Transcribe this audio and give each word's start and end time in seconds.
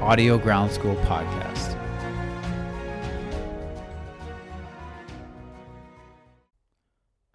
Audio 0.00 0.38
Ground 0.38 0.72
School 0.72 0.94
podcast. 1.04 1.76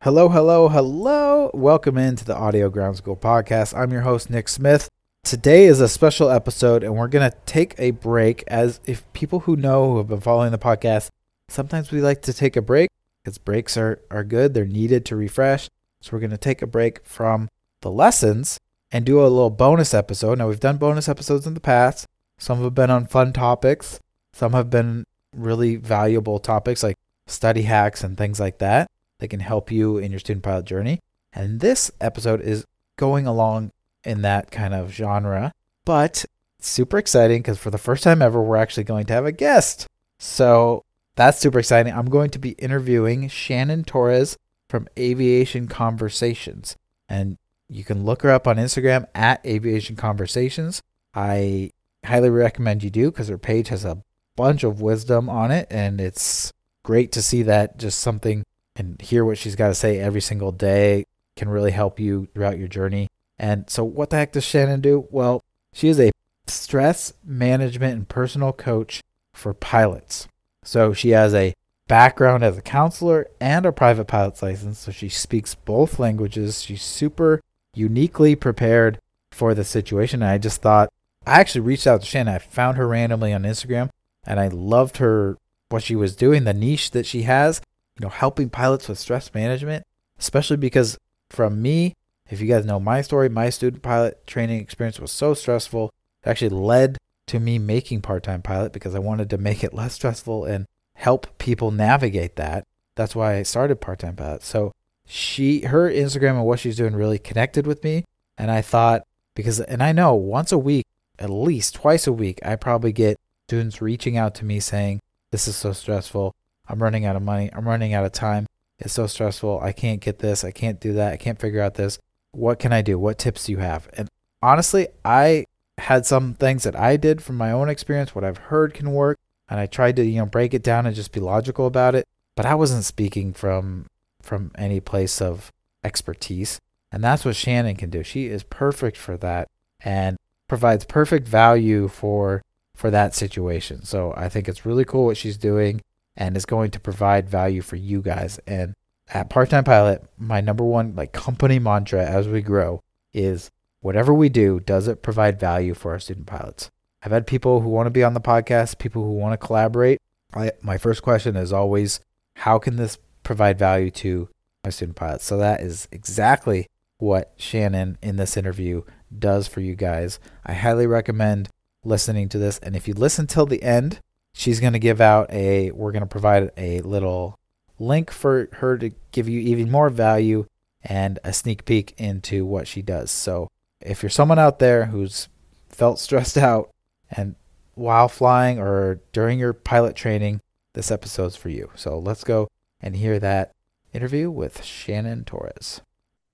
Hello, 0.01 0.29
hello, 0.29 0.69
hello. 0.69 1.51
Welcome 1.53 1.99
into 1.99 2.25
the 2.25 2.35
Audio 2.35 2.71
Ground 2.71 2.97
School 2.97 3.15
podcast. 3.15 3.77
I'm 3.77 3.91
your 3.91 4.01
host, 4.01 4.31
Nick 4.31 4.49
Smith. 4.49 4.89
Today 5.23 5.65
is 5.65 5.79
a 5.79 5.87
special 5.87 6.31
episode, 6.31 6.83
and 6.83 6.95
we're 6.95 7.07
going 7.07 7.29
to 7.29 7.37
take 7.45 7.75
a 7.77 7.91
break. 7.91 8.43
As 8.47 8.79
if 8.85 9.11
people 9.13 9.41
who 9.41 9.55
know 9.55 9.91
who 9.91 9.97
have 9.99 10.07
been 10.07 10.19
following 10.19 10.51
the 10.51 10.57
podcast, 10.57 11.09
sometimes 11.47 11.91
we 11.91 12.01
like 12.01 12.23
to 12.23 12.33
take 12.33 12.55
a 12.55 12.63
break 12.63 12.89
because 13.23 13.37
breaks 13.37 13.77
are, 13.77 14.01
are 14.09 14.23
good, 14.23 14.55
they're 14.55 14.65
needed 14.65 15.05
to 15.05 15.15
refresh. 15.15 15.69
So, 16.01 16.09
we're 16.13 16.19
going 16.19 16.31
to 16.31 16.37
take 16.37 16.63
a 16.63 16.67
break 16.67 17.05
from 17.05 17.47
the 17.81 17.91
lessons 17.91 18.59
and 18.91 19.05
do 19.05 19.19
a 19.19 19.29
little 19.29 19.51
bonus 19.51 19.93
episode. 19.93 20.39
Now, 20.39 20.47
we've 20.47 20.59
done 20.59 20.77
bonus 20.77 21.07
episodes 21.07 21.45
in 21.45 21.53
the 21.53 21.59
past, 21.59 22.07
some 22.37 22.61
have 22.61 22.75
been 22.75 22.89
on 22.89 23.05
fun 23.05 23.33
topics, 23.33 23.99
some 24.33 24.53
have 24.53 24.69
been 24.69 25.05
really 25.33 25.75
valuable 25.75 26.39
topics 26.39 26.83
like 26.83 26.97
study 27.27 27.63
hacks 27.63 28.03
and 28.03 28.17
things 28.17 28.39
like 28.39 28.59
that 28.59 28.89
that 29.19 29.29
can 29.29 29.39
help 29.39 29.71
you 29.71 29.97
in 29.97 30.11
your 30.11 30.19
student 30.19 30.43
pilot 30.43 30.65
journey. 30.65 30.99
And 31.33 31.59
this 31.59 31.91
episode 31.99 32.41
is 32.41 32.65
going 32.97 33.27
along 33.27 33.71
in 34.03 34.21
that 34.21 34.51
kind 34.51 34.73
of 34.73 34.91
genre. 34.91 35.51
But 35.83 36.25
super 36.59 36.97
exciting 36.97 37.41
because 37.41 37.57
for 37.57 37.71
the 37.71 37.77
first 37.77 38.03
time 38.03 38.21
ever, 38.21 38.41
we're 38.41 38.55
actually 38.57 38.83
going 38.83 39.05
to 39.05 39.13
have 39.13 39.25
a 39.25 39.31
guest. 39.31 39.87
So 40.19 40.83
that's 41.15 41.39
super 41.39 41.59
exciting. 41.59 41.93
I'm 41.93 42.09
going 42.09 42.29
to 42.31 42.39
be 42.39 42.51
interviewing 42.51 43.27
Shannon 43.27 43.83
Torres 43.83 44.37
from 44.69 44.87
Aviation 44.97 45.67
Conversations. 45.67 46.75
And 47.07 47.37
you 47.69 47.83
can 47.83 48.03
look 48.03 48.21
her 48.21 48.31
up 48.31 48.47
on 48.47 48.57
Instagram 48.57 49.05
at 49.13 49.45
Aviation 49.45 49.95
Conversations. 49.95 50.81
I 51.13 51.71
highly 52.05 52.29
recommend 52.29 52.83
you 52.83 52.89
do 52.89 53.11
because 53.11 53.27
her 53.27 53.37
page 53.37 53.69
has 53.69 53.85
a 53.85 54.01
bunch 54.35 54.63
of 54.63 54.81
wisdom 54.81 55.29
on 55.29 55.51
it. 55.51 55.67
And 55.69 55.99
it's 55.99 56.51
great 56.83 57.11
to 57.13 57.21
see 57.21 57.43
that 57.43 57.77
just 57.77 57.99
something 57.99 58.43
and 58.75 59.01
hear 59.01 59.23
what 59.23 59.37
she's 59.37 59.55
got 59.55 59.69
to 59.69 59.75
say 59.75 59.99
every 59.99 60.21
single 60.21 60.51
day 60.51 61.05
can 61.35 61.49
really 61.49 61.71
help 61.71 61.99
you 61.99 62.27
throughout 62.33 62.57
your 62.57 62.67
journey. 62.67 63.07
And 63.37 63.69
so, 63.69 63.83
what 63.83 64.09
the 64.09 64.17
heck 64.17 64.31
does 64.31 64.43
Shannon 64.43 64.81
do? 64.81 65.07
Well, 65.09 65.41
she 65.73 65.89
is 65.89 65.99
a 65.99 66.11
stress 66.47 67.13
management 67.23 67.95
and 67.95 68.07
personal 68.07 68.53
coach 68.53 69.01
for 69.33 69.53
pilots. 69.53 70.27
So, 70.63 70.93
she 70.93 71.09
has 71.09 71.33
a 71.33 71.53
background 71.87 72.43
as 72.43 72.57
a 72.57 72.61
counselor 72.61 73.27
and 73.39 73.65
a 73.65 73.71
private 73.71 74.05
pilot's 74.05 74.41
license. 74.41 74.79
So, 74.79 74.91
she 74.91 75.09
speaks 75.09 75.55
both 75.55 75.99
languages. 75.99 76.61
She's 76.63 76.83
super 76.83 77.41
uniquely 77.73 78.35
prepared 78.35 78.99
for 79.31 79.53
the 79.53 79.65
situation. 79.65 80.21
And 80.21 80.31
I 80.31 80.37
just 80.37 80.61
thought, 80.61 80.91
I 81.25 81.39
actually 81.39 81.61
reached 81.61 81.87
out 81.87 82.01
to 82.01 82.07
Shannon. 82.07 82.35
I 82.35 82.39
found 82.39 82.77
her 82.77 82.87
randomly 82.87 83.33
on 83.33 83.43
Instagram 83.43 83.89
and 84.25 84.39
I 84.39 84.47
loved 84.47 84.97
her, 84.97 85.37
what 85.69 85.83
she 85.83 85.95
was 85.95 86.15
doing, 86.15 86.43
the 86.43 86.53
niche 86.53 86.91
that 86.91 87.05
she 87.05 87.23
has, 87.23 87.61
you 87.97 88.03
know, 88.03 88.09
helping 88.09 88.49
pilots 88.49 88.87
with 88.87 88.99
stress 88.99 89.33
management, 89.33 89.83
especially 90.19 90.57
because 90.57 90.97
from 91.29 91.61
me, 91.61 91.95
if 92.29 92.41
you 92.41 92.47
guys 92.47 92.65
know 92.65 92.79
my 92.79 93.01
story, 93.01 93.29
my 93.29 93.49
student 93.49 93.83
pilot 93.83 94.25
training 94.25 94.59
experience 94.59 94.99
was 94.99 95.11
so 95.11 95.33
stressful. 95.33 95.91
It 96.23 96.29
actually 96.29 96.49
led 96.49 96.97
to 97.27 97.39
me 97.39 97.57
making 97.59 98.01
part 98.01 98.23
time 98.23 98.41
pilot 98.41 98.73
because 98.73 98.95
I 98.95 98.99
wanted 98.99 99.29
to 99.31 99.37
make 99.37 99.63
it 99.63 99.73
less 99.73 99.93
stressful 99.93 100.45
and 100.45 100.65
help 100.95 101.37
people 101.37 101.71
navigate 101.71 102.35
that. 102.35 102.63
That's 102.95 103.15
why 103.15 103.35
I 103.35 103.43
started 103.43 103.81
part 103.81 103.99
time 103.99 104.15
pilot. 104.15 104.43
So 104.43 104.71
she, 105.05 105.61
her 105.61 105.89
Instagram 105.89 106.35
and 106.35 106.45
what 106.45 106.59
she's 106.59 106.77
doing 106.77 106.95
really 106.95 107.19
connected 107.19 107.67
with 107.67 107.83
me. 107.83 108.05
And 108.37 108.49
I 108.51 108.61
thought, 108.61 109.03
because, 109.35 109.59
and 109.59 109.83
I 109.83 109.91
know 109.91 110.15
once 110.15 110.51
a 110.51 110.57
week, 110.57 110.85
at 111.19 111.29
least 111.29 111.75
twice 111.75 112.07
a 112.07 112.13
week, 112.13 112.39
I 112.43 112.55
probably 112.55 112.91
get 112.91 113.19
students 113.47 113.81
reaching 113.81 114.17
out 114.17 114.35
to 114.35 114.45
me 114.45 114.59
saying, 114.59 115.01
This 115.31 115.47
is 115.47 115.55
so 115.55 115.73
stressful. 115.73 116.35
I'm 116.67 116.81
running 116.81 117.05
out 117.05 117.15
of 117.15 117.21
money. 117.21 117.49
I'm 117.53 117.67
running 117.67 117.93
out 117.93 118.05
of 118.05 118.11
time. 118.11 118.47
It's 118.79 118.93
so 118.93 119.07
stressful. 119.07 119.59
I 119.61 119.71
can't 119.71 120.01
get 120.01 120.19
this. 120.19 120.43
I 120.43 120.51
can't 120.51 120.79
do 120.79 120.93
that. 120.93 121.13
I 121.13 121.17
can't 121.17 121.39
figure 121.39 121.61
out 121.61 121.75
this 121.75 121.99
what 122.35 122.59
can 122.59 122.73
I 122.73 122.81
do? 122.81 122.99
What 122.99 123.17
tips 123.17 123.45
do 123.45 123.53
you 123.53 123.59
have? 123.59 123.87
And 123.93 124.09
honestly, 124.41 124.87
I 125.03 125.45
had 125.77 126.05
some 126.05 126.33
things 126.33 126.63
that 126.63 126.75
I 126.75 126.97
did 126.97 127.21
from 127.21 127.37
my 127.37 127.51
own 127.51 127.69
experience, 127.69 128.13
what 128.13 128.23
I've 128.23 128.37
heard 128.37 128.73
can 128.73 128.91
work, 128.91 129.17
and 129.49 129.59
I 129.59 129.65
tried 129.65 129.95
to, 129.97 130.05
you 130.05 130.19
know, 130.19 130.25
break 130.25 130.53
it 130.53 130.63
down 130.63 130.85
and 130.85 130.95
just 130.95 131.11
be 131.11 131.19
logical 131.19 131.65
about 131.65 131.95
it, 131.95 132.07
but 132.35 132.45
I 132.45 132.55
wasn't 132.55 132.85
speaking 132.85 133.33
from 133.33 133.87
from 134.21 134.51
any 134.57 134.79
place 134.79 135.21
of 135.21 135.51
expertise. 135.83 136.59
And 136.91 137.03
that's 137.03 137.25
what 137.25 137.35
Shannon 137.35 137.75
can 137.75 137.89
do. 137.89 138.03
She 138.03 138.25
is 138.25 138.43
perfect 138.43 138.97
for 138.97 139.17
that 139.17 139.49
and 139.81 140.17
provides 140.47 140.85
perfect 140.85 141.27
value 141.27 141.87
for 141.87 142.41
for 142.75 142.91
that 142.91 143.15
situation. 143.15 143.85
So 143.85 144.13
I 144.17 144.27
think 144.29 144.47
it's 144.47 144.65
really 144.65 144.85
cool 144.85 145.05
what 145.05 145.17
she's 145.17 145.37
doing 145.37 145.81
and 146.17 146.35
is 146.35 146.45
going 146.45 146.71
to 146.71 146.79
provide 146.79 147.29
value 147.29 147.61
for 147.61 147.77
you 147.77 148.01
guys. 148.01 148.39
And 148.45 148.73
at 149.13 149.29
Part 149.29 149.49
Time 149.49 149.63
Pilot, 149.63 150.03
my 150.17 150.41
number 150.41 150.63
one 150.63 150.95
like 150.95 151.13
company 151.13 151.59
mantra 151.59 152.05
as 152.05 152.27
we 152.27 152.41
grow 152.41 152.81
is 153.13 153.49
whatever 153.79 154.13
we 154.13 154.29
do, 154.29 154.59
does 154.59 154.87
it 154.87 155.03
provide 155.03 155.39
value 155.39 155.73
for 155.73 155.91
our 155.91 155.99
student 155.99 156.27
pilots? 156.27 156.69
I've 157.01 157.11
had 157.11 157.27
people 157.27 157.61
who 157.61 157.69
want 157.69 157.87
to 157.87 157.91
be 157.91 158.03
on 158.03 158.13
the 158.13 158.21
podcast, 158.21 158.79
people 158.79 159.03
who 159.03 159.11
want 159.11 159.39
to 159.39 159.45
collaborate. 159.45 160.01
I, 160.33 160.51
my 160.61 160.77
first 160.77 161.03
question 161.03 161.35
is 161.35 161.53
always, 161.53 161.99
how 162.37 162.57
can 162.59 162.75
this 162.75 162.97
provide 163.23 163.59
value 163.59 163.91
to 163.91 164.27
my 164.63 164.71
student 164.71 164.97
pilots? 164.97 165.23
So 165.23 165.37
that 165.37 165.61
is 165.61 165.87
exactly 165.91 166.67
what 166.97 167.33
Shannon 167.37 167.97
in 168.01 168.15
this 168.15 168.35
interview 168.35 168.81
does 169.19 169.47
for 169.47 169.61
you 169.61 169.75
guys. 169.75 170.19
I 170.45 170.53
highly 170.53 170.87
recommend 170.87 171.49
listening 171.83 172.29
to 172.29 172.37
this. 172.37 172.57
And 172.59 172.75
if 172.75 172.87
you 172.87 172.93
listen 172.93 173.27
till 173.27 173.45
the 173.45 173.63
end, 173.63 173.99
she's 174.33 174.59
going 174.59 174.73
to 174.73 174.79
give 174.79 174.99
out 174.99 175.31
a, 175.31 175.71
we're 175.71 175.91
going 175.91 176.01
to 176.01 176.07
provide 176.07 176.51
a 176.57 176.81
little 176.81 177.37
link 177.79 178.11
for 178.11 178.49
her 178.53 178.77
to 178.77 178.91
give 179.11 179.29
you 179.29 179.39
even 179.39 179.71
more 179.71 179.89
value 179.89 180.45
and 180.83 181.19
a 181.23 181.33
sneak 181.33 181.65
peek 181.65 181.93
into 181.97 182.45
what 182.45 182.67
she 182.67 182.81
does. 182.81 183.11
So 183.11 183.49
if 183.81 184.03
you're 184.03 184.09
someone 184.09 184.39
out 184.39 184.59
there 184.59 184.85
who's 184.85 185.29
felt 185.69 185.99
stressed 185.99 186.37
out 186.37 186.69
and 187.09 187.35
while 187.73 188.07
flying 188.07 188.59
or 188.59 189.01
during 189.11 189.39
your 189.39 189.53
pilot 189.53 189.95
training, 189.95 190.41
this 190.73 190.91
episode's 190.91 191.35
for 191.35 191.49
you. 191.49 191.69
So 191.75 191.99
let's 191.99 192.23
go 192.23 192.49
and 192.81 192.95
hear 192.95 193.19
that 193.19 193.51
interview 193.93 194.29
with 194.29 194.63
Shannon 194.63 195.23
Torres. 195.23 195.81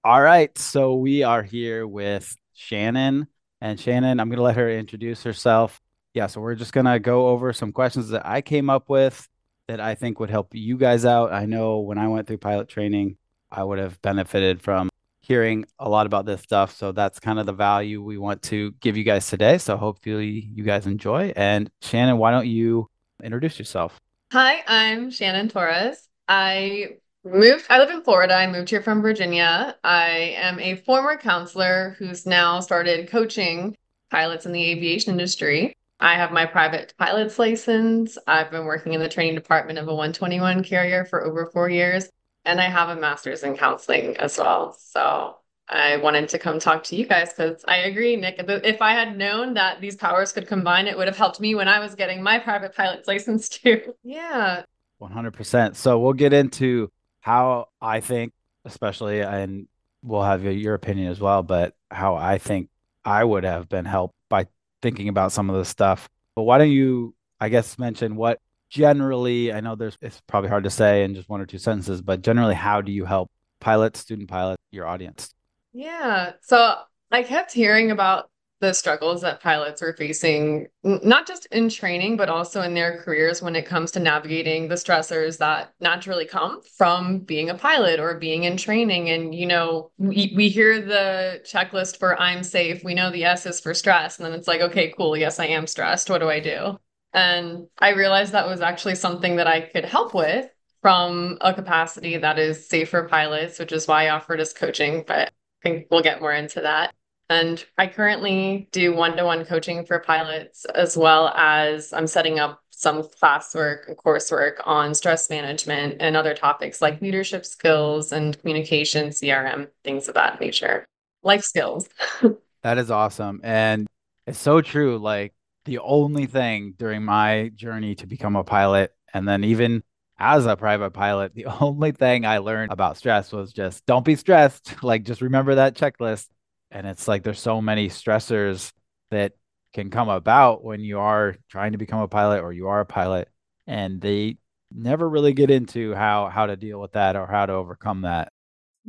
All 0.04 0.22
right. 0.22 0.56
So 0.58 0.96
we 0.96 1.24
are 1.24 1.44
here 1.44 1.88
with 1.88 2.36
Shannon. 2.62 3.28
And 3.60 3.80
Shannon, 3.80 4.20
I'm 4.20 4.30
going 4.30 4.38
to 4.38 4.44
let 4.44 4.56
her 4.56 4.70
introduce 4.70 5.24
herself. 5.24 5.82
Yeah. 6.14 6.28
So 6.28 6.42
we're 6.42 6.56
just 6.56 6.74
going 6.74 6.86
to 6.86 7.00
go 7.00 7.28
over 7.30 7.54
some 7.54 7.72
questions 7.72 8.10
that 8.10 8.26
I 8.26 8.42
came 8.42 8.70
up 8.70 8.90
with 8.90 9.28
that 9.68 9.80
I 9.80 9.96
think 9.96 10.20
would 10.20 10.30
help 10.30 10.54
you 10.54 10.78
guys 10.78 11.06
out. 11.06 11.32
I 11.32 11.46
know 11.46 11.80
when 11.80 11.98
I 11.98 12.08
went 12.08 12.28
through 12.28 12.38
pilot 12.38 12.68
training, 12.68 13.18
I 13.52 13.64
would 13.64 13.80
have 13.80 14.02
benefited 14.02 14.62
from 14.62 14.90
hearing 15.22 15.66
a 15.80 15.88
lot 15.88 16.06
about 16.06 16.26
this 16.26 16.42
stuff. 16.42 16.76
So 16.76 16.92
that's 16.92 17.20
kind 17.20 17.40
of 17.40 17.46
the 17.46 17.54
value 17.54 18.02
we 18.02 18.18
want 18.18 18.42
to 18.44 18.72
give 18.80 18.98
you 18.98 19.04
guys 19.04 19.28
today. 19.28 19.58
So 19.58 19.78
hopefully 19.78 20.50
you 20.54 20.64
guys 20.64 20.88
enjoy. 20.88 21.34
And 21.36 21.70
Shannon, 21.82 22.18
why 22.18 22.32
don't 22.32 22.48
you 22.48 22.90
introduce 23.24 23.60
yourself? 23.60 24.00
Hi, 24.32 24.64
I'm 24.68 25.12
Shannon 25.12 25.50
Torres. 25.50 26.08
I 26.28 26.98
moved, 27.24 27.66
I 27.70 27.78
live 27.78 27.90
in 27.90 28.04
Florida. 28.04 28.34
I 28.34 28.48
moved 28.48 28.70
here 28.70 28.82
from 28.82 29.02
Virginia. 29.02 29.76
I 29.84 30.36
am 30.38 30.60
a 30.60 30.78
former 30.78 31.18
counselor 31.18 31.96
who's 32.00 32.26
now 32.26 32.60
started 32.60 33.10
coaching 33.10 33.78
pilots 34.10 34.46
in 34.46 34.52
the 34.52 34.72
aviation 34.72 35.12
industry. 35.12 35.78
I 36.00 36.16
have 36.16 36.32
my 36.32 36.46
private 36.46 36.94
pilot's 36.98 37.38
license. 37.38 38.18
I've 38.26 38.50
been 38.50 38.66
working 38.66 38.94
in 38.94 39.00
the 39.00 39.10
training 39.10 39.36
department 39.36 39.78
of 39.78 39.88
a 39.88 39.94
121 39.94 40.64
carrier 40.64 41.06
for 41.06 41.24
over 41.24 41.46
four 41.46 41.70
years, 41.70 42.10
and 42.44 42.60
I 42.60 42.66
have 42.66 42.90
a 42.90 43.00
master's 43.00 43.44
in 43.44 43.56
counseling 43.56 44.18
as 44.18 44.38
well. 44.40 44.76
So 44.80 45.38
I 45.70 45.98
wanted 45.98 46.28
to 46.30 46.40
come 46.40 46.60
talk 46.60 46.84
to 46.86 46.96
you 46.96 47.06
guys 47.06 47.30
because 47.30 47.64
I 47.68 47.78
agree, 47.78 48.16
Nick. 48.16 48.36
If 48.40 48.82
I 48.82 48.94
had 48.94 49.16
known 49.16 49.54
that 49.54 49.80
these 49.80 49.96
powers 49.96 50.32
could 50.34 50.48
combine, 50.48 50.88
it 50.88 50.98
would 50.98 51.08
have 51.08 51.18
helped 51.18 51.40
me 51.40 51.54
when 51.54 51.68
I 51.68 51.80
was 51.80 51.94
getting 51.94 52.24
my 52.24 52.40
private 52.40 52.76
pilot's 52.76 53.08
license 53.08 53.48
too. 53.48 53.94
Yeah. 54.04 54.64
100%. 55.00 55.76
So 55.76 56.00
we'll 56.00 56.14
get 56.14 56.34
into 56.34 56.92
how 57.22 57.70
I 57.80 58.02
think, 58.02 58.34
especially, 58.66 59.22
and 59.22 59.68
we'll 60.04 60.24
have 60.24 60.44
your 60.44 60.74
opinion 60.74 61.10
as 61.12 61.20
well, 61.20 61.44
but 61.44 61.76
how 61.90 62.16
I 62.16 62.40
think 62.40 62.70
I 63.06 63.24
would 63.24 63.44
have 63.44 63.70
been 63.70 63.86
helped 63.86 64.16
by 64.30 64.48
thinking 64.82 65.08
about 65.08 65.32
some 65.32 65.50
of 65.50 65.56
this 65.56 65.70
stuff. 65.70 66.10
But 66.36 66.44
why 66.44 66.58
don't 66.58 66.72
you, 66.72 67.14
I 67.40 67.50
guess, 67.50 67.78
mention 67.78 68.16
what 68.16 68.40
generally, 68.70 69.54
I 69.54 69.60
know 69.60 69.76
there's, 69.76 69.98
it's 70.02 70.22
probably 70.28 70.50
hard 70.50 70.64
to 70.64 70.70
say 70.72 71.04
in 71.04 71.14
just 71.14 71.30
one 71.30 71.42
or 71.42 71.46
two 71.46 71.60
sentences, 71.60 72.02
but 72.02 72.24
generally, 72.24 72.56
how 72.56 72.82
do 72.82 72.92
you 72.92 73.06
help 73.06 73.30
pilots, 73.60 74.00
student 74.00 74.28
pilots, 74.28 74.62
your 74.72 74.88
audience? 74.88 75.34
Yeah. 75.74 76.34
So 76.42 76.76
I 77.12 77.22
kept 77.22 77.54
hearing 77.54 77.92
about 77.92 78.31
the 78.62 78.74
struggles 78.74 79.22
that 79.22 79.42
pilots 79.42 79.82
are 79.82 79.94
facing, 79.94 80.68
not 80.84 81.28
just 81.28 81.48
in 81.48 81.68
training, 81.68 82.16
but 82.16 82.30
also 82.30 82.62
in 82.62 82.76
their 82.76 83.02
careers 83.02 83.42
when 83.42 83.56
it 83.56 83.66
comes 83.66 83.90
to 83.92 84.00
navigating 84.00 84.68
the 84.68 84.76
stressors 84.76 85.40
that 85.40 85.74
naturally 85.80 86.26
come 86.26 86.62
from 86.78 87.20
being 87.20 87.50
a 87.50 87.56
pilot 87.56 88.00
or 88.00 88.20
being 88.20 88.44
in 88.44 88.56
training. 88.56 89.10
And, 89.10 89.34
you 89.34 89.48
know, 89.48 89.92
we, 89.98 90.32
we 90.36 90.48
hear 90.48 90.80
the 90.80 91.42
checklist 91.44 91.98
for 91.98 92.20
I'm 92.22 92.44
safe. 92.44 92.84
We 92.84 92.94
know 92.94 93.12
the 93.12 93.26
S 93.26 93.48
is 93.48 93.60
for 93.60 93.74
stress. 93.74 94.20
And 94.20 94.26
then 94.26 94.34
it's 94.34 94.48
like, 94.48 94.62
okay, 94.62 94.94
cool. 94.96 95.18
Yes, 95.18 95.40
I 95.40 95.48
am 95.48 95.66
stressed. 95.66 96.12
What 96.12 96.20
do 96.20 96.30
I 96.30 96.40
do? 96.40 96.78
And 97.14 97.68
I 97.80 97.90
realized 97.90 98.32
that 98.32 98.48
was 98.48 98.62
actually 98.62 98.96
something 98.96 99.38
that 99.38 99.48
I 99.48 99.62
could 99.62 99.86
help 99.86 100.14
with 100.14 100.48
from 100.84 101.40
a 101.42 101.52
capacity 101.52 102.18
that 102.18 102.38
is 102.38 102.70
safe 102.70 102.90
for 102.90 103.08
pilots, 103.08 103.58
which 103.58 103.72
is 103.72 103.88
why 103.88 104.06
I 104.06 104.10
offered 104.12 104.40
as 104.40 104.54
coaching. 104.54 105.04
But 105.06 105.30
I 105.30 105.30
think 105.64 105.88
we'll 105.90 106.04
get 106.04 106.22
more 106.22 106.32
into 106.32 106.62
that. 106.62 106.94
And 107.32 107.64
I 107.78 107.88
currently 107.88 108.68
do 108.74 108.94
one 108.94 109.16
to 109.16 109.24
one 109.24 109.46
coaching 109.46 109.86
for 109.86 110.00
pilots, 110.00 110.66
as 110.66 110.98
well 110.98 111.30
as 111.30 111.94
I'm 111.94 112.06
setting 112.06 112.40
up 112.40 112.62
some 112.72 113.04
classwork 113.04 113.88
and 113.88 113.96
coursework 113.96 114.56
on 114.66 114.94
stress 114.94 115.30
management 115.30 115.96
and 116.02 116.18
other 116.18 116.34
topics 116.34 116.82
like 116.82 117.02
leadership 117.02 117.46
skills 117.46 118.12
and 118.12 118.38
communication, 118.42 119.12
CRM, 119.12 119.70
things 119.86 120.10
of 120.10 120.16
that 120.16 120.42
nature, 120.42 120.86
life 121.24 121.44
skills. 121.44 121.88
that 122.64 122.78
is 122.78 122.92
awesome. 122.92 123.40
And 123.46 123.88
it's 124.28 124.38
so 124.38 124.60
true. 124.60 124.98
Like 124.98 125.34
the 125.64 125.80
only 125.80 126.26
thing 126.26 126.74
during 126.78 127.06
my 127.06 127.50
journey 127.56 127.96
to 127.96 128.08
become 128.08 128.36
a 128.36 128.44
pilot, 128.44 128.94
and 129.14 129.26
then 129.26 129.46
even 129.46 129.84
as 130.20 130.46
a 130.46 130.58
private 130.58 130.92
pilot, 130.92 131.34
the 131.34 131.46
only 131.62 131.94
thing 131.94 132.26
I 132.26 132.40
learned 132.40 132.74
about 132.74 132.98
stress 132.98 133.32
was 133.32 133.54
just 133.54 133.86
don't 133.86 134.04
be 134.04 134.18
stressed. 134.18 134.76
Like, 134.84 135.04
just 135.04 135.22
remember 135.22 135.56
that 135.56 135.76
checklist 135.76 136.28
and 136.72 136.88
it's 136.88 137.08
like 137.08 137.24
there's 137.24 137.40
so 137.40 137.62
many 137.62 137.90
stressors 137.90 138.72
that 139.12 139.34
can 139.74 139.90
come 139.90 140.10
about 140.10 140.64
when 140.64 140.80
you 140.80 141.00
are 141.00 141.36
trying 141.50 141.74
to 141.74 141.78
become 141.78 142.00
a 142.00 142.08
pilot 142.08 142.42
or 142.42 142.52
you 142.52 142.68
are 142.68 142.80
a 142.80 142.86
pilot 142.86 143.30
and 143.68 144.02
they 144.02 144.38
never 144.74 145.08
really 145.08 145.34
get 145.34 145.52
into 145.52 145.94
how 145.94 146.28
how 146.28 146.46
to 146.46 146.56
deal 146.56 146.80
with 146.80 146.94
that 146.94 147.16
or 147.16 147.28
how 147.28 147.46
to 147.46 147.54
overcome 147.54 148.02
that. 148.02 148.32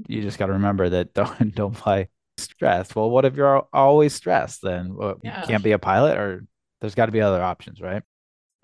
You 0.09 0.23
just 0.23 0.39
got 0.39 0.47
to 0.47 0.55
remember 0.55 0.89
that 0.89 1.13
don't 1.15 1.55
don't 1.55 1.77
fly 1.77 2.09
stressed. 2.39 2.97
Well 2.97 3.11
what 3.11 3.25
if 3.25 3.35
you're 3.35 3.67
always 3.73 4.15
stressed? 4.15 4.63
Then 4.63 4.95
well, 4.95 5.21
yeah. 5.23 5.41
you 5.41 5.47
can't 5.47 5.65
be 5.65 5.73
a 5.73 5.79
pilot 5.79 6.17
or 6.19 6.45
there's 6.81 6.95
got 6.95 7.07
to 7.07 7.13
be 7.13 7.21
other 7.21 7.43
options 7.43 7.81
right? 7.81 8.03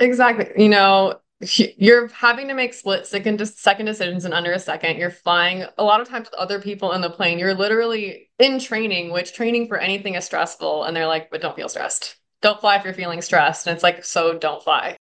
Exactly. 0.01 0.63
You 0.63 0.69
know 0.69 1.17
you're 1.77 2.09
having 2.09 2.49
to 2.49 2.55
make 2.55 2.75
split 2.75 3.07
second 3.07 3.45
second 3.47 3.87
decisions 3.87 4.25
in 4.25 4.33
under 4.33 4.53
a 4.53 4.59
second. 4.59 4.97
You're 4.97 5.11
flying 5.11 5.65
a 5.77 5.85
lot 5.85 6.01
of 6.01 6.09
times 6.09 6.29
with 6.29 6.35
other 6.35 6.61
people 6.61 6.93
in 6.93 7.01
the 7.01 7.11
plane. 7.11 7.39
You're 7.39 7.55
literally 7.55 8.31
in 8.39 8.59
training 8.59 9.13
which 9.13 9.35
training 9.35 9.69
for 9.69 9.79
anything 9.79 10.15
is 10.15 10.25
stressful 10.25 10.85
and 10.85 10.97
they're 10.97 11.07
like 11.07 11.31
but 11.31 11.41
don't 11.41 11.55
feel 11.55 11.69
stressed. 11.69 12.17
Don't 12.43 12.61
fly 12.61 12.77
if 12.77 12.85
you're 12.85 12.95
feeling 12.95 13.23
stressed. 13.23 13.67
And 13.67 13.75
it's 13.75 13.85
like 13.85 14.05
so 14.05 14.37
don't 14.37 14.63
fly 14.63 14.97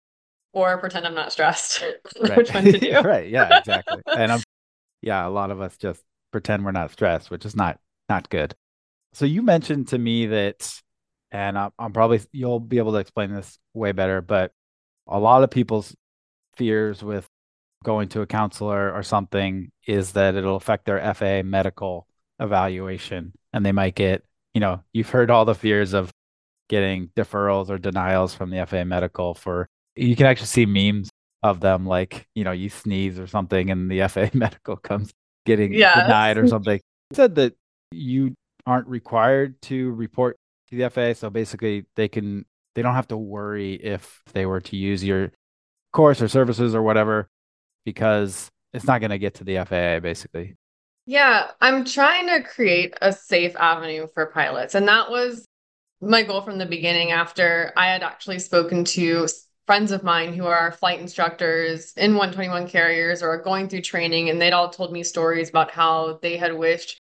or 0.52 0.78
pretend 0.78 1.06
i'm 1.06 1.14
not 1.14 1.32
stressed. 1.32 1.82
Right. 2.20 2.36
which 2.36 2.52
one 2.52 2.64
to 2.64 2.78
do. 2.78 2.92
Right. 3.02 3.30
Yeah 3.30 3.58
exactly. 3.58 4.02
And 4.06 4.32
i'm 4.32 4.42
yeah 5.00 5.26
a 5.26 5.30
lot 5.30 5.50
of 5.50 5.60
us 5.62 5.76
just 5.78 6.02
pretend 6.32 6.64
we're 6.64 6.72
not 6.72 6.90
stressed 6.92 7.30
which 7.30 7.46
is 7.46 7.56
not 7.56 7.78
not 8.10 8.28
good. 8.28 8.54
So 9.14 9.24
you 9.24 9.40
mentioned 9.40 9.88
to 9.88 9.98
me 9.98 10.26
that 10.26 10.80
and 11.32 11.58
I'm, 11.58 11.70
I'm 11.78 11.92
probably 11.94 12.20
you'll 12.32 12.60
be 12.60 12.76
able 12.76 12.92
to 12.92 12.98
explain 12.98 13.32
this 13.32 13.58
way 13.72 13.92
better 13.92 14.20
but 14.20 14.52
a 15.08 15.18
lot 15.18 15.42
of 15.42 15.50
people's 15.50 15.94
fears 16.56 17.02
with 17.02 17.26
going 17.84 18.08
to 18.08 18.20
a 18.20 18.26
counselor 18.26 18.92
or 18.92 19.02
something 19.02 19.70
is 19.86 20.12
that 20.12 20.34
it'll 20.34 20.56
affect 20.56 20.86
their 20.86 21.14
FAA 21.14 21.42
medical 21.42 22.06
evaluation 22.40 23.32
and 23.52 23.64
they 23.64 23.72
might 23.72 23.94
get, 23.94 24.24
you 24.54 24.60
know, 24.60 24.82
you've 24.92 25.10
heard 25.10 25.30
all 25.30 25.44
the 25.44 25.54
fears 25.54 25.92
of 25.94 26.10
getting 26.68 27.08
deferrals 27.16 27.70
or 27.70 27.78
denials 27.78 28.34
from 28.34 28.50
the 28.50 28.66
FAA 28.66 28.84
medical 28.84 29.34
for 29.34 29.68
you 29.94 30.16
can 30.16 30.26
actually 30.26 30.46
see 30.46 30.66
memes 30.66 31.10
of 31.42 31.60
them 31.60 31.86
like, 31.86 32.26
you 32.34 32.44
know, 32.44 32.52
you 32.52 32.68
sneeze 32.68 33.18
or 33.18 33.26
something 33.26 33.70
and 33.70 33.90
the 33.90 34.06
FAA 34.08 34.28
medical 34.34 34.76
comes 34.76 35.12
getting 35.44 35.72
denied 35.72 36.38
or 36.38 36.46
something. 36.48 36.80
said 37.12 37.36
that 37.36 37.54
you 37.92 38.34
aren't 38.66 38.88
required 38.88 39.60
to 39.62 39.92
report 39.92 40.36
to 40.70 40.76
the 40.76 40.90
FAA, 40.90 41.12
so 41.14 41.30
basically 41.30 41.86
they 41.94 42.08
can 42.08 42.44
they 42.74 42.82
don't 42.82 42.94
have 42.94 43.08
to 43.08 43.16
worry 43.16 43.74
if 43.74 44.22
they 44.32 44.44
were 44.44 44.60
to 44.60 44.76
use 44.76 45.02
your 45.02 45.30
course 45.96 46.20
or 46.20 46.28
services 46.28 46.74
or 46.74 46.82
whatever 46.82 47.26
because 47.86 48.50
it's 48.74 48.84
not 48.84 49.00
going 49.00 49.10
to 49.10 49.18
get 49.18 49.34
to 49.34 49.44
the 49.44 49.56
FAA 49.64 50.00
basically. 50.00 50.54
Yeah, 51.06 51.50
I'm 51.60 51.84
trying 51.86 52.26
to 52.26 52.42
create 52.42 52.94
a 53.00 53.12
safe 53.12 53.56
avenue 53.56 54.06
for 54.12 54.26
pilots. 54.26 54.74
And 54.74 54.86
that 54.88 55.10
was 55.10 55.46
my 56.02 56.22
goal 56.22 56.42
from 56.42 56.58
the 56.58 56.66
beginning 56.66 57.12
after 57.12 57.72
I 57.76 57.86
had 57.86 58.02
actually 58.02 58.40
spoken 58.40 58.84
to 58.84 59.26
friends 59.66 59.90
of 59.90 60.04
mine 60.04 60.34
who 60.34 60.44
are 60.46 60.70
flight 60.70 61.00
instructors 61.00 61.94
in 61.96 62.12
121 62.12 62.68
carriers 62.68 63.22
or 63.22 63.42
going 63.42 63.68
through 63.68 63.80
training 63.80 64.28
and 64.28 64.40
they'd 64.40 64.52
all 64.52 64.68
told 64.68 64.92
me 64.92 65.02
stories 65.02 65.48
about 65.48 65.70
how 65.70 66.18
they 66.22 66.36
had 66.36 66.52
wished 66.56 67.00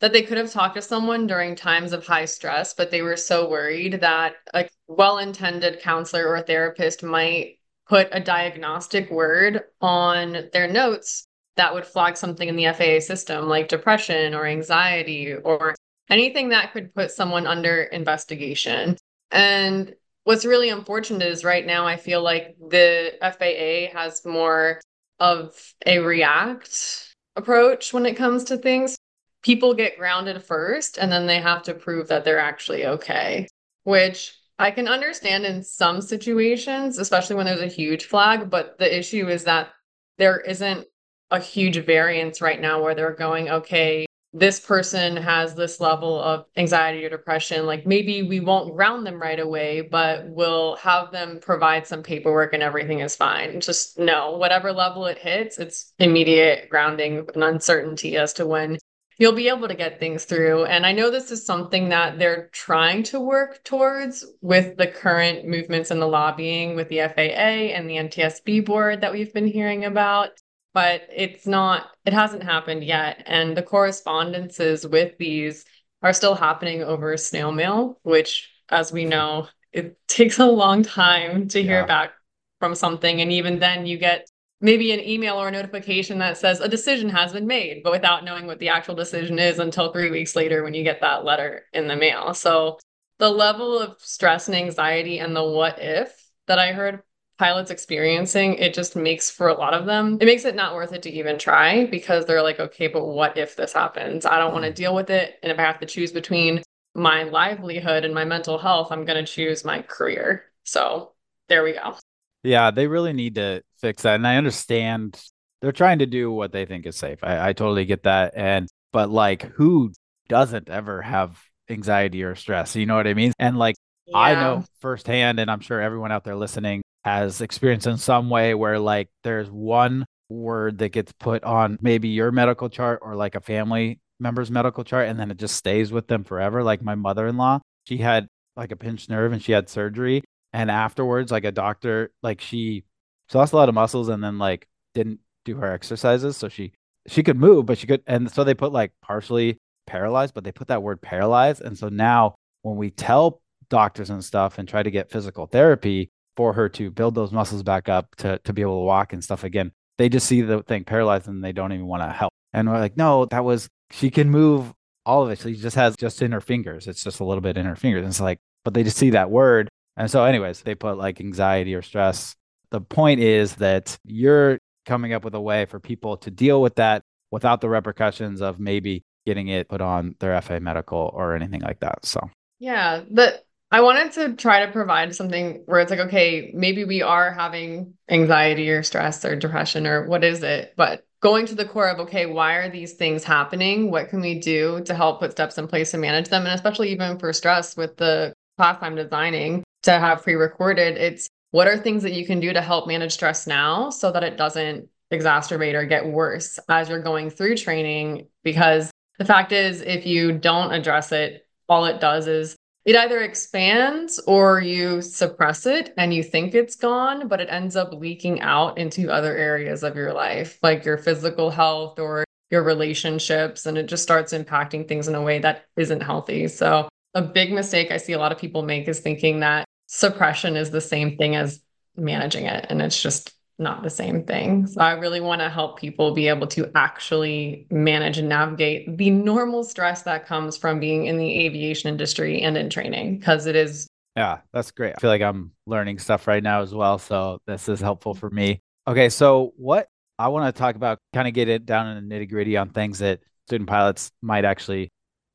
that 0.00 0.12
they 0.12 0.22
could 0.22 0.36
have 0.36 0.52
talked 0.52 0.76
to 0.76 0.82
someone 0.82 1.26
during 1.26 1.56
times 1.56 1.92
of 1.92 2.06
high 2.06 2.24
stress 2.24 2.72
but 2.72 2.92
they 2.92 3.02
were 3.02 3.16
so 3.16 3.48
worried 3.48 4.00
that 4.00 4.34
a 4.52 4.68
well-intended 4.86 5.80
counselor 5.80 6.28
or 6.28 6.40
therapist 6.40 7.02
might 7.02 7.58
put 7.86 8.08
a 8.12 8.20
diagnostic 8.20 9.10
word 9.10 9.62
on 9.80 10.48
their 10.52 10.68
notes 10.68 11.26
that 11.56 11.72
would 11.72 11.86
flag 11.86 12.16
something 12.16 12.48
in 12.48 12.56
the 12.56 12.72
FAA 12.72 13.00
system 13.00 13.48
like 13.48 13.68
depression 13.68 14.34
or 14.34 14.46
anxiety 14.46 15.34
or 15.34 15.74
anything 16.10 16.48
that 16.48 16.72
could 16.72 16.94
put 16.94 17.10
someone 17.10 17.46
under 17.46 17.82
investigation. 17.84 18.96
And 19.30 19.94
what's 20.24 20.44
really 20.44 20.70
unfortunate 20.70 21.26
is 21.26 21.44
right 21.44 21.64
now 21.64 21.86
I 21.86 21.96
feel 21.96 22.22
like 22.22 22.56
the 22.58 23.12
FAA 23.20 23.96
has 23.96 24.24
more 24.24 24.80
of 25.20 25.54
a 25.86 25.98
react 25.98 27.14
approach 27.36 27.92
when 27.92 28.06
it 28.06 28.16
comes 28.16 28.44
to 28.44 28.56
things. 28.56 28.96
People 29.42 29.74
get 29.74 29.98
grounded 29.98 30.42
first 30.42 30.98
and 30.98 31.12
then 31.12 31.26
they 31.26 31.38
have 31.40 31.62
to 31.64 31.74
prove 31.74 32.08
that 32.08 32.24
they're 32.24 32.38
actually 32.38 32.86
okay, 32.86 33.46
which 33.84 34.34
I 34.64 34.70
can 34.70 34.88
understand 34.88 35.44
in 35.44 35.62
some 35.62 36.00
situations, 36.00 36.96
especially 36.98 37.36
when 37.36 37.44
there's 37.44 37.60
a 37.60 37.66
huge 37.66 38.06
flag, 38.06 38.48
but 38.48 38.78
the 38.78 38.98
issue 38.98 39.28
is 39.28 39.44
that 39.44 39.68
there 40.16 40.40
isn't 40.40 40.86
a 41.30 41.38
huge 41.38 41.84
variance 41.84 42.40
right 42.40 42.58
now 42.58 42.82
where 42.82 42.94
they're 42.94 43.12
going, 43.12 43.50
okay, 43.50 44.06
this 44.32 44.58
person 44.58 45.18
has 45.18 45.54
this 45.54 45.80
level 45.80 46.18
of 46.18 46.46
anxiety 46.56 47.04
or 47.04 47.10
depression. 47.10 47.66
Like 47.66 47.86
maybe 47.86 48.22
we 48.22 48.40
won't 48.40 48.74
ground 48.74 49.06
them 49.06 49.20
right 49.20 49.38
away, 49.38 49.82
but 49.82 50.30
we'll 50.30 50.76
have 50.76 51.12
them 51.12 51.40
provide 51.42 51.86
some 51.86 52.02
paperwork 52.02 52.54
and 52.54 52.62
everything 52.62 53.00
is 53.00 53.14
fine. 53.14 53.60
Just 53.60 53.98
no, 53.98 54.38
whatever 54.38 54.72
level 54.72 55.04
it 55.04 55.18
hits, 55.18 55.58
it's 55.58 55.92
immediate 55.98 56.70
grounding 56.70 57.28
and 57.34 57.44
uncertainty 57.44 58.16
as 58.16 58.32
to 58.32 58.46
when 58.46 58.78
you'll 59.18 59.32
be 59.32 59.48
able 59.48 59.68
to 59.68 59.74
get 59.74 60.00
things 60.00 60.24
through. 60.24 60.64
And 60.64 60.84
I 60.84 60.92
know 60.92 61.10
this 61.10 61.30
is 61.30 61.46
something 61.46 61.88
that 61.90 62.18
they're 62.18 62.48
trying 62.52 63.02
to 63.04 63.20
work 63.20 63.62
towards 63.64 64.24
with 64.40 64.76
the 64.76 64.86
current 64.86 65.46
movements 65.46 65.90
in 65.90 66.00
the 66.00 66.08
lobbying 66.08 66.74
with 66.74 66.88
the 66.88 66.98
FAA 66.98 67.72
and 67.72 67.88
the 67.88 67.96
NTSB 67.96 68.64
board 68.64 69.00
that 69.00 69.12
we've 69.12 69.32
been 69.32 69.46
hearing 69.46 69.84
about. 69.84 70.30
But 70.72 71.02
it's 71.14 71.46
not, 71.46 71.86
it 72.04 72.12
hasn't 72.12 72.42
happened 72.42 72.82
yet. 72.82 73.22
And 73.26 73.56
the 73.56 73.62
correspondences 73.62 74.86
with 74.86 75.16
these 75.18 75.64
are 76.02 76.12
still 76.12 76.34
happening 76.34 76.82
over 76.82 77.16
snail 77.16 77.52
mail, 77.52 77.98
which, 78.02 78.50
as 78.68 78.92
we 78.92 79.04
know, 79.04 79.48
it 79.72 79.96
takes 80.08 80.38
a 80.38 80.46
long 80.46 80.82
time 80.82 81.48
to 81.48 81.62
hear 81.62 81.86
back 81.86 82.12
from 82.58 82.74
something. 82.74 83.20
And 83.20 83.30
even 83.30 83.60
then, 83.60 83.86
you 83.86 83.98
get 83.98 84.28
maybe 84.64 84.92
an 84.92 85.00
email 85.00 85.36
or 85.36 85.48
a 85.48 85.50
notification 85.50 86.18
that 86.18 86.38
says 86.38 86.58
a 86.60 86.68
decision 86.68 87.10
has 87.10 87.34
been 87.34 87.46
made, 87.46 87.82
but 87.82 87.92
without 87.92 88.24
knowing 88.24 88.46
what 88.46 88.58
the 88.58 88.70
actual 88.70 88.94
decision 88.94 89.38
is 89.38 89.58
until 89.58 89.92
three 89.92 90.10
weeks 90.10 90.34
later 90.34 90.64
when 90.64 90.72
you 90.72 90.82
get 90.82 91.02
that 91.02 91.22
letter 91.22 91.66
in 91.74 91.86
the 91.86 91.94
mail. 91.94 92.32
So 92.32 92.78
the 93.18 93.30
level 93.30 93.78
of 93.78 94.00
stress 94.00 94.48
and 94.48 94.56
anxiety 94.56 95.18
and 95.18 95.36
the 95.36 95.44
what 95.44 95.78
if 95.78 96.18
that 96.46 96.58
I 96.58 96.72
heard 96.72 97.02
pilots 97.38 97.70
experiencing, 97.70 98.54
it 98.54 98.72
just 98.72 98.96
makes 98.96 99.30
for 99.30 99.48
a 99.48 99.54
lot 99.54 99.74
of 99.74 99.84
them, 99.84 100.16
it 100.22 100.24
makes 100.24 100.46
it 100.46 100.54
not 100.54 100.74
worth 100.74 100.94
it 100.94 101.02
to 101.02 101.10
even 101.10 101.38
try 101.38 101.84
because 101.84 102.24
they're 102.24 102.42
like, 102.42 102.58
okay, 102.58 102.86
but 102.86 103.04
what 103.04 103.36
if 103.36 103.56
this 103.56 103.74
happens? 103.74 104.24
I 104.24 104.38
don't 104.38 104.52
want 104.52 104.64
to 104.64 104.70
mm. 104.70 104.76
deal 104.76 104.94
with 104.94 105.10
it. 105.10 105.34
And 105.42 105.52
if 105.52 105.58
I 105.58 105.62
have 105.62 105.80
to 105.80 105.86
choose 105.86 106.10
between 106.10 106.62
my 106.94 107.24
livelihood 107.24 108.06
and 108.06 108.14
my 108.14 108.24
mental 108.24 108.56
health, 108.56 108.90
I'm 108.90 109.04
going 109.04 109.22
to 109.22 109.30
choose 109.30 109.62
my 109.62 109.82
career. 109.82 110.44
So 110.62 111.12
there 111.48 111.64
we 111.64 111.72
go. 111.72 111.96
Yeah, 112.44 112.70
they 112.70 112.86
really 112.86 113.12
need 113.12 113.36
to 113.36 113.62
fix 113.78 114.02
that. 114.02 114.14
And 114.16 114.26
I 114.26 114.36
understand 114.36 115.20
they're 115.60 115.72
trying 115.72 115.98
to 116.00 116.06
do 116.06 116.30
what 116.30 116.52
they 116.52 116.66
think 116.66 116.86
is 116.86 116.96
safe. 116.96 117.18
I, 117.22 117.48
I 117.48 117.52
totally 117.54 117.86
get 117.86 118.04
that. 118.04 118.34
And, 118.36 118.68
but 118.92 119.10
like, 119.10 119.42
who 119.42 119.92
doesn't 120.28 120.68
ever 120.68 121.02
have 121.02 121.40
anxiety 121.68 122.22
or 122.22 122.34
stress? 122.34 122.76
You 122.76 122.86
know 122.86 122.96
what 122.96 123.06
I 123.06 123.14
mean? 123.14 123.32
And 123.38 123.58
like, 123.58 123.76
yeah. 124.06 124.18
I 124.18 124.34
know 124.34 124.64
firsthand, 124.80 125.40
and 125.40 125.50
I'm 125.50 125.60
sure 125.60 125.80
everyone 125.80 126.12
out 126.12 126.24
there 126.24 126.36
listening 126.36 126.82
has 127.04 127.40
experienced 127.40 127.86
in 127.86 127.96
some 127.96 128.28
way 128.30 128.54
where 128.54 128.78
like 128.78 129.08
there's 129.22 129.50
one 129.50 130.04
word 130.28 130.78
that 130.78 130.90
gets 130.90 131.12
put 131.12 131.44
on 131.44 131.78
maybe 131.80 132.08
your 132.08 132.32
medical 132.32 132.68
chart 132.68 133.00
or 133.02 133.14
like 133.14 133.34
a 133.34 133.40
family 133.40 134.00
member's 134.20 134.50
medical 134.50 134.84
chart 134.84 135.08
and 135.08 135.18
then 135.18 135.30
it 135.30 135.36
just 135.36 135.56
stays 135.56 135.92
with 135.92 136.06
them 136.08 136.24
forever. 136.24 136.62
Like 136.62 136.82
my 136.82 136.94
mother 136.94 137.26
in 137.26 137.36
law, 137.36 137.60
she 137.84 137.98
had 137.98 138.26
like 138.56 138.72
a 138.72 138.76
pinched 138.76 139.10
nerve 139.10 139.32
and 139.32 139.42
she 139.42 139.52
had 139.52 139.68
surgery. 139.68 140.22
And 140.54 140.70
afterwards, 140.70 141.32
like 141.32 141.44
a 141.44 141.50
doctor, 141.52 142.12
like 142.22 142.40
she, 142.40 142.84
she 143.28 143.36
lost 143.36 143.52
a 143.52 143.56
lot 143.56 143.68
of 143.68 143.74
muscles 143.74 144.08
and 144.08 144.22
then 144.22 144.38
like 144.38 144.68
didn't 144.94 145.18
do 145.44 145.56
her 145.56 145.72
exercises. 145.72 146.36
So 146.36 146.48
she, 146.48 146.72
she 147.08 147.24
could 147.24 147.36
move, 147.36 147.66
but 147.66 147.76
she 147.76 147.88
could. 147.88 148.04
And 148.06 148.30
so 148.30 148.44
they 148.44 148.54
put 148.54 148.72
like 148.72 148.92
partially 149.02 149.58
paralyzed, 149.88 150.32
but 150.32 150.44
they 150.44 150.52
put 150.52 150.68
that 150.68 150.82
word 150.82 151.02
paralyzed. 151.02 151.60
And 151.60 151.76
so 151.76 151.88
now 151.88 152.36
when 152.62 152.76
we 152.76 152.90
tell 152.90 153.42
doctors 153.68 154.10
and 154.10 154.24
stuff 154.24 154.56
and 154.58 154.68
try 154.68 154.84
to 154.84 154.92
get 154.92 155.10
physical 155.10 155.46
therapy 155.46 156.08
for 156.36 156.52
her 156.52 156.68
to 156.68 156.88
build 156.88 157.16
those 157.16 157.32
muscles 157.32 157.64
back 157.64 157.88
up 157.88 158.14
to, 158.16 158.38
to 158.44 158.52
be 158.52 158.62
able 158.62 158.80
to 158.80 158.86
walk 158.86 159.12
and 159.12 159.24
stuff 159.24 159.42
again, 159.42 159.72
they 159.98 160.08
just 160.08 160.28
see 160.28 160.40
the 160.40 160.62
thing 160.62 160.84
paralyzed 160.84 161.26
and 161.26 161.42
they 161.42 161.52
don't 161.52 161.72
even 161.72 161.86
want 161.86 162.04
to 162.04 162.10
help. 162.10 162.32
And 162.52 162.70
we're 162.70 162.78
like, 162.78 162.96
no, 162.96 163.24
that 163.26 163.44
was, 163.44 163.68
she 163.90 164.08
can 164.08 164.30
move 164.30 164.72
all 165.04 165.24
of 165.24 165.30
it. 165.32 165.40
She 165.40 165.54
just 165.56 165.74
has 165.74 165.96
just 165.96 166.22
in 166.22 166.30
her 166.30 166.40
fingers. 166.40 166.86
It's 166.86 167.02
just 167.02 167.18
a 167.18 167.24
little 167.24 167.42
bit 167.42 167.56
in 167.56 167.66
her 167.66 167.74
fingers. 167.74 168.02
And 168.02 168.10
it's 168.10 168.20
like, 168.20 168.38
but 168.64 168.72
they 168.72 168.84
just 168.84 168.96
see 168.96 169.10
that 169.10 169.30
word. 169.30 169.68
And 169.96 170.10
so, 170.10 170.24
anyways, 170.24 170.62
they 170.62 170.74
put 170.74 170.98
like 170.98 171.20
anxiety 171.20 171.74
or 171.74 171.82
stress. 171.82 172.34
The 172.70 172.80
point 172.80 173.20
is 173.20 173.56
that 173.56 173.96
you're 174.04 174.58
coming 174.86 175.12
up 175.12 175.24
with 175.24 175.34
a 175.34 175.40
way 175.40 175.66
for 175.66 175.78
people 175.80 176.16
to 176.18 176.30
deal 176.30 176.60
with 176.60 176.74
that 176.76 177.02
without 177.30 177.60
the 177.60 177.68
repercussions 177.68 178.40
of 178.40 178.58
maybe 178.58 179.02
getting 179.26 179.48
it 179.48 179.68
put 179.68 179.80
on 179.80 180.14
their 180.20 180.40
FAA 180.40 180.58
medical 180.58 181.10
or 181.14 181.34
anything 181.34 181.60
like 181.60 181.80
that. 181.80 182.04
So, 182.04 182.20
yeah, 182.58 183.02
but 183.10 183.44
I 183.70 183.80
wanted 183.80 184.12
to 184.12 184.34
try 184.34 184.64
to 184.64 184.72
provide 184.72 185.14
something 185.14 185.62
where 185.66 185.80
it's 185.80 185.90
like, 185.90 186.00
okay, 186.00 186.52
maybe 186.54 186.84
we 186.84 187.02
are 187.02 187.32
having 187.32 187.94
anxiety 188.08 188.70
or 188.70 188.82
stress 188.82 189.24
or 189.24 189.34
depression 189.34 189.86
or 189.86 190.06
what 190.06 190.22
is 190.22 190.42
it? 190.42 190.74
But 190.76 191.04
going 191.20 191.46
to 191.46 191.54
the 191.54 191.64
core 191.64 191.88
of, 191.88 191.98
okay, 192.00 192.26
why 192.26 192.54
are 192.54 192.70
these 192.70 192.92
things 192.92 193.24
happening? 193.24 193.90
What 193.90 194.10
can 194.10 194.20
we 194.20 194.38
do 194.38 194.82
to 194.84 194.94
help 194.94 195.20
put 195.20 195.32
steps 195.32 195.58
in 195.58 195.66
place 195.66 195.90
to 195.92 195.98
manage 195.98 196.28
them? 196.28 196.42
And 196.44 196.54
especially 196.54 196.90
even 196.92 197.18
for 197.18 197.32
stress 197.32 197.76
with 197.76 197.96
the 197.96 198.32
class 198.58 198.78
I'm 198.80 198.94
designing 198.94 199.63
to 199.84 199.92
have 199.92 200.22
pre 200.22 200.34
recorded, 200.34 200.96
it's 200.96 201.28
what 201.52 201.68
are 201.68 201.78
things 201.78 202.02
that 202.02 202.12
you 202.12 202.26
can 202.26 202.40
do 202.40 202.52
to 202.52 202.60
help 202.60 202.88
manage 202.88 203.12
stress 203.12 203.46
now 203.46 203.88
so 203.90 204.10
that 204.10 204.24
it 204.24 204.36
doesn't 204.36 204.88
exacerbate 205.12 205.74
or 205.74 205.84
get 205.84 206.04
worse 206.04 206.58
as 206.68 206.88
you're 206.88 207.02
going 207.02 207.30
through 207.30 207.56
training? 207.56 208.26
Because 208.42 208.90
the 209.18 209.24
fact 209.24 209.52
is, 209.52 209.80
if 209.80 210.04
you 210.04 210.32
don't 210.32 210.72
address 210.72 211.12
it, 211.12 211.46
all 211.68 211.84
it 211.84 212.00
does 212.00 212.26
is 212.26 212.56
it 212.84 212.96
either 212.96 213.20
expands 213.20 214.18
or 214.26 214.60
you 214.60 215.00
suppress 215.00 215.64
it 215.64 215.94
and 215.96 216.12
you 216.12 216.22
think 216.22 216.54
it's 216.54 216.76
gone, 216.76 217.28
but 217.28 217.40
it 217.40 217.48
ends 217.50 217.76
up 217.76 217.92
leaking 217.92 218.40
out 218.40 218.76
into 218.76 219.10
other 219.10 219.34
areas 219.36 219.82
of 219.82 219.96
your 219.96 220.12
life, 220.12 220.58
like 220.62 220.84
your 220.84 220.98
physical 220.98 221.50
health 221.50 221.98
or 221.98 222.24
your 222.50 222.62
relationships. 222.62 223.64
And 223.64 223.78
it 223.78 223.86
just 223.86 224.02
starts 224.02 224.34
impacting 224.34 224.86
things 224.86 225.08
in 225.08 225.14
a 225.14 225.22
way 225.22 225.38
that 225.38 225.64
isn't 225.76 226.02
healthy. 226.02 226.48
So, 226.48 226.88
a 227.14 227.22
big 227.22 227.52
mistake 227.52 227.92
I 227.92 227.96
see 227.96 228.12
a 228.12 228.18
lot 228.18 228.32
of 228.32 228.38
people 228.38 228.62
make 228.62 228.88
is 228.88 228.98
thinking 228.98 229.40
that 229.40 229.64
suppression 229.86 230.56
is 230.56 230.70
the 230.70 230.80
same 230.80 231.16
thing 231.16 231.36
as 231.36 231.60
managing 231.96 232.46
it. 232.46 232.66
And 232.68 232.82
it's 232.82 233.00
just 233.00 233.32
not 233.58 233.82
the 233.82 233.90
same 233.90 234.24
thing. 234.24 234.66
So 234.66 234.80
I 234.80 234.92
really 234.92 235.20
want 235.20 235.40
to 235.40 235.48
help 235.48 235.78
people 235.78 236.12
be 236.12 236.28
able 236.28 236.46
to 236.48 236.70
actually 236.74 237.66
manage 237.70 238.18
and 238.18 238.28
navigate 238.28 238.98
the 238.98 239.10
normal 239.10 239.62
stress 239.62 240.02
that 240.02 240.26
comes 240.26 240.56
from 240.56 240.80
being 240.80 241.06
in 241.06 241.18
the 241.18 241.46
aviation 241.46 241.88
industry 241.88 242.42
and 242.42 242.56
in 242.56 242.68
training 242.68 243.18
because 243.18 243.46
it 243.46 243.54
is. 243.54 243.86
Yeah, 244.16 244.40
that's 244.52 244.70
great. 244.70 244.94
I 244.96 245.00
feel 245.00 245.10
like 245.10 245.22
I'm 245.22 245.52
learning 245.66 245.98
stuff 245.98 246.26
right 246.26 246.42
now 246.42 246.62
as 246.62 246.74
well. 246.74 246.98
So 246.98 247.38
this 247.46 247.68
is 247.68 247.80
helpful 247.80 248.14
for 248.14 248.30
me. 248.30 248.60
Okay. 248.86 249.08
So 249.08 249.52
what 249.56 249.88
I 250.18 250.28
want 250.28 250.52
to 250.54 250.58
talk 250.58 250.76
about, 250.76 250.98
kind 251.12 251.28
of 251.28 251.34
get 251.34 251.48
it 251.48 251.66
down 251.66 251.96
in 251.96 252.08
the 252.08 252.14
nitty 252.14 252.28
gritty 252.28 252.56
on 252.56 252.70
things 252.70 252.98
that 253.00 253.20
student 253.46 253.68
pilots 253.68 254.10
might 254.22 254.44
actually 254.44 254.90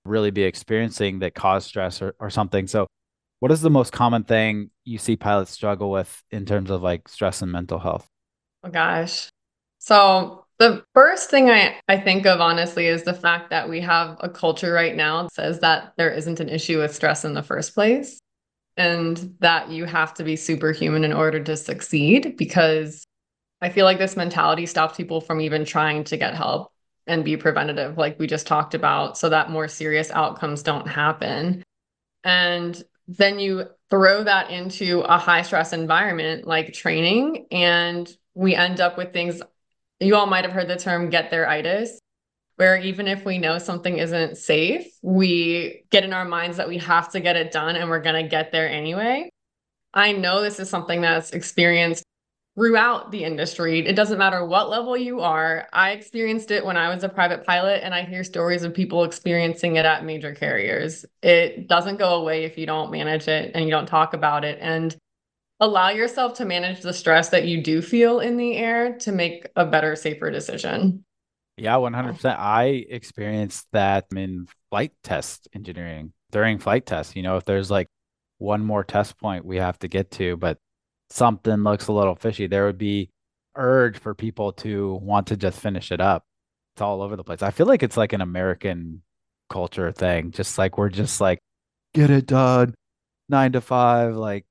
really 0.06 0.32
be 0.32 0.44
experiencing 0.44 1.20
that 1.20 1.36
cause 1.36 1.66
stress 1.66 2.02
or, 2.02 2.16
or 2.20 2.30
something. 2.30 2.68
So 2.68 2.88
what 3.40 3.52
is 3.52 3.62
the 3.62 3.70
most 3.70 3.92
common 3.92 4.24
thing 4.24 4.70
you 4.84 4.98
see 4.98 5.16
pilots 5.16 5.52
struggle 5.52 5.92
with 5.92 6.24
in 6.32 6.46
terms 6.46 6.70
of 6.70 6.82
like 6.82 7.08
stress 7.08 7.42
and 7.42 7.52
mental 7.52 7.80
health? 7.80 8.08
Oh 8.64 8.70
gosh. 8.70 9.30
So 9.80 10.46
the 10.58 10.84
first 10.94 11.30
thing 11.30 11.50
I, 11.50 11.80
I 11.88 11.98
think 11.98 12.26
of 12.26 12.42
honestly 12.42 12.88
is 12.88 13.04
the 13.04 13.14
fact 13.14 13.50
that 13.50 13.70
we 13.70 13.80
have 13.80 14.18
a 14.20 14.30
culture 14.30 14.74
right 14.74 14.96
now 14.96 15.24
that 15.24 15.34
says 15.34 15.60
that 15.62 15.94
there 15.98 16.12
isn't 16.12 16.42
an 16.42 16.50
issue 16.50 16.80
with 16.80 16.94
stress 16.94 17.24
in 17.24 17.34
the 17.34 17.44
first 17.44 17.74
place 17.74 18.20
and 18.76 19.36
that 19.40 19.70
you 19.70 19.86
have 19.86 20.14
to 20.16 20.24
be 20.24 20.36
superhuman 20.36 21.06
in 21.06 21.14
order 21.14 21.42
to 21.42 21.56
succeed 21.56 22.36
because 22.38 23.06
I 23.62 23.70
feel 23.70 23.86
like 23.86 24.00
this 24.00 24.18
mentality 24.18 24.66
stops 24.66 24.98
people 24.98 25.22
from 25.22 25.42
even 25.42 25.66
trying 25.66 26.04
to 26.06 26.18
get 26.18 26.36
help 26.36 26.72
and 27.08 27.26
be 27.26 27.36
preventative, 27.36 27.98
like 27.98 28.20
we 28.20 28.28
just 28.28 28.48
talked 28.48 28.74
about, 28.74 29.18
so 29.18 29.30
that 29.30 29.50
more 29.50 29.68
serious 29.68 30.12
outcomes 30.12 30.62
don't 30.62 30.88
happen. 30.88 31.64
And 32.24 32.82
then 33.18 33.40
you 33.40 33.66
throw 33.90 34.24
that 34.24 34.52
into 34.52 35.00
a 35.00 35.18
high 35.18 35.42
stress 35.42 35.74
environment 35.74 36.46
like 36.46 36.74
training, 36.74 37.48
and 37.52 38.08
we 38.36 38.54
end 38.54 38.80
up 38.80 38.98
with 38.98 39.14
things. 39.14 39.42
You 40.00 40.16
all 40.16 40.28
might 40.28 40.46
have 40.46 40.54
heard 40.54 40.68
the 40.68 40.76
term 40.76 41.10
get 41.10 41.32
there 41.32 41.50
itis, 41.50 42.00
where 42.58 42.78
even 42.78 43.08
if 43.08 43.26
we 43.26 43.40
know 43.40 43.58
something 43.58 43.98
isn't 43.98 44.38
safe, 44.38 44.88
we 45.02 45.86
get 45.90 46.04
in 46.04 46.14
our 46.14 46.26
minds 46.26 46.58
that 46.58 46.68
we 46.70 46.78
have 46.78 47.12
to 47.14 47.20
get 47.20 47.36
it 47.36 47.52
done 47.52 47.76
and 47.76 47.90
we're 47.90 48.02
going 48.02 48.24
to 48.24 48.30
get 48.30 48.52
there 48.52 48.70
anyway. 48.70 49.30
I 49.92 50.12
know 50.12 50.42
this 50.42 50.60
is 50.60 50.70
something 50.70 51.02
that's 51.02 51.32
experienced 51.32 52.04
throughout 52.60 53.10
the 53.10 53.24
industry. 53.24 53.88
It 53.88 53.96
doesn't 53.96 54.18
matter 54.18 54.44
what 54.44 54.70
level 54.70 54.98
you 54.98 55.22
are. 55.22 55.66
I 55.72 55.92
experienced 55.92 56.52
it 56.52 56.66
when 56.66 56.76
I 56.76 56.94
was 56.94 57.06
a 57.06 57.10
private 57.10 57.46
pilot, 57.46 57.86
and 57.86 57.96
I 57.96 58.04
hear 58.04 58.22
stories 58.26 58.64
of 58.64 58.74
people 58.74 59.06
experiencing 59.06 59.78
it 59.78 59.86
at 59.86 60.04
major 60.04 60.36
carriers. 60.36 61.06
It 61.24 61.70
doesn't 61.70 62.00
go 62.00 62.16
away 62.16 62.44
if 62.44 62.58
you 62.58 62.66
don't 62.66 62.92
manage 62.92 63.30
it 63.30 63.52
and 63.56 63.64
you 63.64 63.72
don't 63.72 63.86
talk 63.86 64.14
about 64.14 64.44
it. 64.44 64.60
And 64.62 64.94
allow 65.62 65.90
yourself 65.90 66.34
to 66.36 66.46
manage 66.46 66.82
the 66.82 66.92
stress 66.92 67.30
that 67.30 67.46
you 67.46 67.64
do 67.64 67.82
feel 67.82 68.20
in 68.20 68.36
the 68.36 68.58
air 68.58 68.98
to 69.00 69.14
make 69.14 69.48
a 69.56 69.66
better, 69.66 69.96
safer 69.96 70.30
decision. 70.30 71.06
Yeah, 71.56 71.76
100%. 71.76 72.38
I 72.38 72.86
experienced 72.90 73.68
that 73.72 74.08
in 74.14 74.48
flight 74.70 74.92
test 75.02 75.48
engineering 75.56 76.12
during 76.32 76.60
flight 76.60 76.86
tests. 76.86 77.16
You 77.16 77.24
know, 77.24 77.38
if 77.38 77.46
there's 77.46 77.72
like 77.72 77.88
one 78.38 78.66
more 78.66 78.84
test 78.84 79.18
point 79.18 79.46
we 79.46 79.58
have 79.58 79.80
to 79.80 79.88
get 79.88 80.12
to, 80.12 80.36
but 80.36 80.58
something 81.10 81.64
looks 81.64 81.88
a 81.88 81.94
little 81.94 82.16
fishy, 82.16 82.48
there 82.48 82.66
would 82.66 82.78
be 82.78 83.10
urge 83.56 83.98
for 83.98 84.14
people 84.14 84.54
to 84.54 84.96
want 85.02 85.28
to 85.28 85.38
just 85.38 85.60
finish 85.60 85.92
it 85.92 86.02
up. 86.02 86.24
It's 86.76 86.82
all 86.82 87.02
over 87.02 87.16
the 87.16 87.24
place. 87.24 87.42
I 87.42 87.52
feel 87.52 87.68
like 87.68 87.84
it's 87.84 87.98
like 87.98 88.14
an 88.14 88.22
American 88.22 89.02
culture 89.50 89.92
thing. 89.92 90.32
Just 90.32 90.58
like 90.58 90.78
we're 90.78 90.90
just 90.90 91.20
like, 91.20 91.40
get 91.94 92.10
it 92.10 92.26
done, 92.26 92.74
nine 93.28 93.52
to 93.54 93.62
five, 93.62 94.16
like 94.16 94.46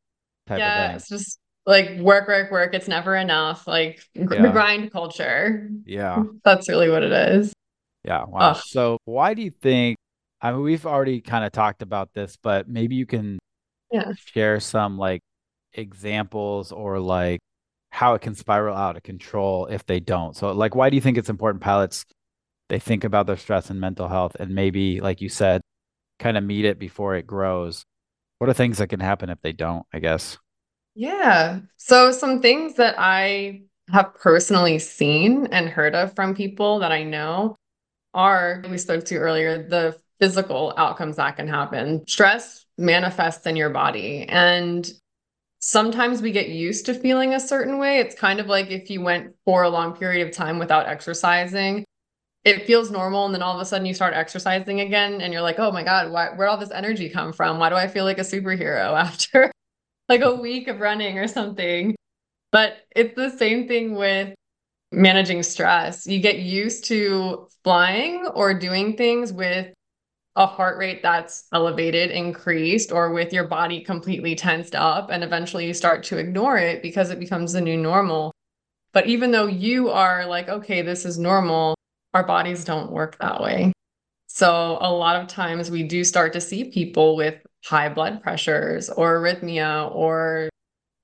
type 0.46 0.58
yeah, 0.58 0.84
of 0.84 0.88
thing. 0.88 0.96
It's 0.96 1.08
just 1.08 1.38
like 1.66 1.98
work, 1.98 2.28
work, 2.28 2.50
work. 2.50 2.74
It's 2.74 2.88
never 2.88 3.14
enough. 3.14 3.66
Like 3.66 4.02
yeah. 4.14 4.24
the 4.24 4.50
grind 4.50 4.90
culture. 4.90 5.68
Yeah. 5.84 6.24
That's 6.44 6.68
really 6.68 6.90
what 6.90 7.02
it 7.02 7.12
is. 7.12 7.52
Yeah. 8.04 8.24
Wow. 8.24 8.50
Ugh. 8.50 8.62
So 8.64 8.98
why 9.04 9.34
do 9.34 9.42
you 9.42 9.50
think 9.50 9.96
I 10.40 10.52
mean 10.52 10.62
we've 10.62 10.86
already 10.86 11.20
kind 11.20 11.44
of 11.44 11.52
talked 11.52 11.82
about 11.82 12.10
this, 12.14 12.36
but 12.42 12.68
maybe 12.68 12.94
you 12.94 13.06
can 13.06 13.38
yeah. 13.92 14.12
share 14.16 14.60
some 14.60 14.98
like 14.98 15.20
examples 15.78 16.72
or 16.72 16.98
like 16.98 17.40
how 17.90 18.14
it 18.14 18.20
can 18.20 18.34
spiral 18.34 18.76
out 18.76 18.96
of 18.96 19.02
control 19.02 19.66
if 19.66 19.86
they 19.86 20.00
don't. 20.00 20.36
So 20.36 20.52
like 20.52 20.74
why 20.74 20.90
do 20.90 20.96
you 20.96 21.02
think 21.02 21.18
it's 21.18 21.30
important 21.30 21.62
pilots 21.62 22.04
they 22.68 22.78
think 22.78 23.04
about 23.04 23.26
their 23.26 23.36
stress 23.38 23.70
and 23.70 23.80
mental 23.80 24.08
health 24.08 24.36
and 24.38 24.54
maybe 24.54 25.00
like 25.00 25.22
you 25.22 25.28
said 25.30 25.62
kind 26.18 26.36
of 26.36 26.44
meet 26.44 26.66
it 26.66 26.78
before 26.78 27.14
it 27.14 27.26
grows 27.26 27.84
what 28.38 28.48
are 28.48 28.54
things 28.54 28.78
that 28.78 28.88
can 28.88 29.00
happen 29.00 29.30
if 29.30 29.40
they 29.42 29.52
don't, 29.52 29.84
I 29.92 29.98
guess? 29.98 30.38
Yeah. 30.94 31.60
So, 31.76 32.12
some 32.12 32.40
things 32.40 32.74
that 32.74 32.94
I 32.98 33.62
have 33.92 34.14
personally 34.14 34.78
seen 34.78 35.46
and 35.46 35.68
heard 35.68 35.94
of 35.94 36.14
from 36.14 36.34
people 36.34 36.80
that 36.80 36.92
I 36.92 37.04
know 37.04 37.56
are 38.14 38.62
we 38.68 38.78
spoke 38.78 39.04
to 39.06 39.16
earlier 39.16 39.66
the 39.66 39.98
physical 40.20 40.74
outcomes 40.76 41.16
that 41.16 41.36
can 41.36 41.48
happen. 41.48 42.04
Stress 42.06 42.64
manifests 42.76 43.46
in 43.46 43.56
your 43.56 43.70
body. 43.70 44.24
And 44.28 44.88
sometimes 45.60 46.22
we 46.22 46.32
get 46.32 46.48
used 46.48 46.86
to 46.86 46.94
feeling 46.94 47.34
a 47.34 47.40
certain 47.40 47.78
way. 47.78 47.98
It's 47.98 48.14
kind 48.14 48.40
of 48.40 48.46
like 48.46 48.70
if 48.70 48.90
you 48.90 49.00
went 49.00 49.34
for 49.44 49.62
a 49.62 49.68
long 49.68 49.96
period 49.96 50.26
of 50.26 50.34
time 50.34 50.58
without 50.58 50.86
exercising, 50.86 51.84
it 52.44 52.66
feels 52.66 52.90
normal. 52.90 53.26
And 53.26 53.34
then 53.34 53.42
all 53.42 53.54
of 53.54 53.60
a 53.60 53.64
sudden 53.64 53.86
you 53.86 53.94
start 53.94 54.14
exercising 54.14 54.80
again 54.80 55.20
and 55.20 55.32
you're 55.32 55.42
like, 55.42 55.58
oh 55.58 55.72
my 55.72 55.82
God, 55.82 56.12
why, 56.12 56.28
where'd 56.28 56.48
all 56.48 56.56
this 56.56 56.70
energy 56.70 57.08
come 57.08 57.32
from? 57.32 57.58
Why 57.58 57.68
do 57.68 57.74
I 57.74 57.88
feel 57.88 58.04
like 58.04 58.18
a 58.18 58.22
superhero 58.22 58.92
after 58.98 59.50
like 60.08 60.22
a 60.22 60.34
week 60.34 60.68
of 60.68 60.80
running 60.80 61.18
or 61.18 61.28
something? 61.28 61.94
But 62.50 62.78
it's 62.94 63.14
the 63.14 63.30
same 63.30 63.68
thing 63.68 63.94
with 63.94 64.34
managing 64.90 65.42
stress. 65.42 66.06
You 66.06 66.20
get 66.20 66.38
used 66.38 66.84
to 66.86 67.48
flying 67.62 68.26
or 68.26 68.54
doing 68.54 68.96
things 68.96 69.32
with 69.32 69.74
a 70.38 70.46
heart 70.46 70.78
rate 70.78 71.02
that's 71.02 71.48
elevated, 71.52 72.12
increased, 72.12 72.92
or 72.92 73.10
with 73.10 73.32
your 73.32 73.48
body 73.48 73.80
completely 73.80 74.36
tensed 74.36 74.76
up. 74.76 75.10
And 75.10 75.24
eventually 75.24 75.66
you 75.66 75.74
start 75.74 76.04
to 76.04 76.16
ignore 76.16 76.56
it 76.56 76.80
because 76.80 77.10
it 77.10 77.18
becomes 77.18 77.52
the 77.52 77.60
new 77.60 77.76
normal. 77.76 78.30
But 78.92 79.08
even 79.08 79.32
though 79.32 79.48
you 79.48 79.90
are 79.90 80.26
like, 80.26 80.48
okay, 80.48 80.80
this 80.80 81.04
is 81.04 81.18
normal, 81.18 81.74
our 82.14 82.22
bodies 82.22 82.64
don't 82.64 82.92
work 82.92 83.18
that 83.18 83.42
way. 83.42 83.72
So 84.28 84.78
a 84.80 84.92
lot 84.92 85.20
of 85.20 85.26
times 85.26 85.72
we 85.72 85.82
do 85.82 86.04
start 86.04 86.32
to 86.34 86.40
see 86.40 86.70
people 86.70 87.16
with 87.16 87.34
high 87.64 87.88
blood 87.88 88.22
pressures 88.22 88.88
or 88.90 89.18
arrhythmia 89.18 89.92
or 89.92 90.50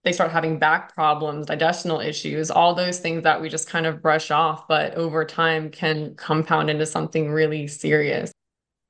they 0.04 0.12
start 0.12 0.30
having 0.30 0.60
back 0.60 0.94
problems, 0.94 1.46
digestional 1.46 2.04
issues, 2.04 2.52
all 2.52 2.72
those 2.74 3.00
things 3.00 3.24
that 3.24 3.42
we 3.42 3.48
just 3.48 3.68
kind 3.68 3.86
of 3.86 4.00
brush 4.00 4.30
off, 4.30 4.68
but 4.68 4.94
over 4.94 5.24
time 5.24 5.70
can 5.70 6.14
compound 6.14 6.70
into 6.70 6.86
something 6.86 7.30
really 7.30 7.66
serious. 7.66 8.30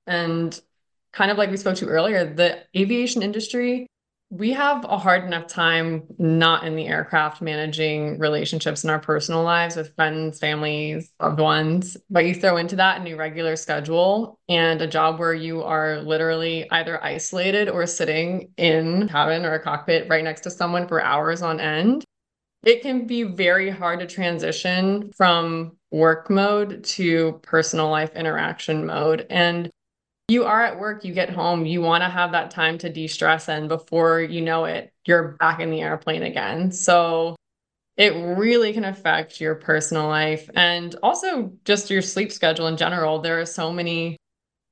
And 0.06 0.58
kind 1.12 1.30
of 1.30 1.38
like 1.38 1.50
we 1.50 1.56
spoke 1.56 1.76
to 1.76 1.87
earlier, 1.87 2.32
the 2.32 2.62
aviation 2.76 3.23
industry, 3.23 3.87
we 4.30 4.52
have 4.52 4.84
a 4.84 4.99
hard 4.99 5.23
enough 5.25 5.46
time 5.46 6.02
not 6.18 6.66
in 6.66 6.75
the 6.75 6.88
aircraft 6.88 7.40
managing 7.40 8.18
relationships 8.18 8.82
in 8.82 8.90
our 8.90 8.99
personal 8.99 9.44
lives 9.44 9.76
with 9.76 9.94
friends, 9.94 10.40
families, 10.40 11.12
loved 11.20 11.38
ones. 11.38 11.96
But 12.11 12.26
you 12.26 12.34
throw 12.34 12.56
into 12.56 12.75
that 12.76 13.00
a 13.00 13.04
new 13.04 13.16
regular 13.16 13.54
schedule 13.54 14.40
and 14.49 14.82
a 14.82 14.88
job 14.88 15.20
where 15.20 15.34
you 15.34 15.62
are 15.62 16.00
literally 16.00 16.68
either 16.73 17.02
isolated 17.04 17.68
or 17.68 17.87
sitting 17.87 18.52
in 18.56 19.04
a 19.04 19.08
cabin 19.08 19.44
or 19.44 19.54
a 19.54 19.62
cockpit 19.62 20.08
right 20.08 20.25
next 20.25 20.40
to 20.42 20.50
someone 20.50 20.88
for 20.88 21.00
hours 21.00 21.40
on 21.40 21.61
end. 21.61 22.04
It 22.64 22.82
can 22.82 23.06
be 23.06 23.23
very 23.23 23.70
hard 23.70 24.00
to 24.00 24.06
transition 24.06 25.12
from 25.12 25.76
work 25.90 26.28
mode 26.28 26.82
to 26.84 27.38
personal 27.42 27.88
life 27.90 28.16
interaction 28.16 28.87
mode. 28.87 29.26
And 29.30 29.70
you 30.28 30.44
are 30.44 30.62
at 30.62 30.78
work, 30.78 31.04
you 31.04 31.12
get 31.12 31.30
home, 31.30 31.66
you 31.66 31.80
want 31.80 32.02
to 32.02 32.08
have 32.08 32.32
that 32.32 32.50
time 32.50 32.78
to 32.78 32.88
de 32.88 33.06
stress, 33.06 33.48
and 33.48 33.68
before 33.68 34.20
you 34.20 34.40
know 34.40 34.64
it, 34.64 34.92
you're 35.06 35.36
back 35.38 35.60
in 35.60 35.70
the 35.70 35.82
airplane 35.82 36.22
again. 36.22 36.72
So 36.72 37.36
it 37.96 38.10
really 38.36 38.72
can 38.72 38.84
affect 38.84 39.40
your 39.40 39.54
personal 39.54 40.08
life 40.08 40.50
and 40.54 40.96
also 41.02 41.52
just 41.64 41.90
your 41.90 42.02
sleep 42.02 42.32
schedule 42.32 42.66
in 42.66 42.76
general. 42.76 43.20
There 43.20 43.40
are 43.40 43.46
so 43.46 43.72
many. 43.72 44.16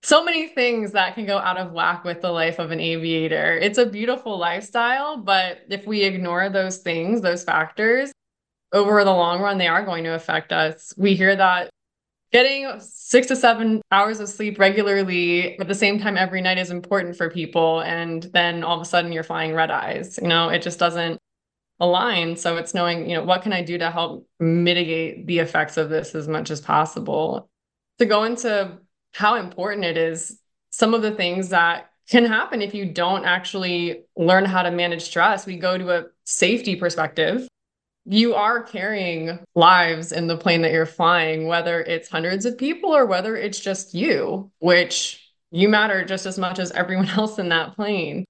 So 0.04 0.25
many 0.25 0.49
things 0.49 0.90
that 0.92 1.14
can 1.14 1.26
go 1.26 1.38
out 1.38 1.59
of 1.59 1.71
whack 1.71 2.02
with 2.02 2.23
the 2.23 2.32
life 2.32 2.59
of 2.59 2.73
an 2.73 2.80
aviator. 2.80 3.56
It's 3.56 3.78
a 3.78 3.87
beautiful 3.87 4.37
lifestyle, 4.37 5.16
but 5.16 5.59
if 5.71 5.87
we 5.87 6.02
ignore 6.02 6.49
those 6.49 6.78
things, 6.78 7.21
those 7.21 7.44
factors, 7.44 8.11
over 8.73 9.04
the 9.04 9.12
long 9.12 9.40
run, 9.40 9.59
they 9.59 9.68
are 9.68 9.85
going 9.85 10.02
to 10.02 10.14
affect 10.14 10.50
us. 10.50 10.92
We 10.97 11.14
hear 11.14 11.37
that 11.37 11.71
getting 12.33 12.81
six 12.81 13.27
to 13.27 13.37
seven 13.37 13.83
hours 13.93 14.19
of 14.19 14.29
sleep 14.29 14.59
regularly 14.59 15.59
at 15.59 15.69
the 15.69 15.75
same 15.75 15.99
time 15.99 16.17
every 16.17 16.41
night 16.41 16.59
is 16.59 16.71
important 16.71 17.17
for 17.17 17.31
people. 17.31 17.81
And 17.81 18.23
then 18.33 18.65
all 18.65 18.77
of 18.77 18.83
a 18.83 18.87
sudden 18.87 19.12
you're 19.12 19.23
flying 19.23 19.55
red 19.55 19.71
eyes. 19.71 20.19
You 20.21 20.29
know, 20.29 20.49
it 20.49 20.62
just 20.62 20.79
doesn't 20.79 21.19
align. 21.78 22.37
So 22.37 22.56
it's 22.56 22.75
knowing, 22.75 23.09
you 23.09 23.17
know, 23.17 23.25
what 23.25 23.43
can 23.43 23.52
I 23.52 23.63
do 23.63 23.76
to 23.78 23.91
help 23.91 24.26
mitigate 24.41 25.26
the 25.26 25.41
effects 25.41 25.76
of 25.76 25.91
this 25.91 26.15
as 26.15 26.26
much 26.26 26.50
as 26.50 26.61
possible? 26.61 27.50
To 27.99 28.06
go 28.06 28.25
into 28.25 28.78
how 29.13 29.35
important 29.35 29.85
it 29.85 29.97
is, 29.97 30.39
some 30.71 30.95
of 30.95 31.02
the 31.02 31.13
things 31.13 31.50
that 31.50 31.91
can 32.09 32.25
happen 32.25 32.63
if 32.63 32.75
you 32.75 32.87
don't 32.87 33.25
actually 33.25 34.04
learn 34.17 34.45
how 34.45 34.63
to 34.63 34.71
manage 34.71 35.02
stress. 35.02 35.45
We 35.45 35.56
go 35.56 35.76
to 35.76 35.91
a 35.91 36.04
safety 36.25 36.76
perspective 36.76 37.47
you 38.04 38.34
are 38.34 38.62
carrying 38.62 39.38
lives 39.54 40.12
in 40.12 40.26
the 40.26 40.36
plane 40.36 40.62
that 40.62 40.73
you're 40.73 40.86
flying, 40.86 41.47
whether 41.47 41.80
it's 41.80 42.08
hundreds 42.08 42.45
of 42.45 42.58
people 42.58 42.95
or 42.95 43.06
whether 43.06 43.36
it's 43.36 43.60
just 43.60 43.95
you, 43.95 44.50
which 44.58 45.32
you 45.50 45.69
matter 45.69 46.04
just 46.04 46.26
as 46.26 46.38
much 46.38 46.58
as 46.58 46.73
everyone 46.73 47.08
else 47.17 47.38
in 47.38 47.50
that 47.50 47.75
plane. 47.76 48.25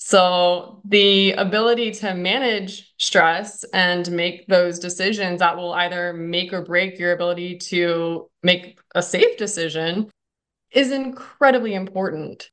So, 0.00 0.80
the 0.84 1.32
ability 1.32 1.90
to 1.90 2.14
manage 2.14 2.94
stress 2.98 3.64
and 3.74 4.08
make 4.12 4.46
those 4.46 4.78
decisions 4.78 5.40
that 5.40 5.56
will 5.56 5.72
either 5.72 6.12
make 6.12 6.52
or 6.52 6.62
break 6.62 7.00
your 7.00 7.10
ability 7.10 7.58
to 7.70 8.30
make 8.44 8.78
a 8.94 9.02
safe 9.02 9.36
decision 9.36 10.08
is 10.70 10.92
incredibly 10.92 11.74
important. 11.74 12.48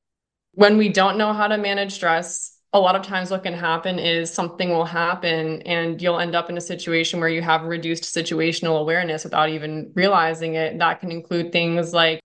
When 0.54 0.78
we 0.78 0.90
don't 0.90 1.20
know 1.20 1.34
how 1.34 1.48
to 1.48 1.60
manage 1.60 1.94
stress, 1.94 2.55
a 2.76 2.80
lot 2.80 2.94
of 2.94 3.04
times 3.04 3.32
what 3.32 3.42
can 3.42 3.54
happen 3.54 3.98
is 3.98 4.32
something 4.32 4.70
will 4.70 4.84
happen 4.84 5.62
and 5.62 6.02
you'll 6.02 6.20
end 6.20 6.36
up 6.36 6.50
in 6.50 6.58
a 6.58 6.62
situation 6.62 7.22
where 7.22 7.30
you 7.30 7.42
have 7.42 7.64
reduced 7.64 8.04
situational 8.04 8.82
awareness 8.82 9.24
without 9.24 9.48
even 9.48 9.94
realizing 9.96 10.56
it. 10.56 10.78
That 10.78 11.00
can 11.00 11.10
include 11.10 11.54
things 11.54 11.94
like 11.94 12.20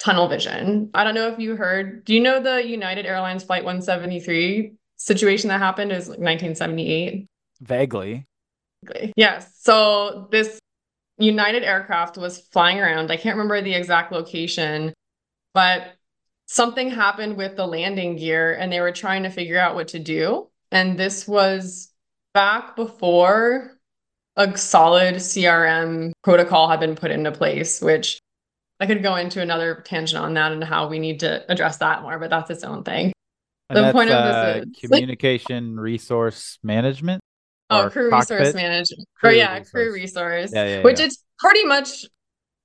tunnel 0.00 0.26
vision. 0.26 0.90
I 0.94 1.04
don't 1.04 1.14
know 1.14 1.28
if 1.28 1.38
you 1.38 1.54
heard, 1.54 2.04
do 2.04 2.12
you 2.12 2.20
know 2.20 2.42
the 2.42 2.66
United 2.66 3.06
Airlines 3.06 3.44
Flight 3.44 3.62
173 3.62 4.72
situation 4.96 5.46
that 5.48 5.60
happened 5.60 5.92
is 5.92 6.08
like 6.08 6.18
1978? 6.18 7.28
Vaguely. 7.60 8.26
Yes. 9.16 9.54
So 9.60 10.26
this 10.32 10.58
United 11.18 11.62
aircraft 11.62 12.18
was 12.18 12.40
flying 12.40 12.80
around. 12.80 13.12
I 13.12 13.16
can't 13.16 13.36
remember 13.36 13.62
the 13.62 13.74
exact 13.74 14.10
location, 14.10 14.92
but 15.54 15.92
something 16.46 16.90
happened 16.90 17.36
with 17.36 17.56
the 17.56 17.66
landing 17.66 18.16
gear 18.16 18.54
and 18.54 18.72
they 18.72 18.80
were 18.80 18.92
trying 18.92 19.22
to 19.22 19.30
figure 19.30 19.58
out 19.58 19.74
what 19.74 19.88
to 19.88 19.98
do. 19.98 20.48
And 20.70 20.98
this 20.98 21.26
was 21.26 21.92
back 22.32 22.76
before 22.76 23.78
a 24.36 24.56
solid 24.56 25.16
CRM 25.16 26.12
protocol 26.22 26.68
had 26.68 26.80
been 26.80 26.96
put 26.96 27.10
into 27.10 27.30
place, 27.30 27.80
which 27.80 28.18
I 28.80 28.86
could 28.86 29.02
go 29.02 29.16
into 29.16 29.40
another 29.40 29.82
tangent 29.84 30.20
on 30.20 30.34
that 30.34 30.52
and 30.52 30.62
how 30.62 30.88
we 30.88 30.98
need 30.98 31.20
to 31.20 31.50
address 31.50 31.78
that 31.78 32.02
more, 32.02 32.18
but 32.18 32.30
that's 32.30 32.50
its 32.50 32.64
own 32.64 32.82
thing. 32.82 33.12
And 33.70 33.86
the 33.86 33.92
point 33.92 34.10
of 34.10 34.24
this 34.24 34.34
uh, 34.34 34.64
is 34.66 34.90
communication 34.90 35.78
resource 35.78 36.58
management. 36.62 37.22
Oh, 37.70 37.88
crew 37.88 38.10
cockpit? 38.10 38.40
resource 38.40 38.54
management. 38.54 39.08
Crew 39.16 39.30
oh, 39.30 39.32
yeah, 39.32 39.58
resource. 39.58 39.70
crew 39.70 39.92
resource. 39.92 40.50
Yeah, 40.52 40.66
yeah, 40.66 40.82
which 40.82 41.00
yeah. 41.00 41.06
is 41.06 41.22
pretty 41.38 41.64
much 41.64 42.04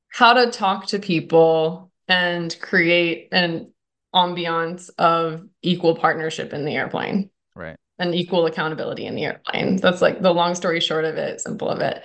how 0.09 0.33
to 0.33 0.51
talk 0.51 0.87
to 0.87 0.99
people 0.99 1.88
and 2.09 2.57
create 2.59 3.29
an 3.31 3.71
ambiance 4.13 4.89
of 4.97 5.47
equal 5.61 5.95
partnership 5.95 6.51
in 6.51 6.65
the 6.65 6.75
airplane. 6.75 7.29
Right. 7.55 7.77
And 7.99 8.15
equal 8.15 8.47
accountability 8.47 9.05
in 9.05 9.15
the 9.15 9.25
airplane. 9.25 9.77
That's 9.77 10.01
like 10.01 10.21
the 10.21 10.33
long 10.33 10.55
story 10.55 10.79
short 10.79 11.05
of 11.05 11.15
it, 11.15 11.39
simple 11.39 11.69
of 11.69 11.79
it. 11.81 12.03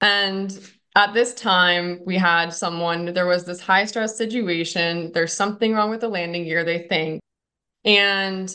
And 0.00 0.58
at 0.96 1.14
this 1.14 1.34
time, 1.34 2.00
we 2.04 2.16
had 2.16 2.52
someone, 2.52 3.12
there 3.12 3.26
was 3.26 3.44
this 3.44 3.60
high 3.60 3.84
stress 3.84 4.16
situation. 4.16 5.12
There's 5.12 5.32
something 5.32 5.74
wrong 5.74 5.90
with 5.90 6.00
the 6.00 6.08
landing 6.08 6.44
gear, 6.44 6.64
they 6.64 6.86
think. 6.88 7.20
And 7.84 8.54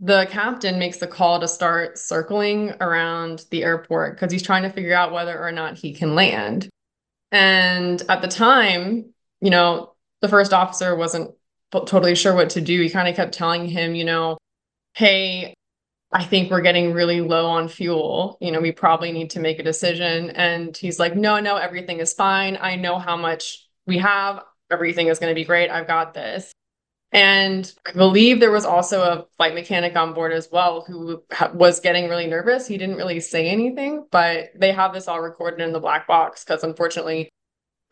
the 0.00 0.26
captain 0.30 0.80
makes 0.80 0.98
the 0.98 1.06
call 1.06 1.38
to 1.38 1.46
start 1.46 1.96
circling 1.96 2.74
around 2.80 3.44
the 3.50 3.62
airport 3.62 4.16
because 4.16 4.32
he's 4.32 4.42
trying 4.42 4.64
to 4.64 4.70
figure 4.70 4.94
out 4.94 5.12
whether 5.12 5.40
or 5.40 5.52
not 5.52 5.78
he 5.78 5.94
can 5.94 6.16
land. 6.16 6.68
And 7.30 8.02
at 8.08 8.20
the 8.20 8.28
time, 8.28 9.14
you 9.40 9.50
know, 9.50 9.91
the 10.22 10.28
first 10.28 10.52
officer 10.52 10.96
wasn't 10.96 11.32
totally 11.72 12.14
sure 12.14 12.34
what 12.34 12.50
to 12.50 12.60
do. 12.60 12.80
He 12.80 12.88
kind 12.88 13.08
of 13.08 13.16
kept 13.16 13.34
telling 13.34 13.66
him, 13.66 13.94
you 13.94 14.04
know, 14.04 14.38
hey, 14.94 15.54
I 16.12 16.24
think 16.24 16.50
we're 16.50 16.60
getting 16.60 16.92
really 16.92 17.20
low 17.20 17.46
on 17.46 17.68
fuel. 17.68 18.36
You 18.40 18.52
know, 18.52 18.60
we 18.60 18.72
probably 18.72 19.12
need 19.12 19.30
to 19.30 19.40
make 19.40 19.58
a 19.58 19.62
decision. 19.62 20.30
And 20.30 20.76
he's 20.76 20.98
like, 20.98 21.16
no, 21.16 21.40
no, 21.40 21.56
everything 21.56 21.98
is 21.98 22.12
fine. 22.12 22.58
I 22.60 22.76
know 22.76 22.98
how 22.98 23.16
much 23.16 23.66
we 23.86 23.98
have. 23.98 24.42
Everything 24.70 25.08
is 25.08 25.18
going 25.18 25.30
to 25.30 25.34
be 25.34 25.44
great. 25.44 25.70
I've 25.70 25.86
got 25.86 26.14
this. 26.14 26.52
And 27.12 27.70
I 27.86 27.92
believe 27.92 28.40
there 28.40 28.50
was 28.50 28.64
also 28.64 29.02
a 29.02 29.26
flight 29.36 29.54
mechanic 29.54 29.96
on 29.96 30.14
board 30.14 30.32
as 30.32 30.48
well 30.50 30.82
who 30.86 31.22
was 31.52 31.80
getting 31.80 32.08
really 32.08 32.26
nervous. 32.26 32.66
He 32.66 32.78
didn't 32.78 32.96
really 32.96 33.20
say 33.20 33.48
anything, 33.48 34.06
but 34.10 34.50
they 34.54 34.72
have 34.72 34.94
this 34.94 35.08
all 35.08 35.20
recorded 35.20 35.60
in 35.60 35.72
the 35.72 35.80
black 35.80 36.06
box 36.06 36.42
because 36.42 36.64
unfortunately 36.64 37.28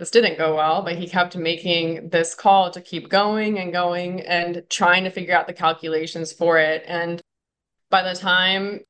this 0.00 0.10
didn't 0.10 0.38
go 0.38 0.56
well, 0.56 0.80
but 0.80 0.96
he 0.96 1.06
kept 1.06 1.36
making 1.36 2.08
this 2.08 2.34
call 2.34 2.70
to 2.70 2.80
keep 2.80 3.10
going 3.10 3.58
and 3.58 3.70
going 3.70 4.22
and 4.22 4.64
trying 4.70 5.04
to 5.04 5.10
figure 5.10 5.36
out 5.36 5.46
the 5.46 5.52
calculations 5.52 6.32
for 6.32 6.56
it. 6.56 6.82
And 6.86 7.20
by 7.90 8.02
the 8.02 8.18
time 8.18 8.80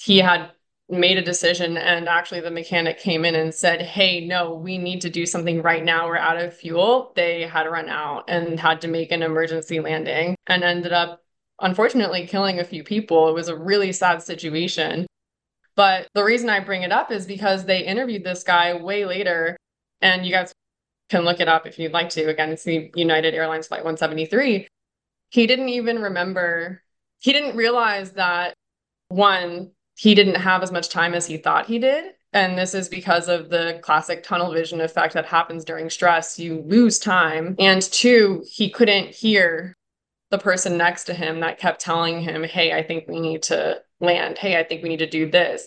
he 0.00 0.18
had 0.18 0.50
made 0.88 1.18
a 1.18 1.22
decision 1.22 1.76
and 1.76 2.08
actually 2.08 2.40
the 2.40 2.50
mechanic 2.50 2.98
came 2.98 3.26
in 3.26 3.34
and 3.34 3.52
said 3.52 3.82
hey 3.82 4.24
no 4.24 4.54
we 4.54 4.78
need 4.78 5.02
to 5.02 5.10
do 5.10 5.26
something 5.26 5.60
right 5.60 5.84
now. 5.84 6.06
We're 6.06 6.16
out 6.16 6.38
of 6.38 6.56
fuel 6.56 7.12
they 7.14 7.42
had 7.42 7.66
run 7.66 7.90
out 7.90 8.24
and 8.28 8.58
had 8.58 8.80
to 8.80 8.88
make 8.88 9.12
an 9.12 9.22
emergency 9.22 9.80
landing 9.80 10.34
and 10.46 10.64
ended 10.64 10.94
up 10.94 11.20
unfortunately 11.60 12.26
killing 12.26 12.58
a 12.58 12.64
few 12.64 12.82
people. 12.82 13.28
It 13.28 13.34
was 13.34 13.48
a 13.48 13.56
really 13.56 13.92
sad 13.92 14.22
situation. 14.22 15.06
But 15.76 16.08
the 16.14 16.24
reason 16.24 16.48
i 16.48 16.58
bring 16.58 16.84
it 16.84 16.90
up 16.90 17.12
is 17.12 17.26
because 17.26 17.66
they 17.66 17.84
interviewed 17.84 18.24
this 18.24 18.42
guy 18.42 18.72
way 18.72 19.04
later 19.04 19.58
and 20.00 20.24
you 20.24 20.32
guys 20.32 20.52
can 21.08 21.22
look 21.22 21.40
it 21.40 21.48
up 21.48 21.66
if 21.66 21.78
you'd 21.78 21.92
like 21.92 22.08
to 22.10 22.28
again 22.28 22.50
it's 22.50 22.64
the 22.64 22.90
united 22.94 23.34
airlines 23.34 23.66
flight 23.66 23.80
173 23.80 24.66
he 25.30 25.46
didn't 25.46 25.68
even 25.68 26.00
remember 26.00 26.82
he 27.20 27.32
didn't 27.32 27.56
realize 27.56 28.12
that 28.12 28.54
one 29.08 29.70
he 29.98 30.14
didn't 30.14 30.36
have 30.36 30.62
as 30.62 30.70
much 30.70 30.90
time 30.90 31.12
as 31.12 31.26
he 31.26 31.36
thought 31.36 31.66
he 31.66 31.80
did. 31.80 32.14
And 32.32 32.56
this 32.56 32.72
is 32.72 32.88
because 32.88 33.28
of 33.28 33.50
the 33.50 33.80
classic 33.82 34.22
tunnel 34.22 34.52
vision 34.52 34.80
effect 34.80 35.14
that 35.14 35.26
happens 35.26 35.64
during 35.64 35.90
stress. 35.90 36.38
You 36.38 36.62
lose 36.66 37.00
time. 37.00 37.56
And 37.58 37.82
two, 37.82 38.44
he 38.48 38.70
couldn't 38.70 39.08
hear 39.08 39.74
the 40.30 40.38
person 40.38 40.76
next 40.76 41.04
to 41.04 41.14
him 41.14 41.40
that 41.40 41.58
kept 41.58 41.80
telling 41.80 42.20
him, 42.20 42.44
Hey, 42.44 42.72
I 42.72 42.84
think 42.84 43.08
we 43.08 43.18
need 43.18 43.42
to 43.44 43.82
land. 43.98 44.38
Hey, 44.38 44.56
I 44.56 44.62
think 44.62 44.84
we 44.84 44.88
need 44.88 44.98
to 44.98 45.10
do 45.10 45.28
this. 45.28 45.66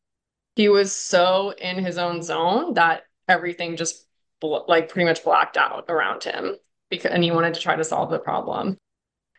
He 0.55 0.69
was 0.69 0.93
so 0.93 1.53
in 1.57 1.83
his 1.83 1.97
own 1.97 2.21
zone 2.21 2.75
that 2.75 3.03
everything 3.27 3.75
just 3.75 4.05
like 4.41 4.89
pretty 4.89 5.05
much 5.05 5.23
blacked 5.23 5.57
out 5.57 5.85
around 5.89 6.23
him 6.23 6.55
because 6.89 7.11
and 7.11 7.23
he 7.23 7.31
wanted 7.31 7.53
to 7.53 7.59
try 7.59 7.75
to 7.75 7.83
solve 7.83 8.09
the 8.09 8.19
problem. 8.19 8.77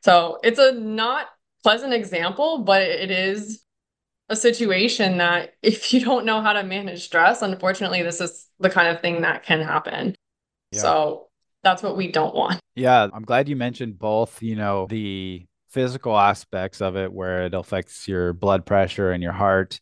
So 0.03 0.39
it's 0.43 0.59
a 0.59 0.73
not 0.73 1.29
pleasant 1.63 1.93
example, 1.93 2.59
but 2.59 2.83
it 2.83 3.11
is 3.11 3.63
a 4.29 4.37
situation 4.37 5.19
that 5.19 5.55
if 5.63 5.93
you 5.93 6.05
don't 6.05 6.27
know 6.27 6.41
how 6.41 6.53
to 6.53 6.63
manage 6.63 7.05
stress, 7.05 7.43
unfortunately, 7.43 8.03
this 8.03 8.21
is 8.21 8.49
the 8.59 8.71
kind 8.71 8.89
of 8.89 9.01
thing 9.01 9.23
that 9.23 9.45
can 9.45 9.61
happen. 9.61 10.15
Yeah. 10.73 10.81
So 10.81 11.29
that's 11.63 11.83
what 11.83 11.97
we 11.97 12.11
don't 12.11 12.35
want. 12.35 12.61
Yeah. 12.75 13.09
I'm 13.13 13.25
glad 13.25 13.49
you 13.49 13.57
mentioned 13.57 13.99
both, 13.99 14.43
you 14.43 14.57
know, 14.57 14.87
the 14.89 15.47
physical 15.69 16.19
aspects 16.19 16.81
of 16.81 16.97
it 16.97 17.13
where 17.13 17.47
it 17.47 17.55
affects 17.55 18.09
your 18.09 18.33
blood 18.33 18.67
pressure 18.67 19.11
and 19.11 19.23
your 19.23 19.33
heart. 19.33 19.81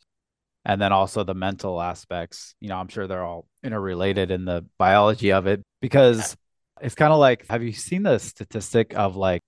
And 0.64 0.81
then 0.81 0.92
also 0.92 1.25
the 1.25 1.35
mental 1.35 1.81
aspects. 1.81 2.55
You 2.61 2.68
know, 2.68 2.77
I'm 2.77 2.88
sure 2.88 3.07
they're 3.07 3.25
all 3.25 3.46
interrelated 3.62 4.31
in 4.31 4.44
the 4.44 4.64
biology 4.79 5.33
of 5.33 5.46
it 5.46 5.62
because 5.81 6.37
it's 6.81 6.94
kind 6.94 7.12
of 7.12 7.18
like 7.18 7.46
have 7.49 7.62
you 7.62 7.73
seen 7.73 8.03
the 8.03 8.18
statistic 8.18 8.94
of 8.94 9.16
like 9.16 9.40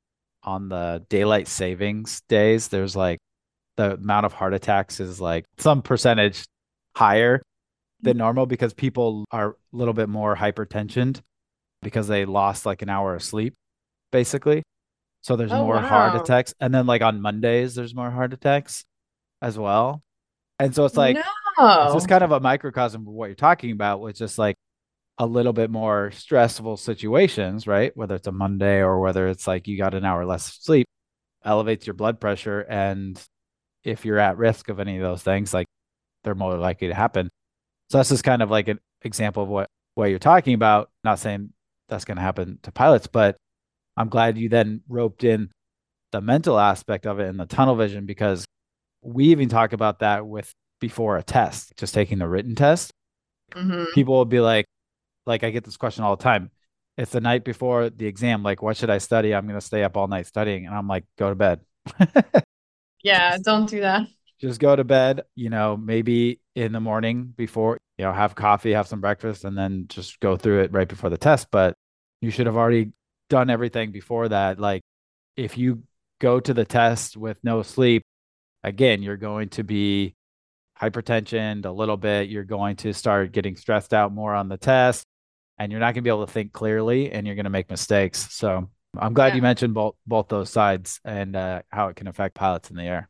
on 0.42 0.68
the 0.68 1.04
daylight 1.08 1.48
savings 1.48 2.22
days, 2.28 2.68
there's 2.68 2.96
like 2.96 3.18
the 3.76 3.94
amount 3.94 4.26
of 4.26 4.32
heart 4.32 4.54
attacks 4.54 5.00
is 5.00 5.20
like 5.20 5.44
some 5.58 5.82
percentage 5.82 6.44
higher 6.96 7.42
than 8.00 8.12
mm-hmm. 8.12 8.18
normal 8.18 8.46
because 8.46 8.74
people 8.74 9.24
are 9.30 9.50
a 9.50 9.76
little 9.76 9.94
bit 9.94 10.08
more 10.08 10.36
hypertensioned 10.36 11.20
because 11.82 12.08
they 12.08 12.24
lost 12.24 12.66
like 12.66 12.82
an 12.82 12.88
hour 12.88 13.14
of 13.14 13.22
sleep, 13.22 13.54
basically. 14.10 14.62
So 15.22 15.36
there's 15.36 15.52
oh, 15.52 15.64
more 15.64 15.76
wow. 15.76 15.86
heart 15.86 16.20
attacks. 16.20 16.54
And 16.60 16.74
then 16.74 16.86
like 16.86 17.02
on 17.02 17.20
Mondays, 17.20 17.74
there's 17.74 17.94
more 17.94 18.10
heart 18.10 18.32
attacks 18.32 18.84
as 19.40 19.58
well. 19.58 20.02
And 20.62 20.72
so 20.72 20.84
it's 20.84 20.96
like 20.96 21.16
no. 21.16 21.84
it's 21.84 21.94
just 21.94 22.08
kind 22.08 22.22
of 22.22 22.30
a 22.30 22.38
microcosm 22.38 23.02
of 23.02 23.12
what 23.12 23.26
you're 23.26 23.34
talking 23.34 23.72
about, 23.72 24.00
which 24.00 24.20
is 24.20 24.38
like 24.38 24.54
a 25.18 25.26
little 25.26 25.52
bit 25.52 25.72
more 25.72 26.12
stressful 26.12 26.76
situations, 26.76 27.66
right? 27.66 27.90
Whether 27.96 28.14
it's 28.14 28.28
a 28.28 28.32
Monday 28.32 28.78
or 28.78 29.00
whether 29.00 29.26
it's 29.26 29.48
like 29.48 29.66
you 29.66 29.76
got 29.76 29.94
an 29.94 30.04
hour 30.04 30.24
less 30.24 30.44
sleep, 30.62 30.86
elevates 31.44 31.84
your 31.84 31.94
blood 31.94 32.20
pressure. 32.20 32.60
And 32.60 33.20
if 33.82 34.04
you're 34.04 34.20
at 34.20 34.36
risk 34.36 34.68
of 34.68 34.78
any 34.78 34.98
of 34.98 35.02
those 35.02 35.24
things, 35.24 35.52
like 35.52 35.66
they're 36.22 36.36
more 36.36 36.56
likely 36.56 36.86
to 36.86 36.94
happen. 36.94 37.28
So 37.90 37.98
that's 37.98 38.10
just 38.10 38.22
kind 38.22 38.40
of 38.40 38.48
like 38.48 38.68
an 38.68 38.78
example 39.02 39.42
of 39.42 39.48
what, 39.48 39.66
what 39.96 40.10
you're 40.10 40.20
talking 40.20 40.54
about. 40.54 40.90
Not 41.02 41.18
saying 41.18 41.52
that's 41.88 42.04
going 42.04 42.18
to 42.18 42.22
happen 42.22 42.60
to 42.62 42.70
pilots, 42.70 43.08
but 43.08 43.34
I'm 43.96 44.08
glad 44.08 44.38
you 44.38 44.48
then 44.48 44.82
roped 44.88 45.24
in 45.24 45.50
the 46.12 46.20
mental 46.20 46.56
aspect 46.56 47.04
of 47.04 47.18
it 47.18 47.28
and 47.28 47.40
the 47.40 47.46
tunnel 47.46 47.74
vision 47.74 48.06
because 48.06 48.44
we 49.02 49.26
even 49.26 49.48
talk 49.48 49.72
about 49.72 49.98
that 50.00 50.26
with 50.26 50.52
before 50.80 51.16
a 51.16 51.22
test, 51.22 51.72
just 51.76 51.94
taking 51.94 52.18
the 52.18 52.28
written 52.28 52.54
test. 52.54 52.92
Mm-hmm. 53.54 53.84
People 53.94 54.14
will 54.14 54.24
be 54.24 54.40
like, 54.40 54.66
like 55.26 55.44
I 55.44 55.50
get 55.50 55.64
this 55.64 55.76
question 55.76 56.04
all 56.04 56.16
the 56.16 56.22
time. 56.22 56.50
It's 56.98 57.12
the 57.12 57.20
night 57.20 57.44
before 57.44 57.90
the 57.90 58.06
exam. 58.06 58.42
Like, 58.42 58.62
what 58.62 58.76
should 58.76 58.90
I 58.90 58.98
study? 58.98 59.34
I'm 59.34 59.46
going 59.46 59.58
to 59.58 59.64
stay 59.64 59.82
up 59.82 59.96
all 59.96 60.08
night 60.08 60.26
studying. 60.26 60.66
And 60.66 60.74
I'm 60.74 60.88
like, 60.88 61.04
go 61.18 61.28
to 61.28 61.34
bed. 61.34 61.60
yeah, 63.02 63.38
don't 63.42 63.68
do 63.68 63.80
that. 63.80 64.06
Just 64.40 64.60
go 64.60 64.74
to 64.74 64.84
bed, 64.84 65.22
you 65.34 65.50
know, 65.50 65.76
maybe 65.76 66.40
in 66.56 66.72
the 66.72 66.80
morning 66.80 67.32
before, 67.36 67.78
you 67.96 68.04
know, 68.04 68.12
have 68.12 68.34
coffee, 68.34 68.72
have 68.72 68.88
some 68.88 69.00
breakfast, 69.00 69.44
and 69.44 69.56
then 69.56 69.86
just 69.88 70.18
go 70.20 70.36
through 70.36 70.62
it 70.62 70.72
right 70.72 70.88
before 70.88 71.10
the 71.10 71.16
test. 71.16 71.48
But 71.50 71.76
you 72.20 72.30
should 72.30 72.46
have 72.46 72.56
already 72.56 72.92
done 73.30 73.50
everything 73.50 73.92
before 73.92 74.28
that. 74.28 74.58
Like, 74.58 74.82
if 75.36 75.56
you 75.56 75.84
go 76.20 76.40
to 76.40 76.52
the 76.52 76.64
test 76.64 77.16
with 77.16 77.38
no 77.42 77.62
sleep, 77.62 78.02
again, 78.62 79.02
you're 79.02 79.16
going 79.16 79.48
to 79.50 79.64
be 79.64 80.14
hypertension 80.80 81.64
a 81.64 81.70
little 81.70 81.96
bit. 81.96 82.28
You're 82.28 82.44
going 82.44 82.76
to 82.76 82.92
start 82.92 83.32
getting 83.32 83.56
stressed 83.56 83.94
out 83.94 84.12
more 84.12 84.34
on 84.34 84.48
the 84.48 84.56
test 84.56 85.06
and 85.58 85.70
you're 85.70 85.80
not 85.80 85.94
going 85.94 85.96
to 85.96 86.02
be 86.02 86.10
able 86.10 86.26
to 86.26 86.32
think 86.32 86.52
clearly 86.52 87.12
and 87.12 87.26
you're 87.26 87.36
going 87.36 87.44
to 87.44 87.50
make 87.50 87.70
mistakes. 87.70 88.34
So 88.34 88.68
I'm 88.98 89.14
glad 89.14 89.28
yeah. 89.28 89.36
you 89.36 89.42
mentioned 89.42 89.74
both 89.74 89.94
both 90.06 90.28
those 90.28 90.50
sides 90.50 91.00
and 91.04 91.36
uh, 91.36 91.62
how 91.70 91.88
it 91.88 91.96
can 91.96 92.08
affect 92.08 92.34
pilots 92.34 92.70
in 92.70 92.76
the 92.76 92.82
air. 92.82 93.08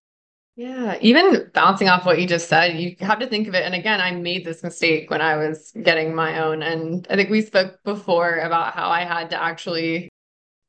Yeah, 0.55 0.99
even 1.01 1.51
bouncing 1.55 1.89
off 1.89 2.05
what 2.05 2.21
you 2.21 2.27
just 2.27 2.49
said, 2.49 2.77
you 2.79 2.95
have 3.01 3.21
to 3.21 3.27
think 3.27 3.49
of 3.49 3.55
it. 3.55 3.65
And 3.65 3.75
again, 3.75 4.03
I 4.03 4.11
made 4.11 4.45
this 4.45 4.63
mistake 4.63 5.11
when 5.11 5.23
I 5.23 5.37
was 5.37 5.73
getting 5.83 6.15
my 6.15 6.41
own. 6.45 6.63
And 6.63 7.07
I 7.09 7.17
think 7.17 7.31
we 7.31 7.41
spoke 7.41 7.83
before 7.85 8.37
about 8.37 8.75
how 8.75 8.91
I 8.91 9.05
had 9.07 9.31
to 9.31 9.43
actually 9.43 10.11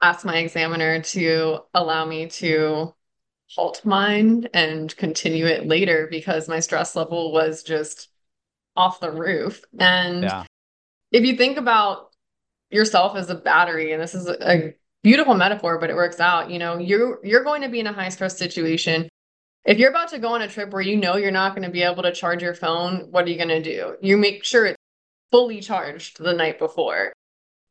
ask 0.02 0.26
my 0.26 0.38
examiner 0.38 1.02
to 1.02 1.60
allow 1.74 2.06
me 2.06 2.28
to 2.28 2.94
halt 3.56 3.84
mine 3.86 4.48
and 4.54 4.96
continue 4.98 5.46
it 5.46 5.68
later 5.68 6.08
because 6.10 6.48
my 6.48 6.60
stress 6.60 6.96
level 6.96 7.32
was 7.32 7.64
just 7.64 8.10
off 8.76 9.00
the 9.00 9.12
roof. 9.12 9.64
And 9.80 10.24
yeah 10.24 10.46
if 11.14 11.24
you 11.24 11.38
think 11.38 11.58
about 11.58 12.10
yourself 12.72 13.16
as 13.16 13.30
a 13.30 13.36
battery, 13.36 13.94
and 13.94 14.02
this 14.02 14.16
is 14.16 14.28
a 14.28 14.74
beautiful 15.04 15.36
metaphor, 15.36 15.78
but 15.78 15.92
it 15.92 15.96
works 15.96 16.20
out, 16.20 16.50
you 16.50 16.60
know, 16.60 16.78
you're 16.78 17.24
you're 17.24 17.44
going 17.44 17.62
to 17.62 17.70
be 17.70 17.80
in 17.80 17.88
a 17.88 17.94
high 17.94 18.10
stress 18.10 18.38
situation. 18.38 19.08
If 19.64 19.78
you're 19.78 19.92
about 19.92 20.10
to 20.10 20.20
go 20.20 20.34
on 20.34 20.42
a 20.42 20.48
trip 20.50 20.72
where 20.72 20.82
you 20.82 20.98
know 20.98 21.16
you're 21.16 21.32
not 21.32 21.56
going 21.56 21.66
to 21.66 21.72
be 21.72 21.84
able 21.84 22.04
to 22.04 22.12
charge 22.12 22.42
your 22.42 22.56
phone, 22.56 23.08
what 23.12 23.26
are 23.26 23.30
you 23.30 23.38
going 23.38 23.48
to 23.48 23.62
do? 23.62 23.96
You 24.02 24.18
make 24.18 24.44
sure 24.44 24.66
it's 24.66 24.78
fully 25.32 25.62
charged 25.62 26.22
the 26.22 26.34
night 26.34 26.60
before. 26.60 27.14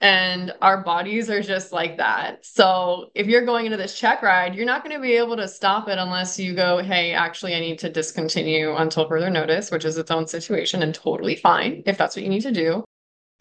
And 0.03 0.53
our 0.61 0.83
bodies 0.83 1.31
are 1.31 1.41
just 1.41 1.73
like 1.73 1.97
that. 1.97 2.45
So 2.45 3.11
if 3.15 3.27
you're 3.27 3.47
going 3.47 3.65
into 3.67 3.79
this 3.79 3.99
check 3.99 4.21
ride, 4.21 4.55
you're 4.55 4.67
not 4.67 4.85
going 4.85 4.95
to 4.95 5.01
be 5.01 5.13
able 5.13 5.37
to 5.37 5.49
stop 5.49 5.89
it 5.89 5.97
unless 5.97 6.39
you 6.39 6.55
go, 6.55 6.79
hey, 6.79 7.13
actually, 7.15 7.55
I 7.55 7.61
need 7.61 7.79
to 7.79 7.89
discontinue 7.89 8.75
until 8.77 9.09
further 9.09 9.31
notice, 9.31 9.71
which 9.71 9.85
is 9.85 9.97
its 9.97 10.11
own 10.11 10.27
situation 10.27 10.83
and 10.83 10.95
totally 10.95 11.37
fine 11.37 11.83
if 11.87 11.97
that's 11.97 12.17
what 12.17 12.25
you 12.25 12.31
need 12.31 12.43
to 12.43 12.53
do 12.53 12.85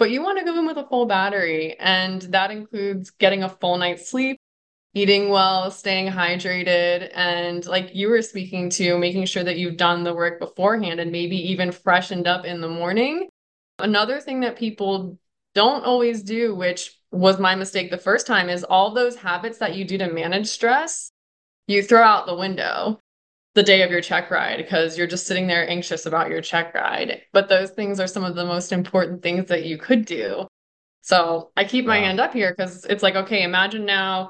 but 0.01 0.09
you 0.09 0.23
want 0.23 0.39
to 0.39 0.43
go 0.43 0.57
in 0.57 0.65
with 0.65 0.77
a 0.77 0.87
full 0.87 1.05
battery. 1.05 1.75
And 1.79 2.23
that 2.23 2.49
includes 2.49 3.11
getting 3.11 3.43
a 3.43 3.49
full 3.49 3.77
night's 3.77 4.09
sleep, 4.09 4.39
eating 4.95 5.29
well, 5.29 5.69
staying 5.69 6.11
hydrated, 6.11 7.11
and 7.13 7.63
like 7.67 7.93
you 7.93 8.09
were 8.09 8.23
speaking 8.23 8.71
to, 8.71 8.97
making 8.97 9.25
sure 9.25 9.43
that 9.43 9.59
you've 9.59 9.77
done 9.77 10.03
the 10.03 10.15
work 10.15 10.39
beforehand 10.39 10.99
and 10.99 11.11
maybe 11.11 11.37
even 11.51 11.71
freshened 11.71 12.25
up 12.25 12.45
in 12.45 12.61
the 12.61 12.67
morning. 12.67 13.29
Another 13.77 14.19
thing 14.19 14.39
that 14.39 14.57
people 14.57 15.19
don't 15.53 15.83
always 15.83 16.23
do, 16.23 16.55
which 16.55 16.97
was 17.11 17.39
my 17.39 17.55
mistake 17.55 17.91
the 17.91 17.97
first 17.97 18.25
time, 18.25 18.49
is 18.49 18.63
all 18.63 18.93
those 18.93 19.15
habits 19.15 19.57
that 19.57 19.75
you 19.75 19.85
do 19.85 19.97
to 19.97 20.11
manage 20.11 20.47
stress, 20.47 21.11
you 21.67 21.83
throw 21.83 22.03
out 22.03 22.25
the 22.25 22.35
window 22.35 22.99
the 23.53 23.63
day 23.63 23.81
of 23.81 23.91
your 23.91 24.01
check 24.01 24.31
ride 24.31 24.57
because 24.57 24.97
you're 24.97 25.07
just 25.07 25.27
sitting 25.27 25.47
there 25.47 25.69
anxious 25.69 26.05
about 26.05 26.29
your 26.29 26.41
check 26.41 26.73
ride. 26.73 27.21
But 27.33 27.49
those 27.49 27.71
things 27.71 27.99
are 27.99 28.07
some 28.07 28.23
of 28.23 28.35
the 28.35 28.45
most 28.45 28.71
important 28.71 29.21
things 29.21 29.47
that 29.49 29.65
you 29.65 29.77
could 29.77 30.05
do. 30.05 30.47
So 31.01 31.51
I 31.57 31.65
keep 31.65 31.85
my 31.85 31.97
wow. 31.97 32.05
hand 32.05 32.19
up 32.19 32.33
here 32.33 32.53
because 32.55 32.85
it's 32.85 33.03
like, 33.03 33.15
okay, 33.15 33.43
imagine 33.43 33.85
now 33.85 34.29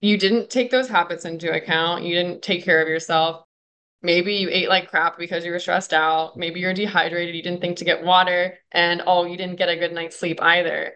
you 0.00 0.18
didn't 0.18 0.50
take 0.50 0.70
those 0.70 0.88
habits 0.88 1.24
into 1.24 1.52
account. 1.52 2.04
You 2.04 2.14
didn't 2.14 2.42
take 2.42 2.64
care 2.64 2.82
of 2.82 2.88
yourself. 2.88 3.44
Maybe 4.06 4.34
you 4.34 4.48
ate 4.52 4.68
like 4.68 4.88
crap 4.88 5.18
because 5.18 5.44
you 5.44 5.50
were 5.50 5.58
stressed 5.58 5.92
out. 5.92 6.36
Maybe 6.36 6.60
you're 6.60 6.72
dehydrated. 6.72 7.34
You 7.34 7.42
didn't 7.42 7.60
think 7.60 7.78
to 7.78 7.84
get 7.84 8.04
water. 8.04 8.56
And 8.70 9.02
oh, 9.04 9.24
you 9.24 9.36
didn't 9.36 9.56
get 9.56 9.68
a 9.68 9.74
good 9.74 9.92
night's 9.92 10.16
sleep 10.16 10.40
either. 10.40 10.94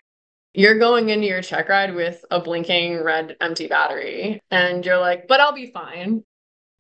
You're 0.55 0.79
going 0.79 1.09
into 1.09 1.27
your 1.27 1.43
check 1.43 1.69
ride 1.69 1.93
with 1.93 2.25
a 2.31 2.41
blinking 2.41 3.03
red 3.03 3.37
empty 3.41 3.67
battery. 3.67 4.41
And 4.53 4.87
you're 4.87 4.99
like, 4.99 5.27
but 5.27 5.41
I'll 5.41 5.53
be 5.53 5.73
fine. 5.73 6.23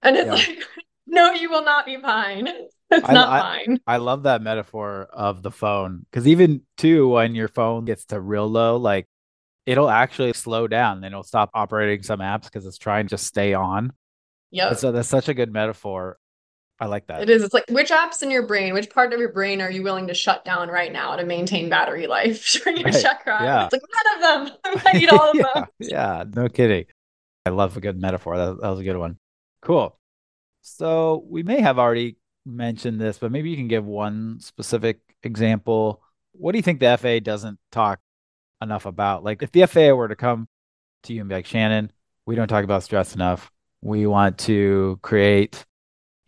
And 0.03 0.17
it's 0.17 0.27
yeah. 0.27 0.55
like, 0.55 0.63
no, 1.09 1.33
you 1.33 1.51
will 1.51 1.65
not 1.65 1.85
be 1.85 2.01
fine. 2.01 2.49
It's 2.93 3.09
I, 3.09 3.13
not 3.13 3.29
I, 3.29 3.41
fine. 3.41 3.81
I 3.87 3.97
love 3.99 4.25
that 4.25 4.43
metaphor 4.43 5.07
of 5.13 5.45
the 5.45 5.53
phone 5.53 6.05
because 6.11 6.27
even 6.27 6.63
too, 6.77 7.07
when 7.11 7.37
your 7.37 7.47
phone 7.47 7.85
gets 7.85 8.07
to 8.07 8.21
real 8.21 8.49
low, 8.49 8.79
like 8.79 9.07
it'll 9.65 9.89
actually 9.89 10.33
slow 10.33 10.67
down 10.67 10.97
and 10.97 11.07
it'll 11.07 11.23
stop 11.23 11.51
operating 11.55 12.03
some 12.03 12.19
apps 12.19 12.47
because 12.47 12.67
it's 12.67 12.79
trying 12.79 13.07
to 13.07 13.17
stay 13.17 13.55
on. 13.55 13.93
Yeah. 14.51 14.73
So 14.75 14.91
that's 14.91 15.09
such 15.09 15.29
a 15.29 15.35
good 15.35 15.53
metaphor. 15.53 16.19
I 16.83 16.87
like 16.87 17.07
that. 17.09 17.21
It 17.23 17.29
is. 17.31 17.43
It's 17.43 17.53
like 17.53 17.65
which 17.69 17.91
apps 17.91 18.23
in 18.23 18.31
your 18.31 18.47
brain, 18.47 18.73
which 18.73 18.89
part 18.89 19.13
of 19.13 19.21
your 19.21 19.33
brain 19.33 19.61
are 19.61 19.71
you 19.71 19.83
willing 19.83 20.07
to 20.07 20.15
shut 20.15 20.45
down 20.47 20.69
right 20.71 20.91
now 20.93 21.15
to 21.15 21.25
maintain 21.27 21.69
battery 21.69 22.07
life 22.07 22.51
during 22.65 22.79
your 22.81 22.87
Right. 22.91 23.03
check 23.03 23.27
ride? 23.27 23.45
Yeah. 23.45 23.65
It's 23.67 23.73
like 23.75 23.83
none 23.95 24.15
of 24.47 24.49
them. 24.65 24.83
I 24.87 24.93
need 24.99 25.11
all 25.11 25.31
of 25.31 25.37
yeah, 25.37 25.53
them. 25.55 25.65
yeah, 25.79 26.25
no 26.35 26.49
kidding. 26.49 26.87
I 27.45 27.51
love 27.51 27.77
a 27.77 27.81
good 27.81 28.01
metaphor. 28.01 28.37
That, 28.39 28.61
that 28.63 28.69
was 28.69 28.81
a 28.81 28.85
good 28.85 28.97
one. 28.97 29.19
Cool. 29.63 29.99
So 30.63 31.25
we 31.29 31.43
may 31.43 31.61
have 31.61 31.79
already 31.79 32.17
mentioned 32.47 33.01
this, 33.01 33.19
but 33.19 33.31
maybe 33.31 33.51
you 33.51 33.57
can 33.57 33.69
give 33.69 33.85
one 33.85 34.41
specific 34.41 35.01
example. 35.23 36.03
What 36.33 36.53
do 36.53 36.59
you 36.59 36.63
think 36.63 36.81
the 36.81 36.97
FAA 36.97 37.19
doesn't 37.21 37.59
talk 37.73 38.01
enough 38.63 38.87
about? 38.87 39.23
Like 39.25 39.43
if 39.43 39.53
the 39.53 39.67
FAA 39.67 39.93
were 39.95 40.09
to 40.09 40.17
come 40.17 40.49
to 41.05 41.13
you 41.13 41.21
and 41.21 41.29
be 41.29 41.35
like, 41.35 41.47
Shannon, 41.47 41.91
we 42.27 42.37
don't 42.37 42.49
talk 42.49 42.65
about 42.65 42.83
stress 42.83 43.15
enough. 43.15 43.51
We 43.83 44.07
want 44.07 44.39
to 44.41 44.99
create, 45.03 45.65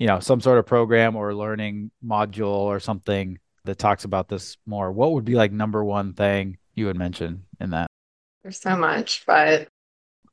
you 0.02 0.08
know, 0.08 0.18
some 0.18 0.40
sort 0.40 0.58
of 0.58 0.66
program 0.66 1.14
or 1.14 1.32
learning 1.32 1.92
module 2.04 2.48
or 2.48 2.80
something 2.80 3.38
that 3.64 3.78
talks 3.78 4.04
about 4.04 4.28
this 4.28 4.56
more. 4.66 4.90
What 4.90 5.12
would 5.12 5.24
be 5.24 5.36
like 5.36 5.52
number 5.52 5.84
one 5.84 6.12
thing 6.12 6.58
you 6.74 6.86
would 6.86 6.96
mention 6.96 7.44
in 7.60 7.70
that? 7.70 7.86
There's 8.42 8.58
so 8.58 8.74
much, 8.74 9.22
but 9.28 9.68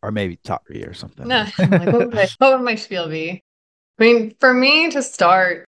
Or 0.01 0.12
maybe 0.12 0.38
top 0.38 0.65
three 0.65 0.82
or 0.82 0.95
something. 0.95 1.27
no. 1.27 1.45
I'm 1.60 1.69
like, 1.69 1.86
what 1.93 2.08
would, 2.08 2.29
what 2.39 2.58
would 2.58 2.65
my 2.65 2.73
spiel 2.73 3.10
be? 3.10 3.43
I 3.99 4.03
mean, 4.03 4.34
for 4.39 4.55
me 4.55 4.89
to 4.89 5.03
start, 5.03 5.65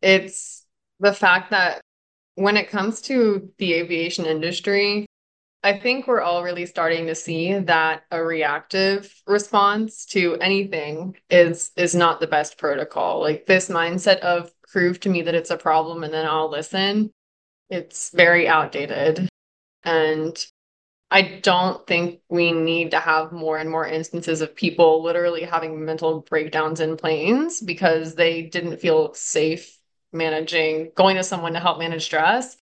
it's 0.00 0.64
the 1.00 1.12
fact 1.12 1.50
that 1.50 1.80
when 2.36 2.56
it 2.56 2.70
comes 2.70 3.00
to 3.02 3.50
the 3.58 3.72
aviation 3.72 4.26
industry, 4.26 5.06
I 5.62 5.78
think 5.78 6.06
we're 6.06 6.22
all 6.22 6.42
really 6.42 6.64
starting 6.64 7.06
to 7.06 7.14
see 7.14 7.58
that 7.58 8.04
a 8.10 8.22
reactive 8.22 9.14
response 9.26 10.06
to 10.06 10.36
anything 10.36 11.16
is 11.28 11.70
is 11.76 11.94
not 11.94 12.20
the 12.20 12.26
best 12.26 12.56
protocol. 12.56 13.20
Like 13.20 13.44
this 13.46 13.68
mindset 13.68 14.20
of 14.20 14.50
prove 14.68 15.00
to 15.00 15.10
me 15.10 15.22
that 15.22 15.34
it's 15.34 15.50
a 15.50 15.58
problem 15.58 16.02
and 16.02 16.14
then 16.14 16.26
I'll 16.26 16.50
listen, 16.50 17.10
it's 17.68 18.10
very 18.10 18.48
outdated. 18.48 19.28
And 19.84 20.46
I 21.10 21.40
don't 21.42 21.86
think 21.86 22.20
we 22.28 22.52
need 22.52 22.92
to 22.92 23.00
have 23.00 23.32
more 23.32 23.58
and 23.58 23.68
more 23.68 23.86
instances 23.86 24.40
of 24.40 24.54
people 24.54 25.02
literally 25.02 25.42
having 25.42 25.84
mental 25.84 26.20
breakdowns 26.20 26.80
in 26.80 26.96
planes 26.96 27.60
because 27.60 28.14
they 28.14 28.42
didn't 28.42 28.78
feel 28.78 29.12
safe 29.14 29.76
managing 30.12 30.92
going 30.94 31.16
to 31.16 31.24
someone 31.24 31.52
to 31.52 31.60
help 31.60 31.78
manage 31.78 32.04
stress 32.04 32.56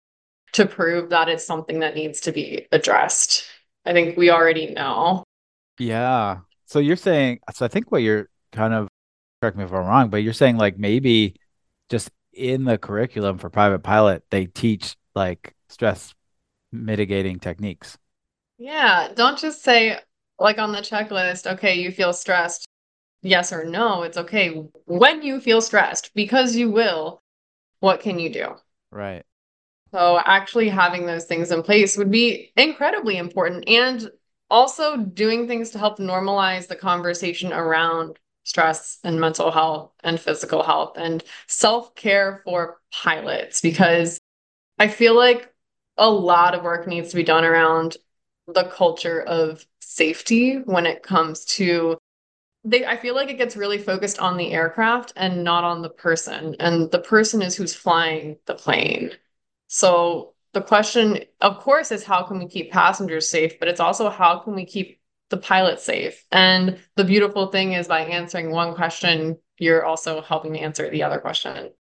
to 0.54 0.66
prove 0.66 1.10
that 1.10 1.28
it's 1.28 1.46
something 1.46 1.80
that 1.80 1.94
needs 1.94 2.20
to 2.22 2.32
be 2.32 2.66
addressed. 2.72 3.44
I 3.84 3.92
think 3.92 4.16
we 4.16 4.30
already 4.30 4.72
know. 4.72 5.22
Yeah. 5.78 6.38
So 6.66 6.78
you're 6.78 6.96
saying, 6.96 7.40
so 7.52 7.64
I 7.64 7.68
think 7.68 7.92
what 7.92 8.02
you're 8.02 8.28
kind 8.52 8.72
of, 8.72 8.88
correct 9.40 9.56
me 9.56 9.64
if 9.64 9.72
I'm 9.72 9.84
wrong, 9.84 10.08
but 10.08 10.18
you're 10.18 10.32
saying 10.32 10.56
like 10.56 10.78
maybe 10.78 11.36
just 11.90 12.10
in 12.32 12.64
the 12.64 12.78
curriculum 12.78 13.38
for 13.38 13.50
private 13.50 13.80
pilot, 13.80 14.24
they 14.30 14.46
teach 14.46 14.96
like 15.14 15.54
stress 15.68 16.14
mitigating 16.72 17.38
techniques. 17.38 17.98
Yeah, 18.56 19.08
don't 19.14 19.38
just 19.38 19.62
say, 19.62 19.98
like 20.38 20.58
on 20.58 20.72
the 20.72 20.78
checklist, 20.78 21.52
okay, 21.54 21.74
you 21.74 21.90
feel 21.90 22.12
stressed, 22.12 22.66
yes 23.22 23.52
or 23.52 23.64
no. 23.64 24.02
It's 24.02 24.16
okay 24.16 24.64
when 24.86 25.22
you 25.22 25.40
feel 25.40 25.60
stressed, 25.60 26.12
because 26.14 26.56
you 26.56 26.70
will, 26.70 27.20
what 27.80 28.00
can 28.00 28.18
you 28.18 28.32
do? 28.32 28.54
Right. 28.90 29.24
So 29.94 30.20
actually 30.24 30.68
having 30.70 31.06
those 31.06 31.24
things 31.24 31.52
in 31.52 31.62
place 31.62 31.96
would 31.96 32.10
be 32.10 32.50
incredibly 32.56 33.16
important 33.16 33.68
and 33.68 34.10
also 34.50 34.96
doing 34.96 35.46
things 35.46 35.70
to 35.70 35.78
help 35.78 35.98
normalize 35.98 36.66
the 36.66 36.74
conversation 36.74 37.52
around 37.52 38.18
stress 38.42 38.98
and 39.04 39.20
mental 39.20 39.52
health 39.52 39.92
and 40.02 40.18
physical 40.18 40.64
health 40.64 40.94
and 40.96 41.22
self-care 41.46 42.42
for 42.44 42.80
pilots 42.92 43.60
because 43.60 44.18
I 44.80 44.88
feel 44.88 45.14
like 45.14 45.54
a 45.96 46.10
lot 46.10 46.56
of 46.56 46.64
work 46.64 46.88
needs 46.88 47.10
to 47.10 47.16
be 47.16 47.22
done 47.22 47.44
around 47.44 47.96
the 48.48 48.64
culture 48.64 49.22
of 49.22 49.64
safety 49.78 50.56
when 50.56 50.86
it 50.86 51.04
comes 51.04 51.44
to 51.44 51.96
they 52.64 52.84
I 52.84 52.96
feel 52.96 53.14
like 53.14 53.30
it 53.30 53.38
gets 53.38 53.56
really 53.56 53.78
focused 53.78 54.18
on 54.18 54.38
the 54.38 54.50
aircraft 54.50 55.12
and 55.14 55.44
not 55.44 55.62
on 55.62 55.82
the 55.82 55.90
person 55.90 56.56
and 56.58 56.90
the 56.90 56.98
person 56.98 57.42
is 57.42 57.54
who's 57.54 57.76
flying 57.76 58.38
the 58.46 58.54
plane. 58.54 59.12
So 59.66 60.34
the 60.52 60.62
question, 60.62 61.20
of 61.40 61.58
course, 61.58 61.92
is 61.92 62.04
how 62.04 62.22
can 62.22 62.38
we 62.38 62.46
keep 62.46 62.72
passengers 62.72 63.28
safe, 63.28 63.58
but 63.58 63.68
it's 63.68 63.80
also 63.80 64.08
how 64.08 64.38
can 64.38 64.54
we 64.54 64.64
keep 64.64 65.00
the 65.30 65.36
pilot 65.36 65.80
safe? 65.80 66.24
And 66.30 66.78
the 66.96 67.04
beautiful 67.04 67.48
thing 67.48 67.72
is 67.72 67.88
by 67.88 68.00
answering 68.00 68.50
one 68.50 68.74
question, 68.74 69.38
you're 69.58 69.84
also 69.84 70.22
helping 70.22 70.52
to 70.54 70.58
answer 70.60 70.88
the 70.90 71.02
other 71.02 71.18
question. 71.18 71.70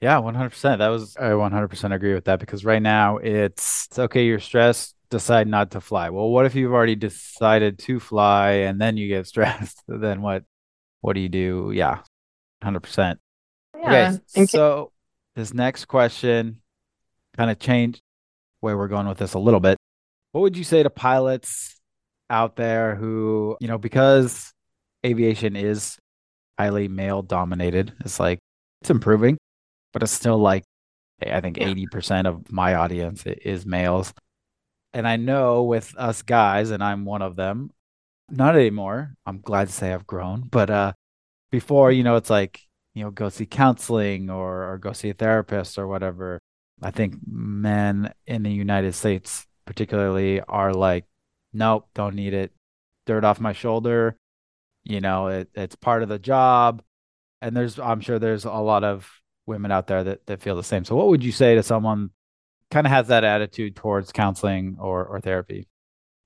Yeah, 0.00 0.16
100%. 0.16 0.78
That 0.78 0.88
was, 0.88 1.16
I 1.16 1.30
100% 1.30 1.94
agree 1.94 2.14
with 2.14 2.24
that 2.24 2.40
because 2.40 2.64
right 2.64 2.82
now 2.82 3.18
it's, 3.18 3.86
it's 3.86 3.98
okay, 3.98 4.26
you're 4.26 4.40
stressed, 4.40 4.96
decide 5.10 5.46
not 5.46 5.70
to 5.72 5.80
fly. 5.80 6.10
Well, 6.10 6.28
what 6.28 6.44
if 6.44 6.54
you've 6.54 6.72
already 6.72 6.96
decided 6.96 7.78
to 7.80 8.00
fly 8.00 8.50
and 8.50 8.80
then 8.80 8.96
you 8.96 9.08
get 9.08 9.26
stressed? 9.28 9.82
then 9.86 10.22
what, 10.22 10.44
what 11.00 11.12
do 11.14 11.20
you 11.20 11.28
do? 11.28 11.72
Yeah, 11.74 12.00
100%. 12.64 13.16
Yeah. 13.80 14.16
Okay, 14.36 14.46
so 14.46 14.92
this 15.34 15.54
next 15.54 15.86
question 15.86 16.61
kind 17.36 17.50
of 17.50 17.58
change 17.58 18.00
where 18.60 18.76
we're 18.76 18.88
going 18.88 19.06
with 19.08 19.18
this 19.18 19.34
a 19.34 19.38
little 19.38 19.60
bit. 19.60 19.76
What 20.32 20.42
would 20.42 20.56
you 20.56 20.64
say 20.64 20.82
to 20.82 20.90
pilots 20.90 21.80
out 22.30 22.56
there 22.56 22.94
who, 22.94 23.56
you 23.60 23.68
know, 23.68 23.78
because 23.78 24.52
aviation 25.04 25.56
is 25.56 25.98
highly 26.58 26.88
male 26.88 27.22
dominated, 27.22 27.92
it's 28.00 28.18
like 28.20 28.38
it's 28.80 28.90
improving, 28.90 29.36
but 29.92 30.02
it's 30.02 30.12
still 30.12 30.38
like 30.38 30.64
I 31.24 31.40
think 31.40 31.58
80% 31.58 32.26
of 32.26 32.50
my 32.50 32.74
audience 32.74 33.24
is 33.26 33.64
males. 33.66 34.12
And 34.92 35.06
I 35.06 35.16
know 35.16 35.62
with 35.62 35.94
us 35.96 36.22
guys, 36.22 36.70
and 36.70 36.82
I'm 36.82 37.04
one 37.04 37.22
of 37.22 37.36
them, 37.36 37.70
not 38.28 38.56
anymore. 38.56 39.14
I'm 39.24 39.40
glad 39.40 39.68
to 39.68 39.72
say 39.72 39.92
I've 39.92 40.06
grown, 40.06 40.42
but 40.50 40.70
uh 40.70 40.92
before, 41.50 41.92
you 41.92 42.02
know, 42.02 42.16
it's 42.16 42.30
like, 42.30 42.60
you 42.94 43.04
know, 43.04 43.10
go 43.10 43.28
see 43.28 43.46
counseling 43.46 44.30
or 44.30 44.72
or 44.72 44.78
go 44.78 44.92
see 44.92 45.10
a 45.10 45.14
therapist 45.14 45.78
or 45.78 45.86
whatever. 45.86 46.40
I 46.82 46.90
think 46.90 47.16
men 47.26 48.12
in 48.26 48.42
the 48.42 48.50
United 48.50 48.94
States 48.94 49.46
particularly 49.66 50.40
are 50.40 50.72
like, 50.72 51.04
nope, 51.52 51.88
don't 51.94 52.14
need 52.14 52.34
it. 52.34 52.52
Dirt 53.06 53.24
off 53.24 53.40
my 53.40 53.52
shoulder. 53.52 54.16
You 54.84 55.00
know, 55.00 55.28
it, 55.28 55.48
it's 55.54 55.76
part 55.76 56.02
of 56.02 56.08
the 56.08 56.18
job. 56.18 56.82
And 57.40 57.56
there's 57.56 57.78
I'm 57.78 58.00
sure 58.00 58.18
there's 58.18 58.44
a 58.44 58.50
lot 58.50 58.84
of 58.84 59.08
women 59.46 59.72
out 59.72 59.86
there 59.86 60.04
that, 60.04 60.26
that 60.26 60.42
feel 60.42 60.56
the 60.56 60.62
same. 60.62 60.84
So 60.84 60.94
what 60.96 61.08
would 61.08 61.24
you 61.24 61.32
say 61.32 61.54
to 61.54 61.62
someone 61.62 62.10
kind 62.70 62.86
of 62.86 62.92
has 62.92 63.08
that 63.08 63.24
attitude 63.24 63.76
towards 63.76 64.12
counseling 64.12 64.76
or 64.80 65.04
or 65.04 65.20
therapy? 65.20 65.68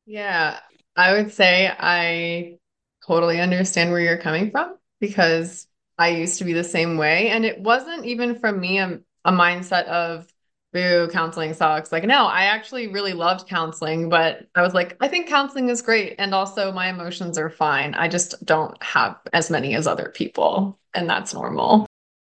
Yeah, 0.04 0.58
I 0.96 1.12
would 1.14 1.32
say 1.32 1.70
I 1.78 2.58
totally 3.06 3.40
understand 3.40 3.90
where 3.90 4.00
you're 4.00 4.18
coming 4.18 4.50
from 4.50 4.76
because 5.00 5.66
I 5.98 6.10
used 6.10 6.38
to 6.38 6.44
be 6.44 6.52
the 6.52 6.64
same 6.64 6.96
way. 6.96 7.28
And 7.28 7.44
it 7.44 7.60
wasn't 7.60 8.04
even 8.04 8.38
from 8.38 8.60
me 8.60 8.78
a, 8.78 9.00
a 9.24 9.32
mindset 9.32 9.84
of, 9.86 10.26
boo, 10.72 11.08
counseling 11.12 11.54
sucks. 11.54 11.92
Like, 11.92 12.04
no, 12.04 12.26
I 12.26 12.44
actually 12.44 12.88
really 12.88 13.12
loved 13.12 13.48
counseling, 13.48 14.08
but 14.08 14.46
I 14.54 14.62
was 14.62 14.74
like, 14.74 14.96
I 15.00 15.08
think 15.08 15.28
counseling 15.28 15.68
is 15.68 15.82
great. 15.82 16.14
And 16.18 16.34
also, 16.34 16.72
my 16.72 16.88
emotions 16.88 17.38
are 17.38 17.50
fine. 17.50 17.94
I 17.94 18.08
just 18.08 18.44
don't 18.44 18.80
have 18.82 19.18
as 19.32 19.50
many 19.50 19.74
as 19.74 19.86
other 19.86 20.12
people, 20.14 20.78
and 20.94 21.08
that's 21.08 21.34
normal. 21.34 21.86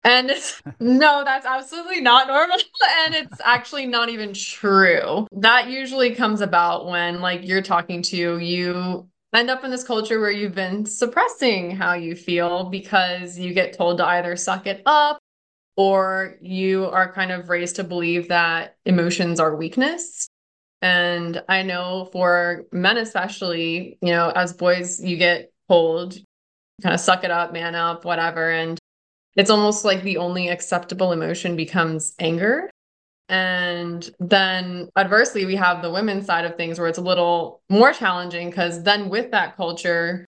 And 0.05 0.31
it's 0.31 0.63
no, 0.81 1.25
that's 1.25 1.47
absolutely 1.47 2.01
not 2.01 2.29
normal. 2.29 2.57
And 3.05 3.15
it's 3.15 3.41
actually 3.45 3.87
not 3.87 4.09
even 4.09 4.35
true. 4.35 5.27
That 5.33 5.69
usually 5.69 6.15
comes 6.15 6.41
about 6.41 6.87
when, 6.87 7.21
like, 7.21 7.47
you're 7.47 7.63
talking 7.63 8.03
to 8.03 8.39
you 8.39 9.09
end 9.35 9.51
up 9.51 9.65
in 9.65 9.71
this 9.71 9.85
culture 9.85 10.21
where 10.21 10.31
you've 10.31 10.55
been 10.55 10.87
suppressing 10.87 11.71
how 11.71 11.95
you 11.95 12.17
feel 12.17 12.65
because 12.71 13.39
you 13.39 13.53
get 13.53 13.73
told 13.73 13.99
to 13.99 14.07
either 14.07 14.37
suck 14.37 14.67
it 14.67 14.83
up 14.87 15.19
or 15.79 16.35
you 16.41 16.87
are 16.87 17.13
kind 17.13 17.31
of 17.31 17.49
raised 17.49 17.77
to 17.77 17.85
believe 17.85 18.27
that 18.29 18.75
emotions 18.85 19.39
are 19.39 19.55
weakness. 19.55 20.29
And 20.83 21.41
I 21.49 21.63
know 21.63 22.09
for 22.11 22.65
men, 22.73 22.97
especially, 22.97 23.97
you 24.03 24.11
know, 24.11 24.31
as 24.31 24.53
boys, 24.53 25.01
you 25.01 25.17
get 25.17 25.53
told, 25.69 26.17
kind 26.83 26.95
of 26.95 27.01
suck 27.01 27.23
it 27.23 27.31
up, 27.31 27.53
man 27.53 27.77
up, 27.77 28.05
whatever. 28.05 28.51
And 28.51 28.77
it's 29.37 29.51
almost 29.51 29.85
like 29.85 30.03
the 30.03 30.17
only 30.17 30.49
acceptable 30.49 31.13
emotion 31.13 31.55
becomes 31.55 32.13
anger. 32.19 32.69
And 33.29 34.11
then 34.19 34.89
adversely, 34.97 35.47
we 35.47 35.55
have 35.55 35.81
the 35.81 35.93
women's 35.93 36.27
side 36.27 36.45
of 36.45 36.57
things 36.57 36.81
where 36.81 36.89
it's 36.89 36.99
a 36.99 37.03
little 37.03 37.61
more 37.69 37.93
challenging 37.93 38.51
because 38.51 38.83
then 38.83 39.11
with 39.11 39.31
that 39.31 39.57
culture, 39.57 40.27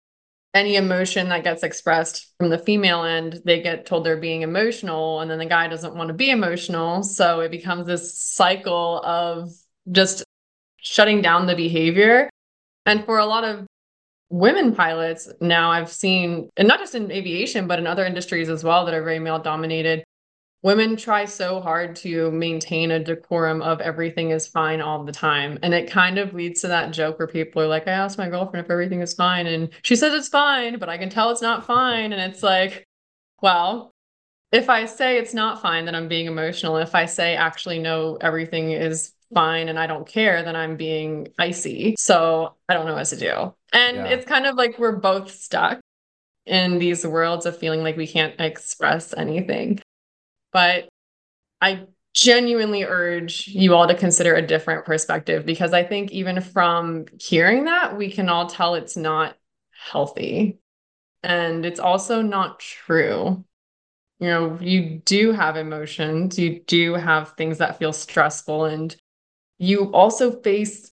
any 0.53 0.75
emotion 0.75 1.29
that 1.29 1.43
gets 1.43 1.63
expressed 1.63 2.33
from 2.37 2.49
the 2.49 2.57
female 2.57 3.03
end, 3.03 3.41
they 3.45 3.61
get 3.61 3.85
told 3.85 4.05
they're 4.05 4.17
being 4.17 4.41
emotional, 4.41 5.21
and 5.21 5.31
then 5.31 5.39
the 5.39 5.45
guy 5.45 5.67
doesn't 5.67 5.95
want 5.95 6.09
to 6.09 6.13
be 6.13 6.29
emotional. 6.29 7.03
So 7.03 7.39
it 7.39 7.51
becomes 7.51 7.87
this 7.87 8.17
cycle 8.17 9.01
of 9.03 9.49
just 9.91 10.23
shutting 10.77 11.21
down 11.21 11.47
the 11.47 11.55
behavior. 11.55 12.29
And 12.85 13.05
for 13.05 13.19
a 13.19 13.25
lot 13.25 13.43
of 13.43 13.65
women 14.29 14.75
pilots 14.75 15.29
now 15.39 15.71
I've 15.71 15.91
seen, 15.91 16.49
and 16.57 16.67
not 16.67 16.79
just 16.79 16.95
in 16.95 17.11
aviation, 17.11 17.67
but 17.67 17.79
in 17.79 17.87
other 17.87 18.05
industries 18.05 18.49
as 18.49 18.63
well 18.63 18.85
that 18.85 18.93
are 18.93 19.03
very 19.03 19.19
male 19.19 19.39
dominated, 19.39 20.03
women 20.63 20.95
try 20.95 21.25
so 21.25 21.59
hard 21.59 21.95
to 21.97 22.31
maintain 22.31 22.91
a 22.91 23.03
decorum 23.03 23.61
of 23.61 23.81
everything 23.81 24.29
is 24.29 24.47
fine 24.47 24.81
all 24.81 25.03
the 25.03 25.11
time. 25.11 25.57
And 25.63 25.73
it 25.73 25.89
kind 25.89 26.17
of 26.17 26.33
leads 26.33 26.61
to 26.61 26.67
that 26.67 26.91
joke 26.91 27.17
where 27.17 27.27
people 27.27 27.61
are 27.61 27.67
like, 27.67 27.87
I 27.87 27.91
asked 27.91 28.17
my 28.17 28.29
girlfriend 28.29 28.65
if 28.65 28.71
everything 28.71 29.01
is 29.01 29.13
fine, 29.13 29.47
and 29.47 29.69
she 29.81 29.95
says 29.95 30.13
it's 30.13 30.27
fine, 30.27 30.77
but 30.79 30.89
I 30.89 30.97
can 30.97 31.09
tell 31.09 31.31
it's 31.31 31.41
not 31.41 31.65
fine. 31.65 32.13
And 32.13 32.21
it's 32.21 32.43
like, 32.43 32.87
well, 33.41 33.91
if 34.51 34.69
I 34.69 34.85
say 34.85 35.17
it's 35.17 35.33
not 35.33 35.61
fine, 35.61 35.85
then 35.85 35.95
I'm 35.95 36.07
being 36.07 36.27
emotional. 36.27 36.77
If 36.77 36.93
I 36.93 37.05
say 37.05 37.35
actually 37.35 37.79
no, 37.79 38.17
everything 38.17 38.71
is 38.71 39.13
fine 39.33 39.69
and 39.69 39.79
I 39.79 39.87
don't 39.87 40.05
care, 40.05 40.43
then 40.43 40.55
I'm 40.57 40.75
being 40.75 41.29
icy. 41.39 41.95
So 41.97 42.55
I 42.67 42.73
don't 42.73 42.85
know 42.85 42.95
what 42.95 43.07
to 43.07 43.15
do. 43.15 43.53
And 43.71 43.97
yeah. 43.97 44.05
it's 44.07 44.25
kind 44.25 44.45
of 44.45 44.55
like 44.55 44.77
we're 44.77 44.97
both 44.97 45.31
stuck 45.31 45.79
in 46.45 46.79
these 46.79 47.05
worlds 47.05 47.45
of 47.45 47.57
feeling 47.57 47.81
like 47.81 47.95
we 47.95 48.07
can't 48.07 48.39
express 48.39 49.13
anything. 49.15 49.79
But 50.51 50.89
I 51.61 51.87
genuinely 52.13 52.83
urge 52.83 53.47
you 53.47 53.73
all 53.73 53.87
to 53.87 53.95
consider 53.95 54.35
a 54.35 54.45
different 54.45 54.85
perspective 54.85 55.45
because 55.45 55.73
I 55.73 55.83
think 55.83 56.11
even 56.11 56.41
from 56.41 57.05
hearing 57.19 57.65
that, 57.65 57.97
we 57.97 58.11
can 58.11 58.29
all 58.29 58.47
tell 58.47 58.75
it's 58.75 58.97
not 58.97 59.37
healthy. 59.71 60.59
And 61.23 61.65
it's 61.65 61.79
also 61.79 62.21
not 62.21 62.59
true. 62.59 63.43
You 64.19 64.27
know, 64.27 64.57
you 64.59 65.01
do 65.05 65.31
have 65.31 65.57
emotions, 65.57 66.37
you 66.37 66.61
do 66.67 66.93
have 66.93 67.33
things 67.33 67.57
that 67.57 67.79
feel 67.79 67.93
stressful, 67.93 68.65
and 68.65 68.95
you 69.57 69.91
also 69.93 70.31
face 70.41 70.91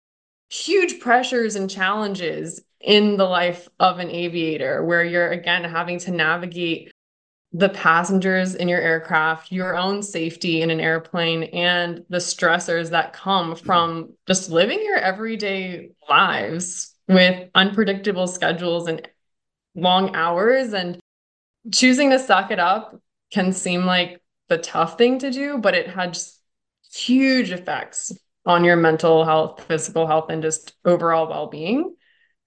huge 0.49 0.99
pressures 0.99 1.55
and 1.55 1.69
challenges 1.69 2.61
in 2.79 3.17
the 3.17 3.25
life 3.25 3.67
of 3.79 3.97
an 3.97 4.11
aviator 4.11 4.83
where 4.85 5.03
you're 5.03 5.31
again 5.31 5.63
having 5.63 5.97
to 5.99 6.11
navigate 6.11 6.91
the 7.53 7.69
passengers 7.69 8.55
in 8.55 8.67
your 8.67 8.81
aircraft, 8.81 9.51
your 9.51 9.77
own 9.77 10.03
safety 10.03 10.61
in 10.61 10.69
an 10.69 10.79
airplane, 10.79 11.43
and 11.43 12.03
the 12.09 12.17
stressors 12.17 12.89
that 12.89 13.13
come 13.13 13.55
from 13.55 14.13
just 14.27 14.49
living 14.49 14.81
your 14.83 14.97
everyday 14.97 15.91
lives 16.09 16.93
with 17.07 17.49
unpredictable 17.55 18.27
schedules 18.27 18.87
and 18.87 19.07
long 19.73 20.15
hours. 20.15 20.73
And 20.73 20.99
choosing 21.71 22.09
to 22.09 22.19
suck 22.19 22.51
it 22.51 22.59
up 22.59 22.99
can 23.31 23.53
seem 23.53 23.85
like 23.85 24.21
the 24.49 24.57
tough 24.57 24.97
thing 24.97 25.19
to 25.19 25.31
do, 25.31 25.57
but 25.57 25.75
it 25.75 25.87
has 25.87 26.37
huge 26.91 27.51
effects 27.51 28.11
on 28.45 28.63
your 28.63 28.75
mental 28.75 29.25
health, 29.25 29.63
physical 29.63 30.07
health, 30.07 30.29
and 30.29 30.41
just 30.41 30.73
overall 30.83 31.27
well 31.29 31.47
being. 31.47 31.95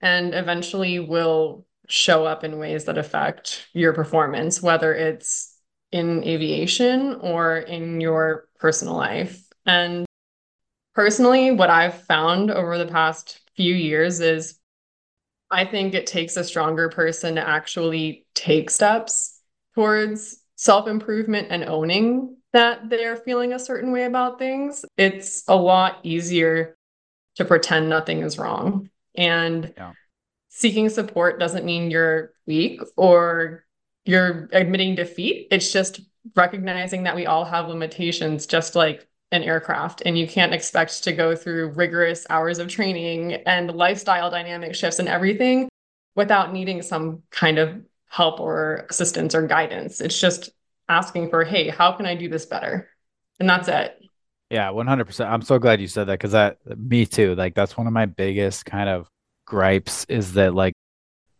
And 0.01 0.35
eventually 0.35 1.01
will 1.01 1.67
show 1.89 2.25
up 2.25 2.45
in 2.45 2.59
ways 2.59 2.85
that 2.85 2.99
affect 2.99 3.67
your 3.73 3.93
performance, 3.93 4.63
whether 4.63 4.95
it's 4.95 5.57
in 5.91 6.23
aviation 6.25 7.17
or 7.17 7.59
in 7.59 8.01
your 8.01 8.49
personal 8.59 8.95
life. 8.95 9.43
And 9.67 10.07
personally, 10.95 11.51
what 11.51 11.71
I've 11.71 12.03
found 12.05 12.51
over 12.51 12.77
the 12.79 12.87
past 12.87 13.41
few 13.57 13.75
years 13.75 14.21
is 14.21 14.59
I 15.51 15.65
think 15.65 15.95
it 15.95 16.07
takes 16.07 16.37
a 16.37 16.45
stronger 16.45 16.91
person 16.91 17.37
to 17.37 17.49
actually 17.49 18.27
take 18.35 18.69
steps 18.69 19.41
towards 19.75 20.43
self 20.57 20.89
improvement 20.89 21.49
and 21.51 21.65
owning 21.65 22.37
that 22.53 22.91
they're 22.91 23.17
feeling 23.17 23.55
a 23.55 23.59
certain 23.59 23.93
way 23.93 24.05
about 24.05 24.39
things. 24.39 24.85
It's 24.99 25.45
a 25.49 25.57
lot 25.57 26.01
easier 26.03 26.77
to 27.37 27.45
pretend 27.47 27.89
nothing 27.89 28.21
is 28.21 28.39
wrong. 28.39 28.91
And 29.15 29.73
yeah 29.77 29.93
seeking 30.49 30.89
support 30.89 31.39
doesn't 31.39 31.65
mean 31.65 31.91
you're 31.91 32.33
weak 32.47 32.81
or 32.97 33.65
you're 34.05 34.49
admitting 34.53 34.95
defeat. 34.95 35.49
It's 35.51 35.73
just 35.73 36.01
recognizing 36.35 37.05
that 37.05 37.17
we 37.17 37.27
all 37.27 37.45
have 37.45 37.69
limitations, 37.69 38.47
just 38.47 38.75
like 38.75 39.07
an 39.31 39.43
aircraft, 39.43 40.03
and 40.07 40.19
you 40.19 40.27
can't 40.27 40.55
expect 40.55 41.05
to 41.05 41.13
go 41.13 41.37
through 41.37 41.73
rigorous 41.73 42.27
hours 42.31 42.59
of 42.59 42.69
training 42.69 43.35
and 43.35 43.75
lifestyle 43.75 44.31
dynamic 44.31 44.75
shifts 44.75 44.99
and 44.99 45.09
everything 45.09 45.69
without 46.17 46.53
needing 46.53 46.81
some 46.81 47.23
kind 47.31 47.59
of 47.59 47.79
help 48.09 48.41
or 48.41 48.87
assistance 48.89 49.35
or 49.35 49.47
guidance. 49.47 50.01
It's 50.01 50.19
just 50.19 50.51
asking 50.89 51.29
for, 51.29 51.45
hey, 51.45 51.69
how 51.69 51.93
can 51.93 52.07
I 52.07 52.15
do 52.15 52.29
this 52.29 52.47
better? 52.47 52.89
And 53.39 53.49
that's 53.49 53.69
it. 53.69 54.01
Yeah, 54.51 54.69
100%. 54.69 55.27
I'm 55.27 55.43
so 55.43 55.59
glad 55.59 55.81
you 55.81 55.89
said 55.89 56.05
that 56.05 56.15
because 56.15 56.33
that, 56.33 56.57
me 56.79 57.05
too. 57.05 57.35
Like, 57.35 57.55
that's 57.55 57.77
one 57.77 57.87
of 57.87 57.93
my 57.93 58.07
biggest 58.07 58.65
kind 58.65 58.89
of 58.89 59.11
gripes 59.49 60.05
is 60.11 60.35
that 60.35 60.55
like 60.55 60.75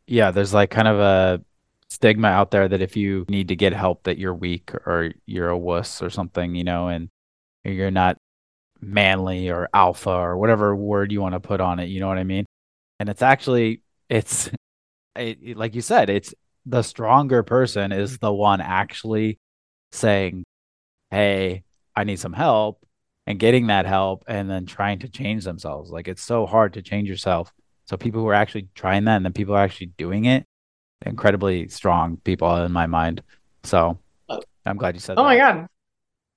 yeah 0.07 0.31
there's 0.31 0.55
like 0.55 0.71
kind 0.71 0.89
of 0.89 0.99
a 0.99 1.45
stigma 1.91 2.29
out 2.29 2.51
there 2.51 2.67
that 2.67 2.81
if 2.81 2.97
you 2.97 3.27
need 3.29 3.49
to 3.49 3.57
get 3.57 3.73
help 3.73 4.05
that 4.05 4.19
you're 4.19 4.35
weak 4.35 4.75
or 4.87 5.13
you're 5.27 5.51
a 5.51 5.59
wuss 5.59 6.03
or 6.03 6.09
something 6.09 6.55
you 6.55 6.65
know 6.65 6.89
and 6.89 7.11
you're 7.65 7.91
not 7.91 8.17
manly 8.81 9.51
or 9.51 9.69
alpha 9.75 10.11
or 10.11 10.39
whatever 10.39 10.75
word 10.75 11.13
you 11.13 11.21
want 11.21 11.35
to 11.35 11.41
put 11.41 11.61
on 11.61 11.79
it 11.79 11.87
you 11.87 12.01
know 12.01 12.09
what 12.09 12.19
i 12.19 12.25
mean? 12.25 12.47
And 12.99 13.09
it's 13.09 13.23
actually 13.23 13.83
it's 14.09 14.51
it, 15.17 15.57
like 15.57 15.75
you 15.75 15.83
said 15.83 16.09
it's 16.09 16.35
the 16.65 16.83
stronger 16.83 17.43
person 17.43 17.93
is 17.93 18.19
the 18.19 18.33
one 18.33 18.61
actually 18.61 19.39
saying 19.93 20.45
hey 21.11 21.63
i 21.95 22.05
need 22.05 22.19
some 22.19 22.33
help 22.33 22.83
and 23.29 23.39
getting 23.39 23.67
that 23.67 23.85
help 23.85 24.25
and 24.27 24.49
then 24.49 24.65
trying 24.65 25.01
to 25.01 25.09
change 25.11 25.45
themselves. 25.45 25.91
Like 25.91 26.09
it's 26.09 26.23
so 26.23 26.47
hard 26.47 26.73
to 26.73 26.83
change 26.83 27.11
yourself 27.11 27.53
so 27.89 27.97
people 27.97 28.21
who 28.21 28.29
are 28.29 28.35
actually 28.35 28.69
trying 28.75 29.05
that 29.05 29.17
and 29.17 29.25
then 29.25 29.33
people 29.33 29.55
are 29.55 29.65
actually 29.65 29.87
doing 29.97 30.27
it, 30.27 30.45
incredibly 31.07 31.69
strong 31.69 32.19
people 32.19 32.55
in 32.57 32.71
my 32.71 32.87
mind. 32.87 33.23
So 33.65 33.99
I'm 34.67 34.77
glad 34.77 34.95
you 34.95 35.01
said 35.01 35.15
oh 35.15 35.23
that. 35.23 35.29
my 35.29 35.37
God. 35.37 35.67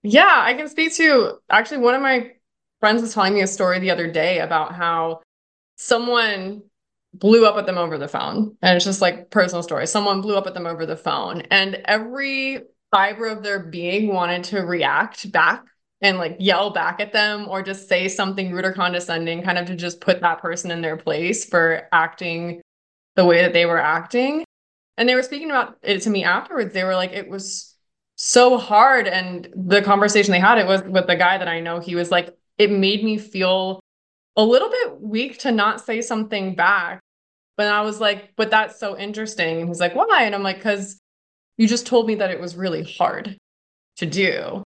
Yeah, 0.02 0.34
I 0.34 0.54
can 0.54 0.70
speak 0.70 0.96
to 0.96 1.40
actually 1.50 1.80
one 1.80 1.94
of 1.94 2.02
my 2.02 2.32
friends 2.80 3.02
was 3.02 3.14
telling 3.14 3.34
me 3.34 3.42
a 3.42 3.48
story 3.48 3.80
the 3.80 3.92
other 3.92 4.10
day 4.10 4.40
about 4.40 4.74
how 4.74 5.22
someone 5.76 6.64
blew 7.14 7.46
up 7.46 7.58
at 7.58 7.66
them 7.66 7.78
over 7.78 7.98
the 7.98 8.08
phone. 8.08 8.56
And 8.62 8.78
it's 8.78 8.86
just 8.86 9.02
like 9.02 9.30
personal 9.30 9.62
story. 9.62 9.86
Someone 9.88 10.22
blew 10.22 10.38
up 10.38 10.48
at 10.48 10.54
them 10.54 10.66
over 10.66 10.86
the 10.86 10.96
phone 10.96 11.42
and 11.52 11.82
every 11.84 12.62
fiber 12.92 13.28
of 13.28 13.44
their 13.44 13.60
being 13.60 14.14
wanted 14.14 14.46
to 14.46 14.62
react 14.62 15.30
back 15.34 15.66
and 16.02 16.18
like 16.18 16.36
yell 16.40 16.72
back 16.72 17.00
at 17.00 17.14
them 17.14 17.48
or 17.48 17.62
just 17.62 17.88
say 17.88 18.08
something 18.08 18.52
rude 18.52 18.66
or 18.66 18.74
condescending, 18.74 19.44
kind 19.44 19.58
of 19.58 19.68
to 19.68 19.76
just 19.76 20.02
put 20.02 20.22
that 20.22 20.42
person 20.42 20.72
in 20.72 20.82
their 20.82 20.98
place 20.98 21.46
for 21.46 21.88
acting 21.92 22.62
the 23.16 23.26
way 23.26 23.42
that 23.42 23.54
they 23.54 23.66
were 23.66 23.80
acting. 23.80 24.44
And 24.98 25.08
they 25.08 25.16
were 25.16 25.24
speaking 25.24 25.50
about 25.50 25.78
it 25.84 26.02
to 26.02 26.10
me 26.10 26.24
afterwards. 26.24 26.74
They 26.74 26.84
were 26.84 26.96
like, 26.96 27.12
it 27.12 27.30
was 27.30 27.76
so 28.16 28.58
hard. 28.58 29.08
And 29.08 29.48
the 29.56 29.82
conversation 29.82 30.32
they 30.32 30.40
had, 30.40 30.58
it 30.58 30.68
was 30.68 30.84
with 30.84 31.08
the 31.08 31.16
guy 31.16 31.38
that 31.38 31.48
I 31.48 31.60
know, 31.60 31.80
he 31.80 31.96
was 31.96 32.12
like, 32.12 32.36
it 32.58 32.72
made 32.72 33.04
me 33.04 33.18
feel 33.18 33.80
a 34.36 34.44
little 34.44 34.70
bit 34.70 35.02
weak 35.02 35.40
to 35.40 35.52
not 35.52 35.82
say 35.82 36.02
something 36.02 36.56
back. 36.56 37.00
But 37.58 37.68
I 37.68 37.82
was 37.82 38.00
like, 38.00 38.36
but 38.36 38.50
that's 38.50 38.80
so 38.80 38.98
interesting. 38.98 39.60
And 39.60 39.68
he's 39.68 39.80
like, 39.80 39.96
why? 39.96 40.24
And 40.24 40.34
I'm 40.34 40.44
like, 40.44 40.58
because 40.58 41.00
you 41.58 41.68
just 41.68 41.86
told 41.86 42.08
me 42.08 42.16
that 42.16 42.32
it 42.32 42.40
was 42.40 42.56
really 42.56 42.84
hard 42.84 43.38
to 43.98 44.06
do. 44.06 44.64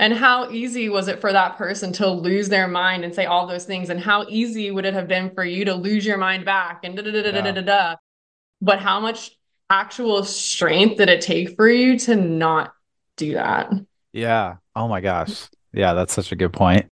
And 0.00 0.14
how 0.14 0.50
easy 0.50 0.88
was 0.88 1.08
it 1.08 1.20
for 1.20 1.30
that 1.30 1.58
person 1.58 1.92
to 1.92 2.08
lose 2.08 2.48
their 2.48 2.66
mind 2.66 3.04
and 3.04 3.14
say 3.14 3.26
all 3.26 3.46
those 3.46 3.66
things? 3.66 3.90
And 3.90 4.00
how 4.00 4.24
easy 4.30 4.70
would 4.70 4.86
it 4.86 4.94
have 4.94 5.06
been 5.06 5.30
for 5.34 5.44
you 5.44 5.66
to 5.66 5.74
lose 5.74 6.06
your 6.06 6.16
mind 6.16 6.46
back 6.46 6.84
and 6.84 6.96
da 6.96 7.02
da 7.02 7.12
da 7.12 7.30
da 7.30 7.42
da 7.42 7.52
da 7.52 7.60
da? 7.60 7.96
But 8.62 8.80
how 8.80 8.98
much 8.98 9.36
actual 9.68 10.24
strength 10.24 10.96
did 10.96 11.10
it 11.10 11.20
take 11.20 11.54
for 11.54 11.68
you 11.68 11.98
to 11.98 12.16
not 12.16 12.72
do 13.18 13.34
that? 13.34 13.70
Yeah. 14.14 14.56
Oh 14.74 14.88
my 14.88 15.02
gosh. 15.02 15.48
Yeah, 15.74 15.92
that's 15.92 16.14
such 16.14 16.32
a 16.32 16.36
good 16.36 16.54
point. 16.54 16.86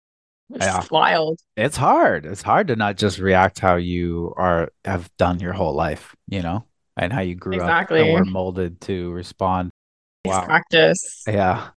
It's 0.48 0.64
yeah. 0.64 0.82
wild. 0.90 1.40
It's 1.58 1.76
hard. 1.76 2.24
It's 2.24 2.42
hard 2.42 2.68
to 2.68 2.76
not 2.76 2.96
just 2.96 3.18
react 3.18 3.58
how 3.58 3.76
you 3.76 4.32
are 4.38 4.70
have 4.86 5.10
done 5.18 5.40
your 5.40 5.52
whole 5.52 5.74
life, 5.74 6.16
you 6.26 6.40
know, 6.40 6.64
and 6.96 7.12
how 7.12 7.20
you 7.20 7.34
grew 7.34 7.56
exactly. 7.56 8.00
up 8.00 8.06
and 8.06 8.14
were 8.14 8.24
molded 8.24 8.80
to 8.82 9.10
respond. 9.10 9.68
Wow. 10.24 10.46
Practice. 10.46 11.22
Yeah. 11.28 11.68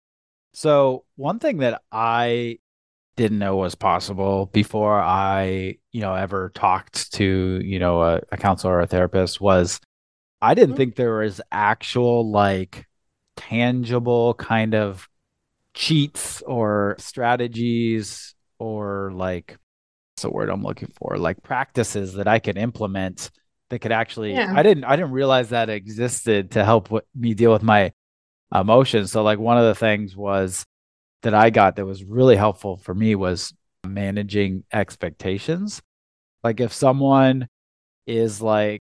So 0.57 1.05
one 1.17 1.37
thing 1.37 1.57
that 1.57 1.83
I 1.91 2.57
didn't 3.15 3.37
know 3.37 3.57
was 3.57 3.75
possible 3.75 4.47
before 4.47 4.99
I, 4.99 5.77
you 5.91 6.01
know, 6.01 6.15
ever 6.15 6.49
talked 6.55 7.13
to, 7.13 7.61
you 7.63 7.77
know, 7.77 8.01
a, 8.01 8.21
a 8.31 8.37
counselor 8.37 8.73
or 8.73 8.79
a 8.79 8.87
therapist 8.87 9.39
was 9.39 9.79
I 10.41 10.55
didn't 10.55 10.69
mm-hmm. 10.69 10.77
think 10.77 10.95
there 10.95 11.19
was 11.19 11.41
actual 11.51 12.31
like 12.31 12.87
tangible 13.35 14.33
kind 14.33 14.73
of 14.73 15.07
cheats 15.75 16.41
or 16.41 16.95
strategies 16.97 18.33
or 18.57 19.11
like 19.13 19.59
what's 20.15 20.23
the 20.23 20.31
word 20.31 20.49
I'm 20.49 20.63
looking 20.63 20.91
for? 20.97 21.19
Like 21.19 21.43
practices 21.43 22.15
that 22.15 22.27
I 22.27 22.39
could 22.39 22.57
implement 22.57 23.29
that 23.69 23.77
could 23.77 23.91
actually 23.91 24.33
yeah. 24.33 24.51
I 24.55 24.63
didn't 24.63 24.85
I 24.85 24.95
didn't 24.95 25.11
realize 25.11 25.49
that 25.49 25.69
existed 25.69 26.49
to 26.51 26.65
help 26.65 26.89
me 27.13 27.35
deal 27.35 27.53
with 27.53 27.61
my 27.61 27.93
emotions. 28.53 29.11
So 29.11 29.23
like 29.23 29.39
one 29.39 29.57
of 29.57 29.65
the 29.65 29.75
things 29.75 30.15
was 30.15 30.65
that 31.23 31.33
I 31.33 31.49
got 31.49 31.75
that 31.75 31.85
was 31.85 32.03
really 32.03 32.35
helpful 32.35 32.77
for 32.77 32.93
me 32.93 33.15
was 33.15 33.53
managing 33.85 34.63
expectations. 34.71 35.81
Like 36.43 36.59
if 36.59 36.73
someone 36.73 37.47
is 38.05 38.41
like 38.41 38.79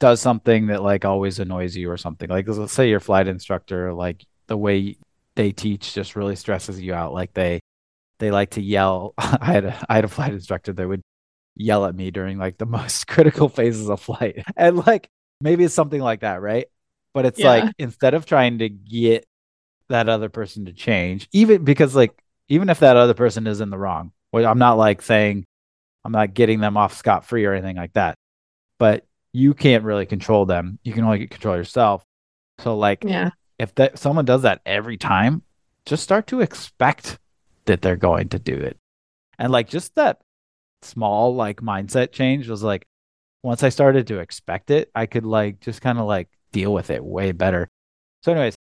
does 0.00 0.20
something 0.20 0.68
that 0.68 0.82
like 0.82 1.04
always 1.04 1.38
annoys 1.38 1.76
you 1.76 1.90
or 1.90 1.96
something. 1.96 2.28
Like 2.28 2.46
let's 2.48 2.72
say 2.72 2.88
your 2.88 3.00
flight 3.00 3.28
instructor, 3.28 3.92
like 3.92 4.24
the 4.46 4.56
way 4.56 4.96
they 5.34 5.52
teach 5.52 5.94
just 5.94 6.16
really 6.16 6.36
stresses 6.36 6.80
you 6.80 6.94
out. 6.94 7.12
Like 7.12 7.34
they 7.34 7.60
they 8.18 8.30
like 8.30 8.50
to 8.50 8.62
yell. 8.62 9.14
I 9.18 9.52
had 9.52 9.64
a 9.64 9.86
I 9.88 9.96
had 9.96 10.04
a 10.04 10.08
flight 10.08 10.32
instructor 10.32 10.72
that 10.72 10.88
would 10.88 11.02
yell 11.56 11.84
at 11.86 11.94
me 11.94 12.10
during 12.10 12.38
like 12.38 12.58
the 12.58 12.66
most 12.66 13.06
critical 13.08 13.48
phases 13.48 13.88
of 13.88 14.00
flight. 14.00 14.44
And 14.56 14.76
like 14.86 15.08
maybe 15.40 15.64
it's 15.64 15.74
something 15.74 16.00
like 16.00 16.20
that, 16.20 16.40
right? 16.40 16.68
But 17.18 17.26
it's 17.26 17.40
Yeah. 17.40 17.48
like 17.48 17.74
instead 17.80 18.14
of 18.14 18.26
trying 18.26 18.58
to 18.58 18.68
get 18.68 19.26
that 19.88 20.08
other 20.08 20.28
person 20.28 20.66
to 20.66 20.72
change, 20.72 21.28
even 21.32 21.64
because 21.64 21.96
like 21.96 22.12
even 22.48 22.68
if 22.70 22.78
that 22.78 22.96
other 22.96 23.12
person 23.12 23.48
is 23.48 23.60
in 23.60 23.70
the 23.70 23.76
wrong, 23.76 24.12
well, 24.30 24.46
I'm 24.46 24.60
not 24.60 24.78
like 24.78 25.02
saying 25.02 25.44
I'm 26.04 26.12
not 26.12 26.32
getting 26.32 26.60
them 26.60 26.76
off 26.76 26.94
scot 26.94 27.24
free 27.24 27.44
or 27.44 27.54
anything 27.54 27.74
like 27.74 27.94
that. 27.94 28.14
But 28.78 29.04
you 29.32 29.52
can't 29.52 29.82
really 29.82 30.06
control 30.06 30.46
them. 30.46 30.78
You 30.84 30.92
can 30.92 31.02
only 31.02 31.26
control 31.26 31.56
yourself. 31.56 32.04
So 32.60 32.76
like 32.76 33.02
Yeah. 33.04 33.30
if 33.58 33.74
that 33.74 33.98
someone 33.98 34.24
does 34.24 34.42
that 34.42 34.60
every 34.64 34.96
time, 34.96 35.42
just 35.86 36.04
start 36.04 36.28
to 36.28 36.40
expect 36.40 37.18
that 37.64 37.82
they're 37.82 37.96
going 37.96 38.28
to 38.28 38.38
do 38.38 38.54
it. 38.54 38.76
And 39.40 39.50
like 39.50 39.68
just 39.68 39.92
that 39.96 40.20
small 40.82 41.34
like 41.34 41.62
mindset 41.62 42.12
change 42.12 42.48
was 42.48 42.62
like 42.62 42.86
once 43.42 43.64
I 43.64 43.70
started 43.70 44.06
to 44.06 44.20
expect 44.20 44.70
it, 44.70 44.88
I 44.94 45.06
could 45.06 45.26
like 45.26 45.58
just 45.58 45.82
kind 45.82 45.98
of 45.98 46.06
like 46.06 46.28
deal 46.52 46.72
with 46.72 46.90
it 46.90 47.04
way 47.04 47.32
better. 47.32 47.68
So 48.22 48.32
anyways, 48.32 48.54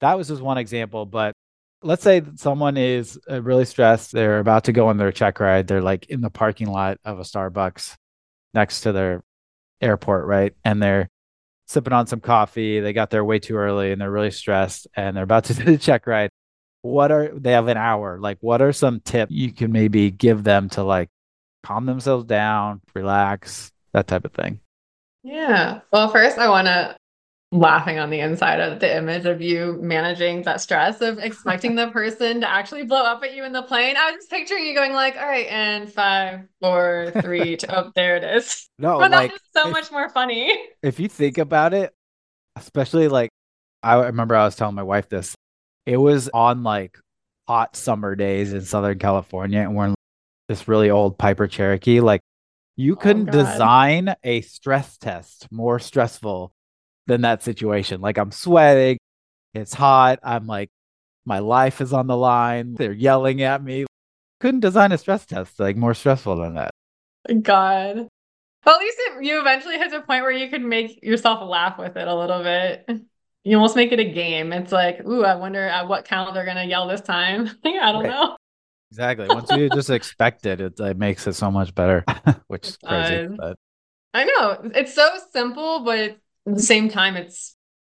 that 0.00 0.16
was 0.16 0.28
just 0.28 0.42
one 0.42 0.58
example, 0.58 1.06
but 1.06 1.32
let's 1.82 2.02
say 2.02 2.22
someone 2.36 2.76
is 2.76 3.18
uh, 3.30 3.42
really 3.42 3.64
stressed, 3.64 4.12
they're 4.12 4.38
about 4.38 4.64
to 4.64 4.72
go 4.72 4.88
on 4.88 4.96
their 4.96 5.12
check 5.12 5.40
ride, 5.40 5.66
they're 5.66 5.82
like 5.82 6.06
in 6.06 6.20
the 6.20 6.30
parking 6.30 6.68
lot 6.68 6.98
of 7.04 7.18
a 7.18 7.22
Starbucks 7.22 7.96
next 8.54 8.82
to 8.82 8.92
their 8.92 9.22
airport, 9.80 10.26
right? 10.26 10.54
And 10.64 10.82
they're 10.82 11.08
sipping 11.66 11.92
on 11.92 12.06
some 12.06 12.20
coffee. 12.20 12.80
They 12.80 12.92
got 12.92 13.10
there 13.10 13.24
way 13.24 13.38
too 13.38 13.56
early 13.56 13.92
and 13.92 14.00
they're 14.00 14.10
really 14.10 14.30
stressed 14.30 14.86
and 14.96 15.16
they're 15.16 15.24
about 15.24 15.44
to 15.44 15.54
do 15.54 15.64
the 15.64 15.78
check 15.78 16.06
ride. 16.06 16.30
What 16.82 17.12
are 17.12 17.30
they 17.36 17.52
have 17.52 17.68
an 17.68 17.76
hour? 17.76 18.18
Like, 18.20 18.38
what 18.40 18.62
are 18.62 18.72
some 18.72 19.00
tips 19.00 19.32
you 19.32 19.52
can 19.52 19.72
maybe 19.72 20.10
give 20.10 20.44
them 20.44 20.68
to 20.70 20.82
like 20.82 21.08
calm 21.64 21.86
themselves 21.86 22.24
down, 22.24 22.80
relax, 22.94 23.72
that 23.92 24.06
type 24.06 24.24
of 24.24 24.32
thing? 24.32 24.60
Yeah. 25.24 25.80
Well, 25.92 26.08
first, 26.08 26.38
I 26.38 26.48
want 26.48 26.66
to 26.66 26.96
laughing 27.50 27.98
on 27.98 28.10
the 28.10 28.20
inside 28.20 28.60
of 28.60 28.78
the 28.78 28.96
image 28.96 29.24
of 29.24 29.40
you 29.40 29.78
managing 29.80 30.42
that 30.42 30.60
stress 30.60 31.00
of 31.00 31.18
expecting 31.18 31.74
the 31.74 31.88
person 31.90 32.40
to 32.42 32.48
actually 32.48 32.84
blow 32.84 33.02
up 33.02 33.22
at 33.22 33.34
you 33.34 33.44
in 33.44 33.52
the 33.52 33.62
plane. 33.62 33.96
I 33.96 34.10
was 34.10 34.16
just 34.16 34.30
picturing 34.30 34.66
you 34.66 34.74
going 34.74 34.92
like, 34.92 35.16
all 35.16 35.26
right, 35.26 35.46
and 35.46 35.90
five, 35.90 36.40
four, 36.60 37.10
three, 37.22 37.56
two. 37.56 37.66
Oh, 37.70 37.90
there 37.94 38.16
it 38.16 38.24
is. 38.24 38.66
No, 38.80 39.00
But 39.00 39.10
like 39.10 39.30
that 39.30 39.36
is 39.36 39.42
so 39.56 39.66
if- 39.66 39.72
much 39.72 39.90
more 39.90 40.08
funny. 40.08 40.56
if 40.84 41.00
you 41.00 41.08
think 41.08 41.38
about 41.38 41.74
it, 41.74 41.92
especially 42.54 43.08
like 43.08 43.30
I 43.82 43.94
remember 43.94 44.36
I 44.36 44.44
was 44.44 44.54
telling 44.54 44.76
my 44.76 44.84
wife 44.84 45.08
this. 45.08 45.34
It 45.84 45.96
was 45.96 46.28
on 46.28 46.62
like 46.62 46.96
hot 47.48 47.74
summer 47.74 48.14
days 48.14 48.52
in 48.52 48.60
Southern 48.60 49.00
California, 49.00 49.60
and 49.60 49.74
we're 49.74 49.86
in 49.86 49.94
this 50.48 50.68
really 50.68 50.90
old 50.90 51.18
Piper 51.18 51.48
Cherokee. 51.48 51.98
Like 51.98 52.20
you 52.76 52.92
oh, 52.92 52.96
couldn't 52.96 53.24
God. 53.24 53.32
design 53.32 54.14
a 54.22 54.42
stress 54.42 54.96
test 54.96 55.48
more 55.50 55.80
stressful 55.80 56.52
than 57.08 57.22
that 57.22 57.42
situation. 57.42 58.00
Like 58.00 58.18
I'm 58.18 58.30
sweating, 58.30 58.98
it's 59.54 59.74
hot. 59.74 60.20
I'm 60.22 60.46
like, 60.46 60.70
my 61.26 61.40
life 61.40 61.80
is 61.80 61.92
on 61.92 62.06
the 62.06 62.16
line. 62.16 62.74
They're 62.74 62.92
yelling 62.92 63.42
at 63.42 63.62
me. 63.62 63.86
Couldn't 64.40 64.60
design 64.60 64.92
a 64.92 64.98
stress 64.98 65.26
test 65.26 65.58
like 65.58 65.76
more 65.76 65.94
stressful 65.94 66.36
than 66.36 66.54
that. 66.54 66.70
God. 67.42 68.08
Well, 68.66 68.74
at 68.76 68.80
least 68.80 68.98
it, 69.00 69.24
you 69.24 69.40
eventually 69.40 69.78
hit 69.78 69.92
a 69.92 70.02
point 70.02 70.22
where 70.22 70.30
you 70.30 70.48
could 70.48 70.62
make 70.62 71.02
yourself 71.02 71.42
laugh 71.48 71.78
with 71.78 71.96
it 71.96 72.06
a 72.06 72.14
little 72.14 72.42
bit. 72.42 72.88
You 73.44 73.56
almost 73.56 73.76
make 73.76 73.92
it 73.92 74.00
a 74.00 74.04
game. 74.04 74.52
It's 74.52 74.72
like, 74.72 75.06
ooh, 75.06 75.24
I 75.24 75.36
wonder 75.36 75.62
at 75.66 75.88
what 75.88 76.04
count 76.04 76.34
they're 76.34 76.44
gonna 76.44 76.64
yell 76.64 76.86
this 76.86 77.00
time. 77.00 77.50
I 77.64 77.92
don't 77.92 78.04
Right. 78.04 78.10
know. 78.10 78.36
Exactly. 78.90 79.28
Once 79.28 79.50
you 79.52 79.68
just 79.70 79.90
expect 79.90 80.46
it, 80.46 80.60
it, 80.60 80.80
it 80.80 80.98
makes 80.98 81.26
it 81.26 81.34
so 81.34 81.50
much 81.50 81.74
better, 81.74 82.04
which 82.48 82.68
is 82.68 82.78
crazy. 82.78 83.36
But 83.36 83.56
I 84.14 84.24
know. 84.24 84.70
It's 84.74 84.94
so 84.94 85.18
simple, 85.32 85.80
but 85.80 86.18
at 86.48 86.56
the 86.56 86.62
same 86.62 86.88
time, 86.88 87.16
it's 87.16 87.56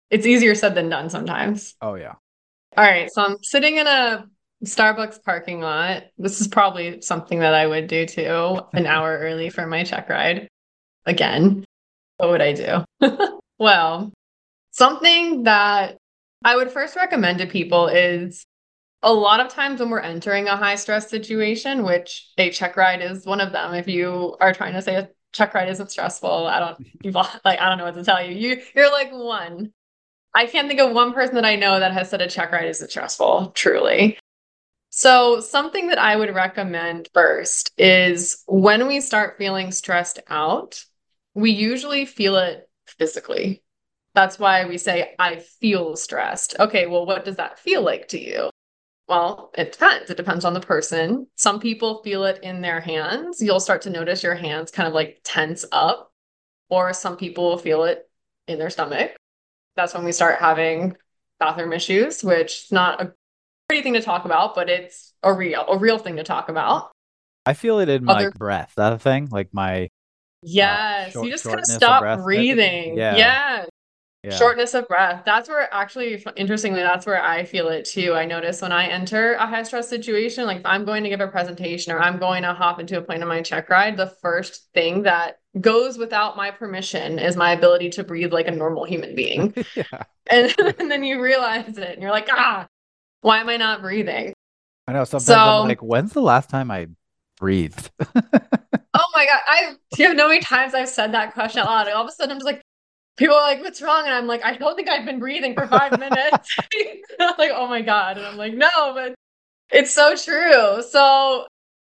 it's 0.10 0.26
easier 0.26 0.56
said 0.56 0.76
than 0.76 0.90
done 0.90 1.10
sometimes. 1.10 1.76
oh 1.82 1.96
yeah. 1.96 2.16
All 2.78 2.84
right, 2.84 3.12
so 3.12 3.24
I'm 3.24 3.38
sitting 3.44 3.78
in 3.78 3.88
a 3.88 4.26
Starbucks 4.64 5.24
parking 5.24 5.60
lot. 5.62 6.04
This 6.18 6.42
is 6.42 6.48
probably 6.48 7.02
something 7.02 7.40
that 7.40 7.54
I 7.54 7.66
would 7.66 7.88
do 7.88 8.06
too, 8.06 8.60
an 8.74 8.86
hour 8.86 9.18
early 9.18 9.50
for 9.50 9.66
my 9.66 9.84
check 9.84 10.10
ride. 10.10 10.48
Again, 11.06 11.66
what 12.18 12.30
would 12.30 12.42
I 12.42 12.54
do? 12.54 12.84
well, 13.60 14.12
something 14.72 15.44
that 15.44 15.98
I 16.44 16.56
would 16.56 16.72
first 16.72 16.96
recommend 16.96 17.40
to 17.40 17.48
people 17.48 17.88
is 17.88 18.46
a 19.02 19.14
lot 19.14 19.40
of 19.40 19.48
times 19.48 19.80
when 19.80 19.90
we're 19.90 20.00
entering 20.02 20.48
a 20.48 20.58
high 20.58 20.76
stress 20.76 21.10
situation, 21.10 21.84
which 21.84 22.30
a 22.38 22.50
check 22.50 22.76
ride 22.76 23.02
is 23.02 23.26
one 23.26 23.42
of 23.42 23.52
them. 23.52 23.74
If 23.74 23.88
you 23.88 24.36
are 24.42 24.54
trying 24.54 24.74
to 24.74 24.82
say 24.82 25.08
check 25.34 25.54
ride 25.54 25.70
isn't 25.70 25.92
stressful, 25.92 26.48
I 26.48 26.60
don't 26.60 27.16
like 27.46 27.60
I 27.60 27.70
don't 27.70 27.78
know 27.78 27.86
what 27.86 27.96
to 27.96 28.04
tell 28.04 28.24
you. 28.24 28.34
You 28.34 28.62
you're 28.76 28.92
like 28.92 29.12
one. 29.12 29.74
I 30.36 30.46
can't 30.46 30.68
think 30.68 30.80
of 30.80 30.92
one 30.94 31.14
person 31.14 31.36
that 31.36 31.46
I 31.46 31.56
know 31.56 31.80
that 31.80 31.92
has 31.94 32.10
said 32.10 32.22
a 32.22 32.28
check 32.28 32.52
ride 32.52 32.68
isn't 32.68 32.92
stressful, 32.92 33.52
truly. 33.56 34.18
So, 34.92 35.40
something 35.40 35.88
that 35.90 36.00
I 36.00 36.16
would 36.16 36.34
recommend 36.34 37.10
first 37.14 37.72
is 37.78 38.44
when 38.48 38.88
we 38.88 39.02
start 39.02 39.38
feeling 39.38 39.72
stressed 39.72 40.20
out, 40.28 40.84
we 41.34 41.52
usually 41.52 42.06
feel 42.06 42.38
it 42.38 42.68
physically. 42.88 43.64
That's 44.16 44.40
why 44.40 44.66
we 44.66 44.78
say, 44.78 45.16
I 45.20 45.38
feel 45.38 45.96
stressed. 45.96 46.56
Okay, 46.60 46.88
well, 46.88 47.06
what 47.06 47.24
does 47.24 47.36
that 47.36 47.60
feel 47.60 47.84
like 47.84 48.08
to 48.10 48.20
you? 48.20 48.50
Well, 49.10 49.50
it 49.58 49.72
depends. 49.72 50.12
It 50.12 50.18
depends 50.18 50.46
on 50.46 50.54
the 50.54 50.60
person. 50.60 51.26
Some 51.36 51.60
people 51.60 52.04
feel 52.04 52.26
it 52.26 52.40
in 52.44 52.62
their 52.62 52.80
hands. 52.80 53.42
You'll 53.42 53.60
start 53.60 53.82
to 53.82 53.90
notice 53.90 54.22
your 54.22 54.36
hands 54.36 54.70
kind 54.70 54.88
of 54.88 54.94
like 54.94 55.20
tense 55.24 55.66
up, 55.72 56.12
or 56.70 56.94
some 56.94 57.18
people 57.18 57.50
will 57.50 57.58
feel 57.58 57.84
it 57.86 58.08
in 58.48 58.60
their 58.60 58.70
stomach. 58.70 59.16
That's 59.76 59.96
when 59.96 60.06
we 60.06 60.12
start 60.12 60.40
having 60.40 60.96
bathroom 61.40 61.74
issues, 61.74 62.24
which 62.24 62.66
is 62.66 62.72
not 62.72 63.02
a 63.02 63.14
pretty 63.68 63.82
thing 63.82 63.94
to 63.94 64.02
talk 64.02 64.26
about, 64.26 64.54
but 64.54 64.70
it's 64.70 65.14
a 65.24 65.34
real 65.34 65.66
a 65.68 65.78
real 65.78 65.98
thing 65.98 66.18
to 66.18 66.24
talk 66.24 66.50
about. 66.50 66.92
I 67.48 67.54
feel 67.54 67.80
it 67.80 67.90
in 67.90 68.06
my 68.06 68.14
Other- 68.14 68.32
breath. 68.32 68.74
That 68.78 68.94
a 68.94 69.00
thing? 69.00 69.30
Like 69.32 69.50
my 69.54 69.86
uh, 69.86 69.88
Yes, 70.44 71.14
short- 71.14 71.26
you 71.26 71.32
just 71.32 71.46
kind 71.46 71.58
of 71.60 71.66
stop 71.66 72.02
breath 72.02 72.18
type 72.20 72.20
of 72.20 72.30
thing? 72.32 72.38
breathing. 72.38 72.98
Yeah. 72.98 73.16
Yeah. 73.18 73.66
Yeah. 74.24 74.32
Shortness 74.36 74.74
of 74.74 74.86
breath. 74.90 75.24
That's 75.26 75.48
where 75.48 75.74
actually, 75.74 76.22
interestingly, 76.36 76.82
that's 76.82 77.06
where 77.06 77.24
I 77.24 77.46
feel 77.46 77.70
it 77.70 77.86
too. 77.86 78.14
I 78.16 78.26
notice 78.26 78.62
when 78.62 78.74
I 78.74 78.88
enter 78.88 79.34
a 79.36 79.48
high 79.48 79.64
stress 79.64 79.88
situation, 79.88 80.46
like 80.46 80.58
if 80.58 80.66
I'm 80.66 80.84
going 80.84 81.04
to 81.04 81.10
give 81.10 81.22
a 81.22 81.28
presentation 81.28 81.94
or 81.94 82.02
I'm 82.02 82.18
going 82.18 82.44
to 82.44 82.54
hop 82.54 82.82
into 82.82 82.98
a 82.98 83.02
plane 83.02 83.22
on 83.22 83.30
my 83.30 83.42
check 83.42 83.70
ride, 83.70 83.96
the 83.96 84.08
first 84.22 84.68
thing 84.74 85.04
that 85.04 85.40
goes 85.62 85.98
without 85.98 86.36
my 86.36 86.52
permission 86.52 87.18
is 87.18 87.38
my 87.38 87.54
ability 87.54 87.92
to 87.92 88.04
breathe 88.04 88.34
like 88.34 88.48
a 88.48 88.52
normal 88.52 88.84
human 88.84 89.16
being. 89.16 89.54
yeah. 89.76 90.04
And, 90.30 90.54
and 90.80 90.92
then 90.92 91.04
you 91.06 91.22
realize 91.22 91.78
it 91.78 91.94
and 91.94 92.02
you're 92.02 92.12
like, 92.12 92.28
ah, 92.30 92.68
why 93.22 93.40
am 93.40 93.48
I 93.48 93.56
not 93.56 93.82
breathing? 93.82 94.34
I 94.86 94.92
know 94.92 95.06
sometimes 95.06 95.30
I'm 95.30 95.62
So- 95.62 95.64
like, 95.64 95.82
when's 95.82 96.12
the 96.12 96.22
last 96.22 96.50
time 96.50 96.72
I 96.72 96.88
breathed? 97.38 97.90
Oh 98.92 99.06
my 99.14 99.26
God. 99.26 99.40
I 99.48 99.74
do 99.94 100.04
you 100.04 100.14
know 100.14 100.24
how 100.24 100.30
many 100.30 100.42
times 100.42 100.74
I've 100.74 100.90
said 100.90 101.14
that 101.14 101.34
question 101.34 101.62
out 101.62 101.68
loud? 101.68 101.88
All 101.90 102.04
of 102.04 102.10
a 102.10 102.12
sudden 102.12 102.32
I'm 102.32 102.38
just 102.38 102.46
like, 102.46 102.62
people 103.20 103.36
are 103.36 103.42
like, 103.42 103.62
what's 103.62 103.82
wrong? 103.82 104.06
And 104.06 104.14
I'm 104.14 104.26
like, 104.26 104.44
I 104.44 104.56
don't 104.56 104.76
think 104.76 104.90
I've 104.90 105.06
been 105.06 105.20
breathing 105.20 105.54
for 105.54 105.68
five 105.68 105.92
minutes. 106.00 106.56
like, 107.20 107.52
oh 107.54 107.68
my 107.68 107.82
God. 107.82 108.18
And 108.18 108.26
I'm 108.26 108.38
like, 108.38 108.54
no, 108.54 108.70
but 108.96 109.14
it's 109.72 109.94
so 109.94 110.16
true. 110.16 110.82
So 110.82 111.46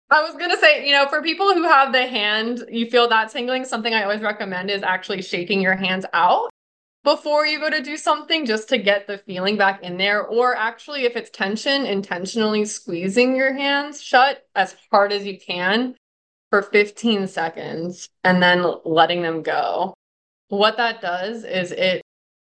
I 0.09 0.21
was 0.21 0.35
gonna 0.35 0.57
say, 0.57 0.87
you 0.87 0.93
know, 0.93 1.07
for 1.09 1.21
people 1.21 1.53
who 1.53 1.63
have 1.63 1.91
the 1.91 2.05
hand, 2.05 2.63
you 2.69 2.89
feel 2.89 3.09
that 3.09 3.31
tingling, 3.31 3.65
something 3.65 3.93
I 3.93 4.03
always 4.03 4.21
recommend 4.21 4.69
is 4.69 4.83
actually 4.83 5.23
shaking 5.23 5.61
your 5.61 5.75
hands 5.75 6.05
out 6.13 6.51
before 7.03 7.45
you 7.45 7.59
go 7.59 7.69
to 7.69 7.81
do 7.81 7.97
something 7.97 8.45
just 8.45 8.69
to 8.69 8.77
get 8.77 9.07
the 9.07 9.17
feeling 9.17 9.57
back 9.57 9.81
in 9.81 9.97
there. 9.97 10.23
Or 10.23 10.55
actually, 10.55 11.05
if 11.05 11.15
it's 11.15 11.31
tension, 11.31 11.85
intentionally 11.87 12.65
squeezing 12.65 13.35
your 13.35 13.53
hands 13.53 14.01
shut 14.01 14.45
as 14.55 14.75
hard 14.91 15.11
as 15.11 15.25
you 15.25 15.39
can 15.39 15.95
for 16.51 16.61
15 16.61 17.27
seconds 17.27 18.09
and 18.23 18.41
then 18.43 18.63
letting 18.85 19.23
them 19.23 19.41
go. 19.41 19.94
What 20.49 20.77
that 20.77 21.01
does 21.01 21.43
is 21.43 21.71
it 21.71 22.01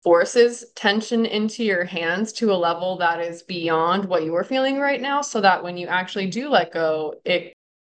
forces 0.02 0.64
tension 0.74 1.26
into 1.26 1.62
your 1.64 1.84
hands 1.84 2.32
to 2.34 2.52
a 2.52 2.56
level 2.56 2.96
that 2.98 3.20
is 3.20 3.42
beyond 3.42 4.04
what 4.06 4.24
you 4.24 4.34
are 4.34 4.44
feeling 4.44 4.78
right 4.78 5.00
now, 5.00 5.22
so 5.22 5.40
that 5.40 5.62
when 5.62 5.76
you 5.76 5.86
actually 5.86 6.26
do 6.26 6.48
let 6.48 6.72
go, 6.72 7.14
it 7.24 7.52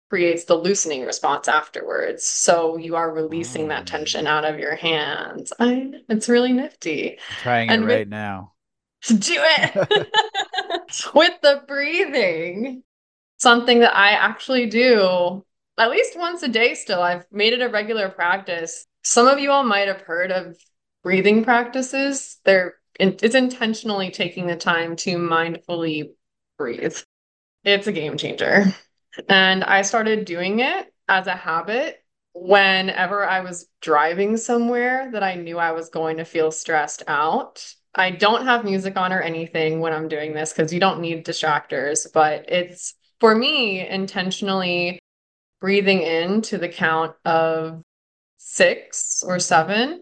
creates 0.09 0.43
the 0.45 0.55
loosening 0.55 1.03
response 1.03 1.47
afterwards. 1.47 2.23
So 2.23 2.77
you 2.77 2.95
are 2.95 3.11
releasing 3.11 3.69
that 3.69 3.81
Oh. 3.81 3.85
tension 3.85 4.27
out 4.27 4.45
of 4.45 4.59
your 4.59 4.75
hands. 4.75 5.51
I, 5.59 5.91
it's 6.07 6.29
really 6.29 6.53
nifty. 6.53 7.11
I'm 7.13 7.17
trying 7.41 7.69
And 7.69 7.83
it 7.83 7.85
with- 7.87 7.95
right 7.95 8.07
now. 8.07 8.51
Do 9.07 9.15
it 9.37 10.07
with 11.13 11.33
the 11.41 11.63
breathing. 11.67 12.83
Something 13.37 13.79
that 13.79 13.95
I 13.95 14.11
actually 14.11 14.67
do 14.67 15.43
at 15.77 15.89
least 15.91 16.17
once 16.17 16.41
a 16.41 16.47
day 16.47 16.73
still. 16.73 17.01
I've 17.01 17.25
made 17.31 17.53
it 17.53 17.61
a 17.61 17.69
regular 17.69 18.09
practice 18.09 18.87
some 19.05 19.27
of 19.27 19.39
you 19.39 19.51
all 19.51 19.63
might 19.63 19.87
have 19.87 20.01
heard 20.01 20.31
of 20.31 20.57
breathing 21.03 21.43
practices. 21.43 22.37
They're 22.43 22.75
it's 22.99 23.35
intentionally 23.35 24.09
taking 24.09 24.47
the 24.47 24.55
time 24.55 24.95
to 24.95 25.17
mindfully 25.17 26.11
breathe. 26.57 26.97
It's 27.63 27.87
a 27.87 27.91
game 27.91 28.17
changer. 28.17 28.65
And 29.29 29.63
I 29.63 29.83
started 29.83 30.25
doing 30.25 30.59
it 30.59 30.93
as 31.07 31.27
a 31.27 31.35
habit 31.35 32.03
whenever 32.33 33.25
I 33.25 33.41
was 33.41 33.67
driving 33.81 34.37
somewhere 34.37 35.09
that 35.13 35.23
I 35.23 35.35
knew 35.35 35.57
I 35.57 35.71
was 35.71 35.89
going 35.89 36.17
to 36.17 36.25
feel 36.25 36.51
stressed 36.51 37.03
out. 37.07 37.65
I 37.93 38.11
don't 38.11 38.45
have 38.45 38.65
music 38.65 38.97
on 38.97 39.13
or 39.13 39.21
anything 39.21 39.79
when 39.79 39.93
I'm 39.93 40.09
doing 40.09 40.33
this 40.33 40.51
because 40.51 40.73
you 40.73 40.81
don't 40.81 40.99
need 40.99 41.25
distractors, 41.25 42.07
but 42.13 42.49
it's 42.49 42.95
for 43.21 43.33
me 43.35 43.87
intentionally 43.87 44.99
breathing 45.61 46.01
in 46.01 46.41
to 46.41 46.57
the 46.57 46.67
count 46.67 47.15
of 47.23 47.81
six 48.55 49.23
or 49.25 49.35
mm-hmm. 49.35 49.39
seven 49.39 50.01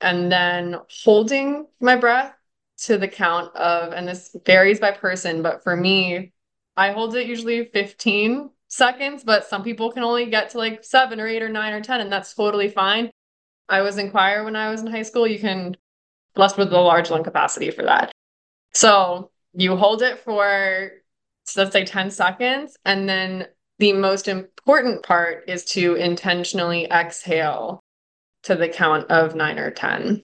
and 0.00 0.30
then 0.30 0.76
holding 1.04 1.66
my 1.80 1.96
breath 1.96 2.34
to 2.76 2.98
the 2.98 3.08
count 3.08 3.54
of, 3.56 3.92
and 3.92 4.06
this 4.06 4.36
varies 4.44 4.80
by 4.80 4.90
person, 4.90 5.42
but 5.42 5.62
for 5.62 5.76
me, 5.76 6.32
I 6.76 6.90
hold 6.90 7.14
it 7.14 7.28
usually 7.28 7.66
15 7.66 8.50
seconds, 8.68 9.22
but 9.22 9.46
some 9.46 9.62
people 9.62 9.92
can 9.92 10.02
only 10.02 10.26
get 10.26 10.50
to 10.50 10.58
like 10.58 10.82
seven 10.82 11.20
or 11.20 11.26
eight 11.26 11.42
or 11.42 11.48
nine 11.48 11.72
or 11.72 11.80
10, 11.80 12.00
and 12.00 12.12
that's 12.12 12.34
totally 12.34 12.68
fine. 12.68 13.10
I 13.68 13.82
was 13.82 13.96
in 13.96 14.10
choir 14.10 14.44
when 14.44 14.56
I 14.56 14.70
was 14.70 14.80
in 14.80 14.88
high 14.88 15.02
school. 15.02 15.26
You 15.26 15.38
can, 15.38 15.76
blessed 16.34 16.58
with 16.58 16.72
a 16.72 16.80
large 16.80 17.10
lung 17.10 17.22
capacity 17.22 17.70
for 17.70 17.84
that. 17.84 18.10
So 18.72 19.30
you 19.52 19.76
hold 19.76 20.02
it 20.02 20.18
for, 20.18 20.90
so 21.44 21.62
let's 21.62 21.72
say 21.72 21.84
10 21.84 22.10
seconds, 22.10 22.76
and 22.84 23.08
then 23.08 23.46
the 23.78 23.92
most 23.92 24.26
important 24.26 25.04
part 25.04 25.44
is 25.48 25.64
to 25.66 25.94
intentionally 25.94 26.86
exhale 26.86 27.83
to 28.44 28.54
the 28.54 28.68
count 28.68 29.10
of 29.10 29.34
nine 29.34 29.58
or 29.58 29.70
10. 29.70 30.22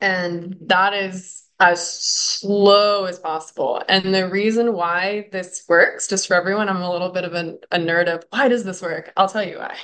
And 0.00 0.56
that 0.62 0.94
is 0.94 1.44
as 1.60 2.02
slow 2.02 3.04
as 3.04 3.18
possible. 3.18 3.82
And 3.88 4.14
the 4.14 4.28
reason 4.28 4.74
why 4.74 5.28
this 5.32 5.64
works, 5.68 6.08
just 6.08 6.26
for 6.26 6.34
everyone, 6.34 6.68
I'm 6.68 6.82
a 6.82 6.90
little 6.90 7.10
bit 7.10 7.24
of 7.24 7.34
a, 7.34 7.56
a 7.70 7.78
nerd 7.78 8.08
of 8.08 8.24
why 8.30 8.48
does 8.48 8.64
this 8.64 8.82
work? 8.82 9.12
I'll 9.16 9.28
tell 9.28 9.46
you 9.46 9.58
why. 9.58 9.76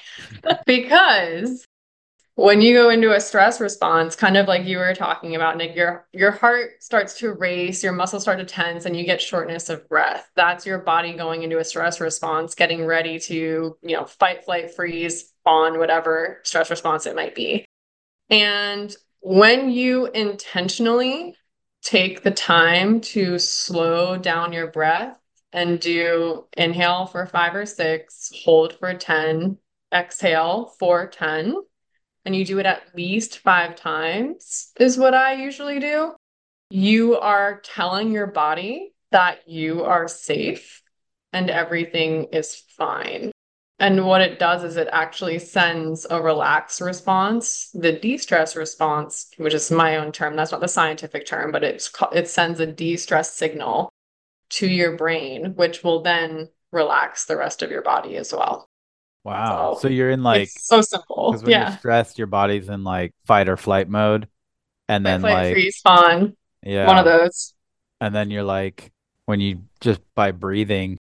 because 0.67 1.65
when 2.35 2.61
you 2.61 2.75
go 2.75 2.89
into 2.89 3.15
a 3.15 3.21
stress 3.21 3.61
response, 3.61 4.17
kind 4.17 4.37
of 4.37 4.49
like 4.49 4.65
you 4.65 4.79
were 4.79 4.95
talking 4.95 5.37
about, 5.37 5.57
Nick, 5.57 5.77
your 5.77 6.07
your 6.13 6.31
heart 6.31 6.83
starts 6.83 7.19
to 7.19 7.33
race, 7.33 7.83
your 7.83 7.93
muscles 7.93 8.23
start 8.23 8.39
to 8.39 8.45
tense, 8.45 8.87
and 8.87 8.97
you 8.97 9.05
get 9.05 9.21
shortness 9.21 9.69
of 9.69 9.87
breath. 9.89 10.31
That's 10.37 10.65
your 10.65 10.79
body 10.79 11.13
going 11.13 11.43
into 11.43 11.59
a 11.59 11.65
stress 11.65 12.01
response, 12.01 12.55
getting 12.55 12.87
ready 12.87 13.19
to, 13.21 13.77
you 13.83 13.97
know, 13.97 14.07
fight, 14.07 14.45
flight, 14.45 14.75
freeze, 14.75 15.33
fawn, 15.45 15.79
whatever 15.79 16.41
stress 16.43 16.71
response 16.71 17.07
it 17.07 17.15
might 17.15 17.35
be. 17.35 17.67
And 18.31 18.95
when 19.21 19.71
you 19.71 20.07
intentionally 20.07 21.35
take 21.83 22.23
the 22.23 22.31
time 22.31 23.01
to 23.01 23.39
slow 23.39 24.17
down 24.17 24.53
your 24.53 24.69
breath 24.69 25.19
and 25.53 25.81
do 25.81 26.47
inhale 26.57 27.07
for 27.07 27.27
five 27.27 27.55
or 27.55 27.67
six, 27.67 28.31
hold 28.45 28.75
for 28.75 28.95
10, 28.95 29.59
exhale 29.93 30.73
for 30.79 31.09
10, 31.09 31.57
and 32.25 32.37
you 32.37 32.45
do 32.45 32.59
it 32.59 32.67
at 32.67 32.95
least 32.95 33.39
five 33.39 33.75
times, 33.75 34.73
is 34.79 34.97
what 34.97 35.15
I 35.15 35.35
usually 35.35 35.81
do. 35.81 36.15
You 36.71 37.17
are 37.17 37.61
telling 37.65 38.13
your 38.13 38.29
body 38.29 38.93
that 39.11 39.49
you 39.49 39.83
are 39.83 40.07
safe 40.07 40.83
and 41.33 41.51
everything 41.51 42.29
is 42.33 42.55
fine. 42.55 43.33
And 43.81 44.05
what 44.05 44.21
it 44.21 44.39
does 44.39 44.63
is 44.63 44.77
it 44.77 44.89
actually 44.93 45.39
sends 45.39 46.07
a 46.11 46.21
relaxed 46.21 46.83
response, 46.83 47.71
the 47.73 47.93
de-stress 47.93 48.55
response, 48.55 49.31
which 49.39 49.55
is 49.55 49.71
my 49.71 49.97
own 49.97 50.13
term. 50.13 50.37
That's 50.37 50.53
not 50.53 50.61
the 50.61 50.69
scientific 50.69 51.25
term, 51.25 51.51
but 51.51 51.65
it's 51.65 51.91
it 52.13 52.29
sends 52.29 52.61
a 52.61 52.67
de-stress 52.67 53.33
signal 53.33 53.91
to 54.51 54.67
your 54.67 54.97
brain, 54.97 55.55
which 55.57 55.83
will 55.83 56.03
then 56.03 56.51
relax 56.73 57.25
the 57.25 57.39
rest 57.39 57.63
of 57.63 57.71
your 57.71 57.81
body 57.81 58.17
as 58.17 58.35
well. 58.35 58.69
Wow. 59.25 59.75
So, 59.75 59.81
so 59.81 59.89
you're 59.89 60.11
in 60.11 60.23
like 60.23 60.51
so 60.51 60.83
simple. 60.83 61.33
When 61.33 61.51
yeah. 61.51 61.71
you're 61.71 61.79
stressed, 61.79 62.19
your 62.19 62.27
body's 62.27 62.69
in 62.69 62.85
like 62.85 63.15
fight 63.25 63.49
or 63.49 63.57
flight 63.57 63.89
mode. 63.89 64.29
And 64.89 65.07
then 65.07 65.23
fight, 65.23 65.33
like 65.33 65.53
freeze, 65.55 65.81
fawn. 65.81 66.37
Yeah. 66.63 66.87
One 66.87 66.99
of 66.99 67.07
those. 67.07 67.55
And 68.01 68.15
then 68.15 68.31
you're 68.31 68.45
like 68.45 68.93
when 69.25 69.41
you 69.41 69.63
just 69.81 70.01
by 70.15 70.33
breathing, 70.33 70.99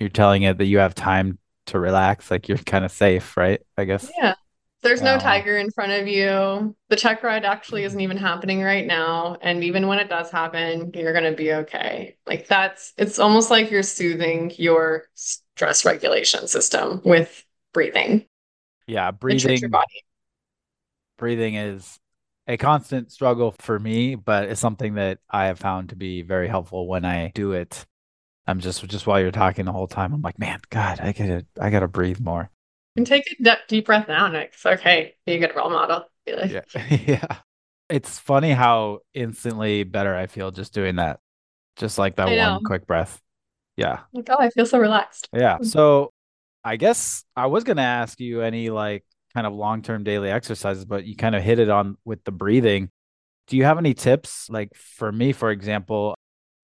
you're 0.00 0.08
telling 0.08 0.42
it 0.42 0.58
that 0.58 0.66
you 0.66 0.78
have 0.78 0.94
time 0.94 1.38
to 1.66 1.78
relax, 1.78 2.30
like 2.30 2.48
you're 2.48 2.58
kind 2.58 2.84
of 2.84 2.92
safe, 2.92 3.36
right? 3.36 3.60
I 3.76 3.84
guess. 3.84 4.10
Yeah. 4.18 4.34
There's 4.82 5.02
no 5.02 5.14
um, 5.14 5.20
tiger 5.20 5.56
in 5.56 5.70
front 5.70 5.92
of 5.92 6.06
you. 6.06 6.76
The 6.90 6.96
check 6.96 7.22
ride 7.24 7.44
actually 7.44 7.82
isn't 7.84 8.00
even 8.00 8.16
happening 8.16 8.62
right 8.62 8.86
now. 8.86 9.36
And 9.40 9.64
even 9.64 9.88
when 9.88 9.98
it 9.98 10.08
does 10.08 10.30
happen, 10.30 10.92
you're 10.94 11.12
going 11.12 11.24
to 11.24 11.36
be 11.36 11.52
okay. 11.52 12.16
Like 12.26 12.46
that's, 12.46 12.92
it's 12.96 13.18
almost 13.18 13.50
like 13.50 13.70
you're 13.70 13.82
soothing 13.82 14.52
your 14.56 15.04
stress 15.14 15.84
regulation 15.84 16.46
system 16.46 17.00
with 17.04 17.44
breathing. 17.72 18.26
Yeah. 18.86 19.10
Breathing. 19.10 19.58
Your 19.58 19.70
body. 19.70 20.04
Breathing 21.18 21.56
is 21.56 21.98
a 22.46 22.56
constant 22.56 23.10
struggle 23.10 23.56
for 23.58 23.78
me, 23.80 24.14
but 24.14 24.44
it's 24.50 24.60
something 24.60 24.94
that 24.94 25.18
I 25.28 25.46
have 25.46 25.58
found 25.58 25.88
to 25.88 25.96
be 25.96 26.22
very 26.22 26.46
helpful 26.46 26.86
when 26.86 27.04
I 27.04 27.32
do 27.34 27.52
it. 27.52 27.84
I'm 28.46 28.60
just 28.60 28.84
just 28.86 29.06
while 29.06 29.20
you're 29.20 29.30
talking 29.30 29.64
the 29.64 29.72
whole 29.72 29.88
time, 29.88 30.12
I'm 30.12 30.22
like, 30.22 30.38
man, 30.38 30.60
God, 30.70 31.00
I 31.00 31.12
gotta 31.12 31.46
I 31.60 31.70
gotta 31.70 31.88
breathe 31.88 32.20
more. 32.20 32.50
And 32.96 33.06
take 33.06 33.24
a 33.44 33.56
deep 33.68 33.86
breath 33.86 34.08
now, 34.08 34.28
Nick. 34.28 34.52
It's 34.54 34.64
okay. 34.64 35.14
Be 35.26 35.34
a 35.34 35.38
good 35.38 35.54
role 35.54 35.70
model. 35.70 36.04
Like... 36.26 36.50
Yeah. 36.50 36.96
yeah. 37.06 37.36
It's 37.88 38.18
funny 38.18 38.52
how 38.52 39.00
instantly 39.14 39.84
better 39.84 40.14
I 40.14 40.26
feel 40.26 40.50
just 40.50 40.72
doing 40.72 40.96
that. 40.96 41.20
Just 41.76 41.98
like 41.98 42.16
that 42.16 42.28
one 42.28 42.64
quick 42.64 42.86
breath. 42.86 43.20
Yeah. 43.76 44.00
Like, 44.12 44.28
oh, 44.30 44.36
I 44.38 44.48
feel 44.50 44.64
so 44.64 44.78
relaxed. 44.78 45.28
Yeah. 45.32 45.58
So 45.60 46.12
I 46.64 46.76
guess 46.76 47.24
I 47.36 47.46
was 47.46 47.64
gonna 47.64 47.82
ask 47.82 48.18
you 48.18 48.40
any 48.40 48.70
like 48.70 49.04
kind 49.34 49.46
of 49.46 49.52
long 49.52 49.82
term 49.82 50.02
daily 50.02 50.30
exercises, 50.30 50.84
but 50.84 51.04
you 51.04 51.14
kind 51.14 51.34
of 51.34 51.42
hit 51.42 51.58
it 51.58 51.68
on 51.68 51.98
with 52.04 52.24
the 52.24 52.32
breathing. 52.32 52.90
Do 53.48 53.56
you 53.56 53.64
have 53.64 53.78
any 53.78 53.92
tips? 53.92 54.48
Like 54.48 54.74
for 54.74 55.12
me, 55.12 55.32
for 55.32 55.50
example, 55.50 56.16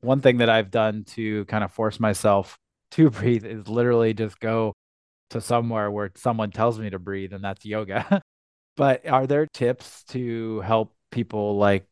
one 0.03 0.21
thing 0.21 0.39
that 0.39 0.51
I've 0.51 0.71
done 0.71 1.05
to 1.15 1.45
kind 1.47 1.65
of 1.65 1.73
force 1.73 1.99
myself 1.99 2.59
to 2.93 3.11
breathe 3.11 3.45
is 3.45 3.69
literally 3.69 4.13
just 4.13 4.39
go 4.39 4.75
to 5.31 5.41
somewhere 5.41 5.91
where 5.91 6.13
someone 6.17 6.51
tells 6.51 6.79
me 6.79 6.91
to 6.91 6.99
breathe, 6.99 7.33
and 7.33 7.43
that's 7.43 7.65
yoga. 7.65 8.21
but 8.77 9.07
are 9.09 9.27
there 9.27 9.47
tips 9.47 10.05
to 10.05 10.61
help 10.61 10.95
people 11.11 11.57
like 11.57 11.87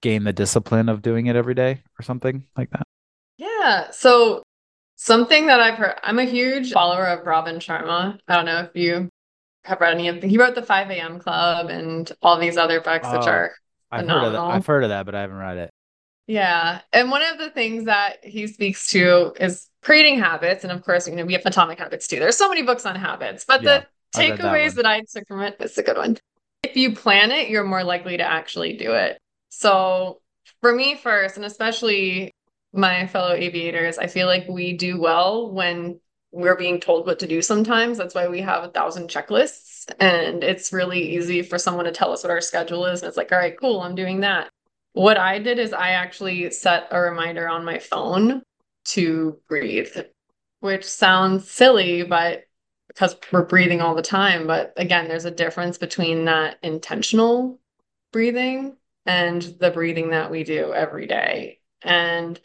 gain 0.00 0.24
the 0.24 0.32
discipline 0.32 0.88
of 0.88 1.02
doing 1.02 1.26
it 1.26 1.36
every 1.36 1.54
day 1.54 1.82
or 1.98 2.02
something 2.02 2.44
like 2.56 2.70
that? 2.70 2.86
Yeah. 3.36 3.90
So 3.90 4.42
something 4.96 5.46
that 5.46 5.60
I've 5.60 5.74
heard, 5.74 5.98
I'm 6.02 6.18
a 6.18 6.24
huge 6.24 6.72
follower 6.72 7.06
of 7.06 7.26
Robin 7.26 7.56
Sharma. 7.56 8.18
I 8.28 8.36
don't 8.36 8.44
know 8.44 8.60
if 8.60 8.70
you 8.74 9.08
have 9.64 9.80
read 9.80 9.94
any 9.94 10.08
of 10.08 10.20
them. 10.20 10.30
He 10.30 10.38
wrote 10.38 10.54
the 10.54 10.62
5 10.62 10.90
a.m. 10.90 11.18
Club 11.18 11.68
and 11.70 12.10
all 12.22 12.38
these 12.38 12.56
other 12.56 12.80
books, 12.80 13.08
oh, 13.10 13.18
which 13.18 13.26
are 13.26 13.52
I've 13.90 14.02
phenomenal. 14.02 14.30
heard 14.30 14.36
of 14.36 14.48
that. 14.48 14.54
I've 14.54 14.66
heard 14.66 14.84
of 14.84 14.90
that, 14.90 15.06
but 15.06 15.14
I 15.14 15.20
haven't 15.22 15.36
read 15.36 15.58
it. 15.58 15.70
Yeah. 16.26 16.80
And 16.92 17.10
one 17.10 17.22
of 17.22 17.38
the 17.38 17.50
things 17.50 17.84
that 17.84 18.24
he 18.24 18.46
speaks 18.46 18.88
to 18.90 19.34
is 19.38 19.68
creating 19.82 20.18
habits. 20.18 20.64
And 20.64 20.72
of 20.72 20.82
course, 20.82 21.06
you 21.06 21.14
know, 21.14 21.24
we 21.24 21.34
have 21.34 21.44
atomic 21.44 21.78
habits 21.78 22.06
too. 22.06 22.18
There's 22.18 22.36
so 22.36 22.48
many 22.48 22.62
books 22.62 22.86
on 22.86 22.96
habits, 22.96 23.44
but 23.46 23.62
yeah, 23.62 23.84
the 24.14 24.18
takeaways 24.18 24.74
that, 24.74 24.82
that 24.82 24.86
I 24.86 25.00
took 25.00 25.28
from 25.28 25.42
it 25.42 25.56
is 25.60 25.76
a 25.76 25.82
good 25.82 25.96
one. 25.96 26.16
If 26.62 26.76
you 26.76 26.94
plan 26.94 27.30
it, 27.30 27.48
you're 27.50 27.64
more 27.64 27.84
likely 27.84 28.16
to 28.16 28.22
actually 28.22 28.76
do 28.76 28.92
it. 28.92 29.18
So 29.50 30.22
for 30.62 30.72
me 30.74 30.94
first, 30.94 31.36
and 31.36 31.44
especially 31.44 32.32
my 32.72 33.06
fellow 33.06 33.34
aviators, 33.34 33.98
I 33.98 34.06
feel 34.06 34.26
like 34.26 34.48
we 34.48 34.72
do 34.72 34.98
well 35.00 35.52
when 35.52 36.00
we're 36.32 36.56
being 36.56 36.80
told 36.80 37.06
what 37.06 37.18
to 37.20 37.26
do 37.26 37.42
sometimes. 37.42 37.98
That's 37.98 38.14
why 38.14 38.28
we 38.28 38.40
have 38.40 38.64
a 38.64 38.68
thousand 38.68 39.08
checklists. 39.08 39.92
And 40.00 40.42
it's 40.42 40.72
really 40.72 41.16
easy 41.16 41.42
for 41.42 41.58
someone 41.58 41.84
to 41.84 41.92
tell 41.92 42.12
us 42.12 42.24
what 42.24 42.30
our 42.30 42.40
schedule 42.40 42.86
is. 42.86 43.02
And 43.02 43.08
it's 43.08 43.16
like, 43.16 43.30
all 43.30 43.38
right, 43.38 43.54
cool, 43.60 43.82
I'm 43.82 43.94
doing 43.94 44.20
that. 44.20 44.50
What 44.94 45.18
I 45.18 45.40
did 45.40 45.58
is 45.58 45.72
I 45.72 45.90
actually 45.90 46.50
set 46.52 46.86
a 46.92 47.00
reminder 47.00 47.48
on 47.48 47.64
my 47.64 47.80
phone 47.80 48.42
to 48.86 49.40
breathe, 49.48 49.92
which 50.60 50.84
sounds 50.84 51.50
silly, 51.50 52.04
but 52.04 52.44
because 52.86 53.16
we're 53.32 53.44
breathing 53.44 53.80
all 53.80 53.96
the 53.96 54.02
time. 54.02 54.46
But 54.46 54.72
again, 54.76 55.08
there's 55.08 55.24
a 55.24 55.32
difference 55.32 55.78
between 55.78 56.26
that 56.26 56.58
intentional 56.62 57.58
breathing 58.12 58.76
and 59.04 59.42
the 59.42 59.72
breathing 59.72 60.10
that 60.10 60.30
we 60.30 60.44
do 60.44 60.72
every 60.72 61.08
day. 61.08 61.58
And 61.82 62.40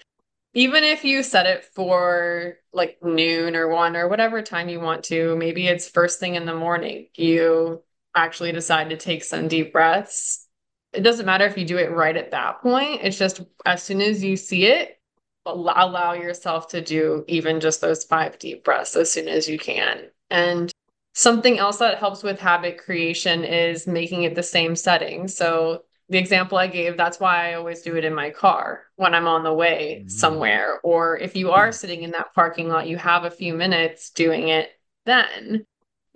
even 0.55 0.83
if 0.83 1.03
you 1.03 1.21
set 1.21 1.45
it 1.45 1.65
for 1.65 2.57
like 2.73 2.97
noon 3.03 3.55
or 3.55 3.67
one 3.67 3.95
or 3.95 4.07
whatever 4.07 4.41
time 4.41 4.69
you 4.69 4.79
want 4.79 5.03
to, 5.05 5.35
maybe 5.35 5.67
it's 5.67 5.87
first 5.87 6.19
thing 6.19 6.33
in 6.33 6.47
the 6.47 6.55
morning, 6.55 7.09
you 7.13 7.83
actually 8.15 8.53
decide 8.53 8.89
to 8.89 8.97
take 8.97 9.23
some 9.23 9.47
deep 9.47 9.71
breaths 9.71 10.47
it 10.93 11.01
doesn't 11.01 11.25
matter 11.25 11.45
if 11.45 11.57
you 11.57 11.65
do 11.65 11.77
it 11.77 11.91
right 11.91 12.17
at 12.17 12.31
that 12.31 12.61
point. 12.61 13.01
It's 13.03 13.17
just 13.17 13.41
as 13.65 13.83
soon 13.83 14.01
as 14.01 14.23
you 14.23 14.35
see 14.37 14.65
it, 14.65 14.99
allow 15.45 16.13
yourself 16.13 16.67
to 16.69 16.81
do 16.81 17.23
even 17.27 17.59
just 17.59 17.81
those 17.81 18.03
five 18.03 18.37
deep 18.39 18.63
breaths 18.63 18.95
as 18.95 19.11
soon 19.11 19.27
as 19.27 19.47
you 19.47 19.57
can. 19.57 20.09
And 20.29 20.71
Something 21.19 21.59
else 21.59 21.79
that 21.79 21.97
helps 21.97 22.23
with 22.23 22.39
habit 22.39 22.77
creation 22.77 23.43
is 23.43 23.87
making 23.87 24.23
it 24.23 24.35
the 24.35 24.43
same 24.43 24.73
setting. 24.73 25.27
So 25.27 25.83
the 26.07 26.17
example 26.17 26.57
I 26.57 26.67
gave, 26.67 26.95
that's 26.95 27.19
why 27.19 27.49
I 27.49 27.55
always 27.55 27.81
do 27.81 27.97
it 27.97 28.05
in 28.05 28.13
my 28.13 28.29
car 28.29 28.85
when 28.95 29.13
I'm 29.13 29.27
on 29.27 29.43
the 29.43 29.53
way 29.53 29.97
mm-hmm. 29.99 30.07
somewhere. 30.07 30.79
Or 30.81 31.17
if 31.17 31.35
you 31.35 31.51
are 31.51 31.73
sitting 31.73 32.03
in 32.03 32.11
that 32.11 32.33
parking 32.33 32.69
lot, 32.69 32.87
you 32.87 32.95
have 32.95 33.25
a 33.25 33.31
few 33.31 33.53
minutes 33.53 34.11
doing 34.11 34.47
it 34.47 34.69
then 35.05 35.65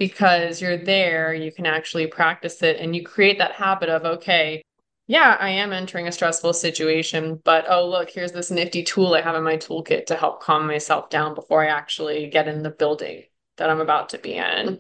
because 0.07 0.61
you're 0.61 0.75
there, 0.75 1.33
you 1.33 1.49
can 1.49 1.65
actually 1.65 2.07
practice 2.07 2.61
it 2.61 2.77
and 2.77 2.93
you 2.93 3.01
create 3.01 3.37
that 3.37 3.53
habit 3.53 3.87
of, 3.87 4.03
okay, 4.03 4.61
yeah, 5.07 5.37
I 5.39 5.47
am 5.47 5.71
entering 5.71 6.09
a 6.09 6.11
stressful 6.11 6.51
situation, 6.51 7.39
but 7.45 7.63
oh, 7.69 7.87
look, 7.87 8.09
here's 8.09 8.33
this 8.33 8.51
nifty 8.51 8.83
tool 8.83 9.13
I 9.13 9.21
have 9.21 9.35
in 9.35 9.43
my 9.43 9.55
toolkit 9.55 10.05
to 10.07 10.17
help 10.17 10.41
calm 10.41 10.67
myself 10.67 11.09
down 11.09 11.35
before 11.35 11.63
I 11.63 11.67
actually 11.67 12.27
get 12.27 12.49
in 12.49 12.63
the 12.63 12.69
building 12.69 13.23
that 13.55 13.69
I'm 13.69 13.79
about 13.79 14.09
to 14.09 14.17
be 14.17 14.33
in. 14.33 14.77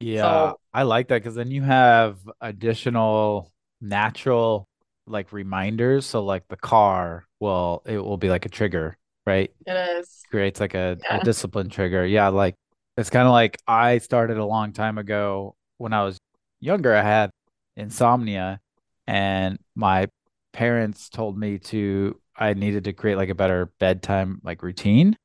Yeah, 0.00 0.50
so, 0.50 0.60
I 0.74 0.82
like 0.82 1.08
that 1.08 1.22
because 1.22 1.36
then 1.36 1.50
you 1.50 1.62
have 1.62 2.18
additional 2.42 3.50
natural 3.80 4.66
like 5.06 5.32
reminders. 5.32 6.04
So, 6.04 6.22
like 6.22 6.46
the 6.48 6.58
car 6.58 7.24
will, 7.40 7.82
it 7.86 7.96
will 7.96 8.18
be 8.18 8.28
like 8.28 8.44
a 8.44 8.50
trigger, 8.50 8.98
right? 9.24 9.50
It 9.66 9.98
is. 10.00 10.22
Creates 10.30 10.60
like 10.60 10.74
a, 10.74 10.98
yeah. 11.02 11.20
a 11.20 11.24
discipline 11.24 11.70
trigger. 11.70 12.04
Yeah, 12.04 12.28
like 12.28 12.56
it's 12.96 13.10
kind 13.10 13.26
of 13.26 13.32
like 13.32 13.58
I 13.66 13.98
started 13.98 14.38
a 14.38 14.44
long 14.44 14.72
time 14.72 14.98
ago 14.98 15.54
when 15.78 15.92
I 15.92 16.04
was 16.04 16.18
younger. 16.60 16.94
I 16.94 17.02
had 17.02 17.30
insomnia, 17.76 18.60
and 19.06 19.58
my 19.74 20.08
parents 20.52 21.08
told 21.08 21.38
me 21.38 21.58
to 21.58 22.18
I 22.36 22.54
needed 22.54 22.84
to 22.84 22.92
create 22.92 23.16
like 23.16 23.28
a 23.28 23.34
better 23.34 23.70
bedtime 23.78 24.40
like 24.42 24.62
routine. 24.62 25.16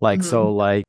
Like 0.00 0.20
mm-hmm. 0.20 0.30
so 0.30 0.52
like 0.52 0.84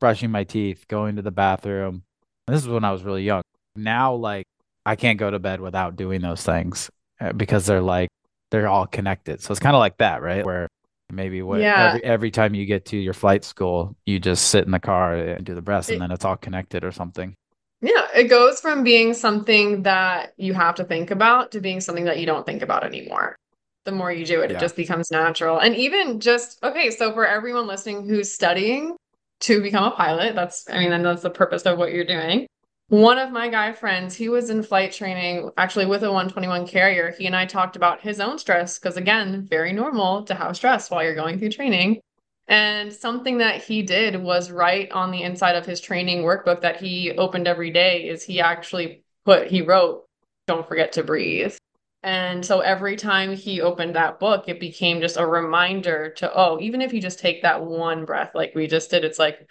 brushing 0.00 0.30
my 0.30 0.44
teeth, 0.44 0.86
going 0.88 1.16
to 1.16 1.22
the 1.22 1.30
bathroom. 1.30 2.02
This 2.46 2.62
is 2.62 2.68
when 2.68 2.84
I 2.84 2.92
was 2.92 3.02
really 3.02 3.24
young. 3.24 3.42
Now 3.74 4.14
like 4.14 4.46
I 4.84 4.96
can't 4.96 5.18
go 5.18 5.30
to 5.30 5.38
bed 5.38 5.60
without 5.60 5.96
doing 5.96 6.20
those 6.20 6.42
things 6.42 6.90
uh, 7.20 7.32
because 7.32 7.66
they're 7.66 7.80
like 7.80 8.08
they're 8.50 8.68
all 8.68 8.86
connected. 8.86 9.42
So 9.42 9.52
it's 9.52 9.60
kind 9.60 9.74
of 9.74 9.80
like 9.80 9.98
that, 9.98 10.22
right? 10.22 10.44
Where 10.44 10.68
maybe 11.16 11.42
what 11.42 11.60
yeah. 11.60 11.88
every 11.88 12.04
every 12.04 12.30
time 12.30 12.54
you 12.54 12.66
get 12.66 12.84
to 12.86 12.96
your 12.96 13.14
flight 13.14 13.44
school, 13.44 13.96
you 14.04 14.20
just 14.20 14.48
sit 14.48 14.64
in 14.64 14.70
the 14.70 14.78
car 14.78 15.14
and 15.14 15.44
do 15.44 15.54
the 15.54 15.62
breaths, 15.62 15.88
and 15.88 16.00
then 16.00 16.12
it's 16.12 16.24
all 16.24 16.36
connected 16.36 16.84
or 16.84 16.92
something. 16.92 17.34
Yeah, 17.80 18.06
it 18.14 18.24
goes 18.24 18.60
from 18.60 18.84
being 18.84 19.12
something 19.12 19.82
that 19.82 20.32
you 20.36 20.54
have 20.54 20.76
to 20.76 20.84
think 20.84 21.10
about 21.10 21.52
to 21.52 21.60
being 21.60 21.80
something 21.80 22.04
that 22.04 22.18
you 22.18 22.26
don't 22.26 22.46
think 22.46 22.62
about 22.62 22.84
anymore. 22.84 23.36
The 23.84 23.92
more 23.92 24.10
you 24.10 24.24
do 24.24 24.40
it, 24.40 24.50
yeah. 24.50 24.56
it 24.56 24.60
just 24.60 24.76
becomes 24.76 25.10
natural. 25.10 25.58
And 25.58 25.76
even 25.76 26.18
just, 26.18 26.58
okay, 26.64 26.90
so 26.90 27.12
for 27.12 27.26
everyone 27.26 27.66
listening 27.66 28.08
who's 28.08 28.32
studying 28.32 28.96
to 29.40 29.60
become 29.60 29.84
a 29.84 29.90
pilot, 29.90 30.34
that's, 30.34 30.68
I 30.70 30.78
mean, 30.78 31.02
that's 31.02 31.22
the 31.22 31.30
purpose 31.30 31.62
of 31.62 31.78
what 31.78 31.92
you're 31.92 32.04
doing. 32.04 32.46
One 32.88 33.18
of 33.18 33.32
my 33.32 33.48
guy 33.48 33.72
friends, 33.72 34.14
he 34.14 34.28
was 34.28 34.48
in 34.48 34.62
flight 34.62 34.92
training 34.92 35.50
actually 35.56 35.86
with 35.86 36.04
a 36.04 36.12
121 36.12 36.68
carrier. 36.68 37.10
He 37.10 37.26
and 37.26 37.34
I 37.34 37.44
talked 37.44 37.74
about 37.74 38.00
his 38.00 38.20
own 38.20 38.38
stress 38.38 38.78
because, 38.78 38.96
again, 38.96 39.44
very 39.50 39.72
normal 39.72 40.22
to 40.24 40.34
have 40.34 40.54
stress 40.54 40.88
while 40.88 41.02
you're 41.02 41.16
going 41.16 41.38
through 41.38 41.50
training. 41.50 42.00
And 42.46 42.92
something 42.92 43.38
that 43.38 43.64
he 43.64 43.82
did 43.82 44.22
was 44.22 44.52
write 44.52 44.92
on 44.92 45.10
the 45.10 45.22
inside 45.22 45.56
of 45.56 45.66
his 45.66 45.80
training 45.80 46.22
workbook 46.22 46.60
that 46.60 46.76
he 46.76 47.10
opened 47.10 47.48
every 47.48 47.72
day 47.72 48.08
is 48.08 48.22
he 48.22 48.40
actually 48.40 49.02
put, 49.24 49.48
he 49.48 49.62
wrote, 49.62 50.04
don't 50.46 50.68
forget 50.68 50.92
to 50.92 51.02
breathe. 51.02 51.56
And 52.04 52.46
so 52.46 52.60
every 52.60 52.94
time 52.94 53.34
he 53.34 53.60
opened 53.60 53.96
that 53.96 54.20
book, 54.20 54.44
it 54.46 54.60
became 54.60 55.00
just 55.00 55.16
a 55.16 55.26
reminder 55.26 56.10
to, 56.18 56.32
oh, 56.32 56.60
even 56.60 56.80
if 56.80 56.92
you 56.92 57.00
just 57.00 57.18
take 57.18 57.42
that 57.42 57.64
one 57.64 58.04
breath 58.04 58.30
like 58.32 58.52
we 58.54 58.68
just 58.68 58.90
did, 58.90 59.04
it's 59.04 59.18
like, 59.18 59.48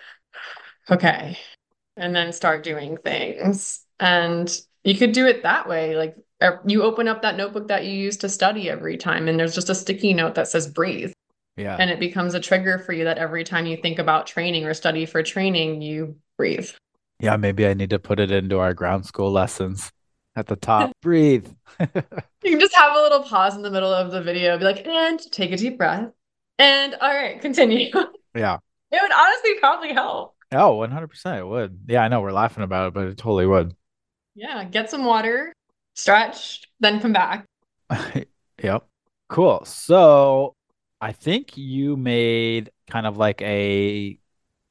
okay, 0.89 1.37
and 1.97 2.15
then 2.15 2.31
start 2.33 2.63
doing 2.63 2.97
things. 2.97 3.85
And 3.99 4.51
you 4.83 4.95
could 4.95 5.11
do 5.11 5.25
it 5.25 5.43
that 5.43 5.67
way. 5.67 5.95
Like 5.95 6.15
you 6.65 6.83
open 6.83 7.07
up 7.07 7.21
that 7.21 7.37
notebook 7.37 7.67
that 7.69 7.85
you 7.85 7.91
use 7.91 8.17
to 8.17 8.29
study 8.29 8.69
every 8.69 8.97
time, 8.97 9.27
and 9.27 9.39
there's 9.39 9.55
just 9.55 9.69
a 9.69 9.75
sticky 9.75 10.13
note 10.13 10.35
that 10.35 10.47
says 10.47 10.67
breathe. 10.67 11.13
Yeah. 11.57 11.77
And 11.79 11.89
it 11.89 11.99
becomes 11.99 12.33
a 12.33 12.39
trigger 12.39 12.79
for 12.79 12.91
you 12.91 13.05
that 13.05 13.17
every 13.17 13.43
time 13.43 13.65
you 13.65 13.77
think 13.77 13.97
about 13.97 14.27
training 14.27 14.65
or 14.65 14.73
study 14.73 15.05
for 15.05 15.23
training, 15.23 15.81
you 15.81 16.17
breathe. 16.37 16.69
Yeah, 17.19 17.37
maybe 17.37 17.65
I 17.65 17.73
need 17.73 17.91
to 17.91 17.99
put 17.99 18.19
it 18.19 18.29
into 18.29 18.59
our 18.59 18.73
ground 18.73 19.05
school 19.05 19.31
lessons 19.31 19.91
at 20.35 20.47
the 20.47 20.57
top. 20.57 20.91
breathe. 21.01 21.47
you 21.79 21.87
can 22.43 22.59
just 22.59 22.75
have 22.75 22.93
a 22.95 23.01
little 23.01 23.23
pause 23.23 23.55
in 23.55 23.61
the 23.61 23.71
middle 23.71 23.93
of 23.93 24.11
the 24.11 24.21
video, 24.21 24.57
be 24.57 24.65
like, 24.65 24.85
and 24.85 25.19
take 25.31 25.51
a 25.51 25.57
deep 25.57 25.77
breath. 25.77 26.11
And 26.59 26.95
all 26.95 27.13
right, 27.13 27.39
continue. 27.41 27.91
Yeah. 28.35 28.57
It 28.91 28.99
would 29.01 29.13
honestly 29.13 29.51
probably 29.61 29.93
help. 29.93 30.34
Oh, 30.51 30.77
100% 30.77 31.39
it 31.39 31.47
would. 31.47 31.79
Yeah, 31.87 32.03
I 32.03 32.07
know 32.07 32.21
we're 32.21 32.31
laughing 32.31 32.63
about 32.63 32.89
it, 32.89 32.93
but 32.93 33.07
it 33.07 33.17
totally 33.17 33.45
would. 33.45 33.75
Yeah, 34.35 34.63
get 34.65 34.89
some 34.89 35.05
water, 35.05 35.53
stretch, 35.93 36.63
then 36.79 36.99
come 36.99 37.13
back. 37.13 37.45
yep. 38.61 38.85
Cool. 39.29 39.63
So, 39.65 40.53
I 41.01 41.11
think 41.11 41.57
you 41.57 41.97
made 41.97 42.71
kind 42.89 43.07
of 43.07 43.17
like 43.17 43.41
a 43.41 44.19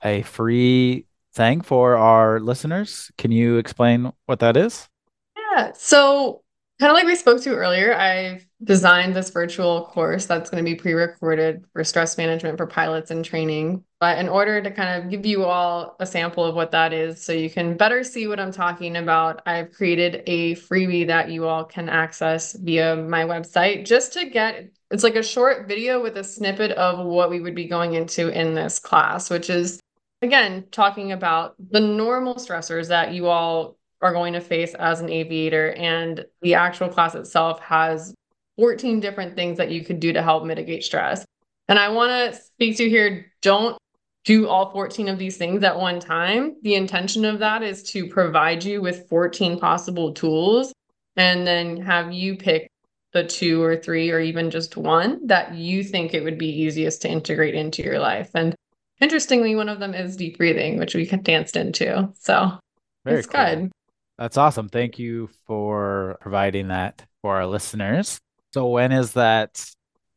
a 0.02 0.22
free 0.22 1.06
thing 1.32 1.60
for 1.60 1.96
our 1.96 2.40
listeners. 2.40 3.10
Can 3.18 3.32
you 3.32 3.56
explain 3.56 4.12
what 4.26 4.40
that 4.40 4.56
is? 4.56 4.88
Yeah. 5.36 5.72
So, 5.74 6.42
kind 6.78 6.90
of 6.90 6.94
like 6.94 7.06
we 7.06 7.16
spoke 7.16 7.42
to 7.42 7.54
earlier, 7.54 7.94
I've 7.94 8.46
designed 8.64 9.14
this 9.14 9.30
virtual 9.30 9.84
course 9.84 10.26
that's 10.26 10.50
going 10.50 10.64
to 10.64 10.68
be 10.68 10.74
pre-recorded 10.74 11.64
for 11.72 11.84
stress 11.84 12.16
management 12.16 12.56
for 12.56 12.66
pilots 12.66 13.10
and 13.10 13.24
training. 13.24 13.84
But 14.00 14.18
in 14.18 14.28
order 14.28 14.60
to 14.62 14.70
kind 14.70 15.02
of 15.02 15.10
give 15.10 15.24
you 15.26 15.44
all 15.44 15.96
a 16.00 16.06
sample 16.06 16.44
of 16.44 16.54
what 16.54 16.70
that 16.72 16.92
is 16.92 17.22
so 17.22 17.32
you 17.32 17.50
can 17.50 17.76
better 17.76 18.02
see 18.02 18.26
what 18.26 18.40
I'm 18.40 18.52
talking 18.52 18.96
about, 18.96 19.42
I've 19.46 19.72
created 19.72 20.22
a 20.26 20.54
freebie 20.56 21.06
that 21.06 21.30
you 21.30 21.46
all 21.46 21.64
can 21.64 21.88
access 21.88 22.54
via 22.54 22.96
my 22.96 23.24
website 23.24 23.86
just 23.86 24.12
to 24.14 24.26
get 24.26 24.70
it's 24.90 25.02
like 25.02 25.16
a 25.16 25.22
short 25.22 25.66
video 25.66 26.00
with 26.00 26.16
a 26.16 26.24
snippet 26.24 26.70
of 26.72 27.04
what 27.04 27.28
we 27.28 27.40
would 27.40 27.54
be 27.54 27.64
going 27.64 27.94
into 27.94 28.28
in 28.28 28.54
this 28.54 28.78
class, 28.78 29.28
which 29.28 29.50
is 29.50 29.80
again 30.22 30.64
talking 30.70 31.12
about 31.12 31.54
the 31.70 31.80
normal 31.80 32.36
stressors 32.36 32.88
that 32.88 33.12
you 33.12 33.26
all 33.26 33.76
are 34.00 34.12
going 34.12 34.34
to 34.34 34.40
face 34.40 34.74
as 34.74 35.00
an 35.00 35.10
aviator 35.10 35.72
and 35.72 36.24
the 36.42 36.54
actual 36.54 36.88
class 36.88 37.14
itself 37.14 37.58
has 37.60 38.14
14 38.56 39.00
different 39.00 39.34
things 39.34 39.58
that 39.58 39.70
you 39.70 39.84
could 39.84 40.00
do 40.00 40.12
to 40.12 40.22
help 40.22 40.44
mitigate 40.44 40.84
stress. 40.84 41.24
And 41.68 41.78
I 41.78 41.88
want 41.88 42.34
to 42.34 42.40
speak 42.40 42.76
to 42.76 42.88
here 42.88 43.32
don't 43.42 43.76
do 44.24 44.48
all 44.48 44.70
14 44.72 45.08
of 45.08 45.18
these 45.18 45.36
things 45.36 45.62
at 45.62 45.78
one 45.78 46.00
time. 46.00 46.56
The 46.62 46.74
intention 46.74 47.24
of 47.24 47.38
that 47.40 47.62
is 47.62 47.82
to 47.90 48.08
provide 48.08 48.64
you 48.64 48.80
with 48.80 49.08
14 49.08 49.58
possible 49.58 50.12
tools 50.12 50.72
and 51.16 51.46
then 51.46 51.76
have 51.78 52.12
you 52.12 52.36
pick 52.36 52.68
the 53.12 53.24
two 53.24 53.62
or 53.62 53.76
three 53.76 54.10
or 54.10 54.20
even 54.20 54.50
just 54.50 54.76
one 54.76 55.26
that 55.26 55.54
you 55.54 55.84
think 55.84 56.12
it 56.12 56.24
would 56.24 56.38
be 56.38 56.48
easiest 56.48 57.02
to 57.02 57.08
integrate 57.08 57.54
into 57.54 57.82
your 57.82 58.00
life. 58.00 58.30
And 58.34 58.54
interestingly, 59.00 59.54
one 59.54 59.68
of 59.68 59.78
them 59.78 59.94
is 59.94 60.16
deep 60.16 60.38
breathing, 60.38 60.78
which 60.78 60.94
we 60.94 61.06
danced 61.06 61.56
into. 61.56 62.12
So 62.18 62.58
Very 63.04 63.18
it's 63.20 63.28
cool. 63.28 63.44
good. 63.44 63.72
That's 64.18 64.36
awesome. 64.36 64.68
Thank 64.68 64.98
you 64.98 65.28
for 65.46 66.18
providing 66.20 66.68
that 66.68 67.04
for 67.22 67.36
our 67.36 67.46
listeners. 67.46 68.18
So 68.54 68.68
when 68.68 68.92
is 68.92 69.14
that 69.14 69.68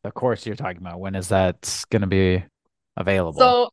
the 0.04 0.12
course 0.12 0.46
you're 0.46 0.56
talking 0.56 0.78
about? 0.78 1.00
When 1.00 1.16
is 1.16 1.30
that 1.30 1.84
going 1.90 2.04
to 2.04 2.08
be 2.08 2.44
available? 2.96 3.40
So 3.40 3.72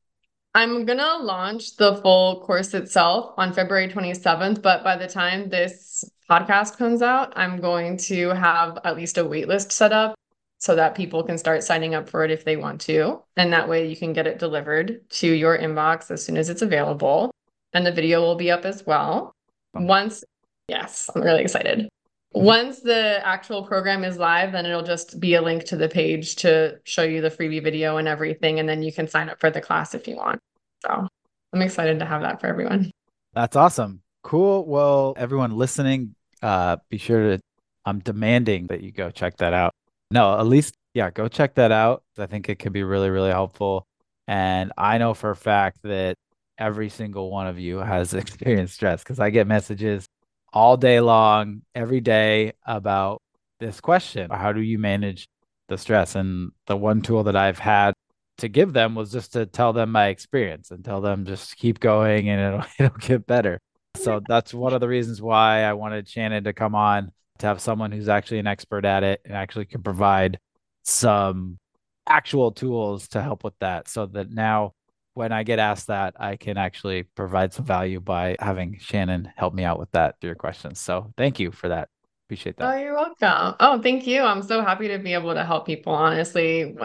I'm 0.54 0.86
going 0.86 1.00
to 1.00 1.18
launch 1.18 1.76
the 1.76 1.96
full 1.96 2.40
course 2.40 2.72
itself 2.72 3.34
on 3.36 3.52
February 3.52 3.88
27th, 3.88 4.62
but 4.62 4.82
by 4.82 4.96
the 4.96 5.06
time 5.06 5.50
this 5.50 6.02
podcast 6.30 6.78
comes 6.78 7.02
out, 7.02 7.34
I'm 7.36 7.60
going 7.60 7.98
to 8.08 8.30
have 8.30 8.78
at 8.84 8.96
least 8.96 9.18
a 9.18 9.24
waitlist 9.24 9.70
set 9.70 9.92
up 9.92 10.14
so 10.56 10.74
that 10.76 10.94
people 10.94 11.22
can 11.22 11.36
start 11.36 11.62
signing 11.62 11.94
up 11.94 12.08
for 12.08 12.24
it 12.24 12.30
if 12.30 12.46
they 12.46 12.56
want 12.56 12.80
to. 12.82 13.20
And 13.36 13.52
that 13.52 13.68
way 13.68 13.86
you 13.86 13.96
can 13.98 14.14
get 14.14 14.26
it 14.26 14.38
delivered 14.38 15.06
to 15.10 15.30
your 15.30 15.58
inbox 15.58 16.10
as 16.10 16.24
soon 16.24 16.38
as 16.38 16.48
it's 16.48 16.62
available. 16.62 17.30
And 17.74 17.84
the 17.84 17.92
video 17.92 18.22
will 18.22 18.36
be 18.36 18.50
up 18.50 18.64
as 18.64 18.86
well. 18.86 19.34
Once, 19.74 20.24
yes, 20.68 21.10
I'm 21.14 21.20
really 21.20 21.42
excited. 21.42 21.90
Once 22.34 22.80
the 22.80 23.24
actual 23.24 23.62
program 23.62 24.02
is 24.02 24.18
live, 24.18 24.50
then 24.50 24.66
it'll 24.66 24.82
just 24.82 25.20
be 25.20 25.34
a 25.34 25.40
link 25.40 25.62
to 25.62 25.76
the 25.76 25.88
page 25.88 26.34
to 26.34 26.76
show 26.82 27.04
you 27.04 27.20
the 27.20 27.30
freebie 27.30 27.62
video 27.62 27.96
and 27.96 28.08
everything. 28.08 28.58
And 28.58 28.68
then 28.68 28.82
you 28.82 28.92
can 28.92 29.06
sign 29.06 29.28
up 29.28 29.38
for 29.38 29.50
the 29.50 29.60
class 29.60 29.94
if 29.94 30.08
you 30.08 30.16
want. 30.16 30.40
So 30.84 31.06
I'm 31.52 31.62
excited 31.62 32.00
to 32.00 32.04
have 32.04 32.22
that 32.22 32.40
for 32.40 32.48
everyone. 32.48 32.90
That's 33.34 33.54
awesome. 33.54 34.02
Cool. 34.24 34.66
Well, 34.66 35.14
everyone 35.16 35.56
listening, 35.56 36.16
uh, 36.42 36.78
be 36.88 36.98
sure 36.98 37.36
to, 37.36 37.40
I'm 37.84 38.00
demanding 38.00 38.66
that 38.66 38.82
you 38.82 38.90
go 38.90 39.12
check 39.12 39.36
that 39.36 39.52
out. 39.52 39.72
No, 40.10 40.36
at 40.36 40.46
least, 40.46 40.74
yeah, 40.92 41.10
go 41.10 41.28
check 41.28 41.54
that 41.54 41.70
out. 41.70 42.02
I 42.18 42.26
think 42.26 42.48
it 42.48 42.58
could 42.58 42.72
be 42.72 42.82
really, 42.82 43.10
really 43.10 43.30
helpful. 43.30 43.86
And 44.26 44.72
I 44.76 44.98
know 44.98 45.14
for 45.14 45.30
a 45.30 45.36
fact 45.36 45.78
that 45.84 46.16
every 46.58 46.88
single 46.88 47.30
one 47.30 47.46
of 47.46 47.60
you 47.60 47.78
has 47.78 48.12
experienced 48.14 48.74
stress 48.74 49.04
because 49.04 49.20
I 49.20 49.30
get 49.30 49.46
messages 49.46 50.08
all 50.54 50.76
day 50.76 51.00
long, 51.00 51.62
every 51.74 52.00
day 52.00 52.52
about 52.64 53.20
this 53.60 53.80
question 53.80 54.30
How 54.30 54.52
do 54.52 54.62
you 54.62 54.78
manage 54.78 55.28
the 55.68 55.76
stress? 55.76 56.14
And 56.14 56.52
the 56.66 56.76
one 56.76 57.02
tool 57.02 57.24
that 57.24 57.36
I've 57.36 57.58
had 57.58 57.92
to 58.38 58.48
give 58.48 58.72
them 58.72 58.94
was 58.94 59.12
just 59.12 59.32
to 59.34 59.46
tell 59.46 59.72
them 59.72 59.92
my 59.92 60.06
experience 60.06 60.70
and 60.70 60.84
tell 60.84 61.00
them 61.00 61.24
just 61.24 61.56
keep 61.56 61.80
going 61.80 62.28
and 62.28 62.40
it'll, 62.40 62.66
it'll 62.86 62.98
get 62.98 63.26
better. 63.26 63.60
So 63.96 64.20
that's 64.26 64.54
one 64.54 64.72
of 64.72 64.80
the 64.80 64.88
reasons 64.88 65.20
why 65.20 65.62
I 65.62 65.72
wanted 65.74 66.08
Shannon 66.08 66.44
to 66.44 66.52
come 66.52 66.74
on 66.74 67.12
to 67.38 67.46
have 67.46 67.60
someone 67.60 67.92
who's 67.92 68.08
actually 68.08 68.38
an 68.38 68.46
expert 68.46 68.84
at 68.84 69.02
it 69.02 69.20
and 69.24 69.34
actually 69.34 69.66
can 69.66 69.82
provide 69.82 70.38
some 70.84 71.58
actual 72.06 72.52
tools 72.52 73.08
to 73.08 73.22
help 73.22 73.44
with 73.44 73.54
that 73.60 73.88
so 73.88 74.06
that 74.06 74.30
now 74.30 74.72
when 75.14 75.32
I 75.32 75.44
get 75.44 75.58
asked 75.58 75.86
that, 75.86 76.14
I 76.18 76.36
can 76.36 76.56
actually 76.56 77.04
provide 77.04 77.52
some 77.52 77.64
value 77.64 78.00
by 78.00 78.36
having 78.40 78.78
Shannon 78.80 79.32
help 79.36 79.54
me 79.54 79.64
out 79.64 79.78
with 79.78 79.90
that 79.92 80.20
through 80.20 80.28
your 80.28 80.36
questions. 80.36 80.80
So 80.80 81.12
thank 81.16 81.38
you 81.38 81.52
for 81.52 81.68
that. 81.68 81.88
Appreciate 82.26 82.56
oh, 82.58 82.64
that. 82.64 82.76
Oh, 82.76 82.80
you're 82.80 82.94
welcome. 82.94 83.56
Oh, 83.60 83.80
thank 83.80 84.06
you. 84.06 84.22
I'm 84.22 84.42
so 84.42 84.62
happy 84.62 84.88
to 84.88 84.98
be 84.98 85.14
able 85.14 85.32
to 85.34 85.44
help 85.44 85.66
people. 85.66 85.94
Honestly, 85.94 86.76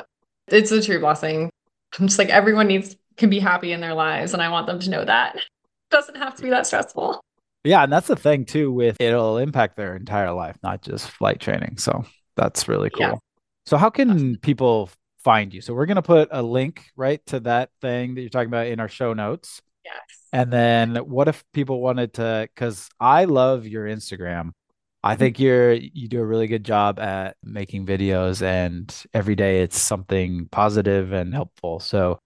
it's 0.48 0.72
a 0.72 0.82
true 0.82 1.00
blessing. 1.00 1.50
I'm 2.00 2.08
just 2.08 2.20
like 2.20 2.30
everyone 2.30 2.68
needs 2.68 2.96
can 3.18 3.30
be 3.30 3.40
happy 3.40 3.72
in 3.72 3.82
their 3.82 3.96
lives, 3.96 4.34
and 4.34 4.42
I 4.42 4.50
want 4.50 4.68
them 4.68 4.80
to 4.80 4.90
know 4.90 5.04
that 5.04 5.36
it 5.36 5.44
doesn't 5.90 6.16
have 6.16 6.36
to 6.36 6.44
be 6.44 6.50
that 6.50 6.68
stressful. 6.68 7.20
Yeah, 7.64 7.84
and 7.84 7.92
that's 7.92 8.08
the 8.08 8.16
thing 8.16 8.46
too. 8.46 8.72
With 8.72 8.98
it'll 9.00 9.38
impact 9.38 9.76
their 9.76 9.96
entire 9.96 10.32
life, 10.32 10.56
not 10.62 10.82
just 10.82 11.10
flight 11.10 11.40
training. 11.40 11.78
So 11.78 12.06
that's 12.36 12.68
really 12.68 12.90
cool. 12.90 13.02
Yeah. 13.02 13.16
So 13.66 13.78
how 13.78 13.90
can 13.90 14.38
people 14.38 14.90
find 15.24 15.54
you? 15.54 15.62
So 15.62 15.74
we're 15.74 15.86
gonna 15.86 16.02
put 16.02 16.30
a 16.32 16.42
link 16.42 16.86
right 16.96 17.26
to 17.28 17.40
that 17.42 17.70
thing 17.82 18.16
that 18.16 18.22
you're 18.22 18.30
talking 18.30 18.50
about 18.50 18.68
in 18.68 18.80
our 18.80 18.88
show 18.88 19.14
notes. 19.14 19.62
Yes. 19.86 19.96
And 20.34 20.52
then 20.52 20.98
what 20.98 21.28
if 21.28 21.44
people 21.54 21.82
wanted 21.82 22.14
to? 22.16 22.48
Because 22.54 22.90
I 23.00 23.26
love 23.26 23.66
your 23.66 23.86
Instagram. 23.86 24.52
I 25.04 25.16
think 25.16 25.38
mm-hmm. 25.38 25.44
you're 25.44 25.74
you 25.74 26.08
do 26.08 26.20
a 26.20 26.26
really 26.26 26.48
good 26.48 26.66
job 26.66 27.00
at 27.00 27.38
making 27.44 27.86
videos 27.86 28.42
and 28.42 28.94
every 29.14 29.36
day 29.36 29.62
it's 29.62 29.80
something 29.80 30.48
positive 30.52 31.14
and 31.14 31.34
helpful. 31.34 31.80
So 31.80 32.20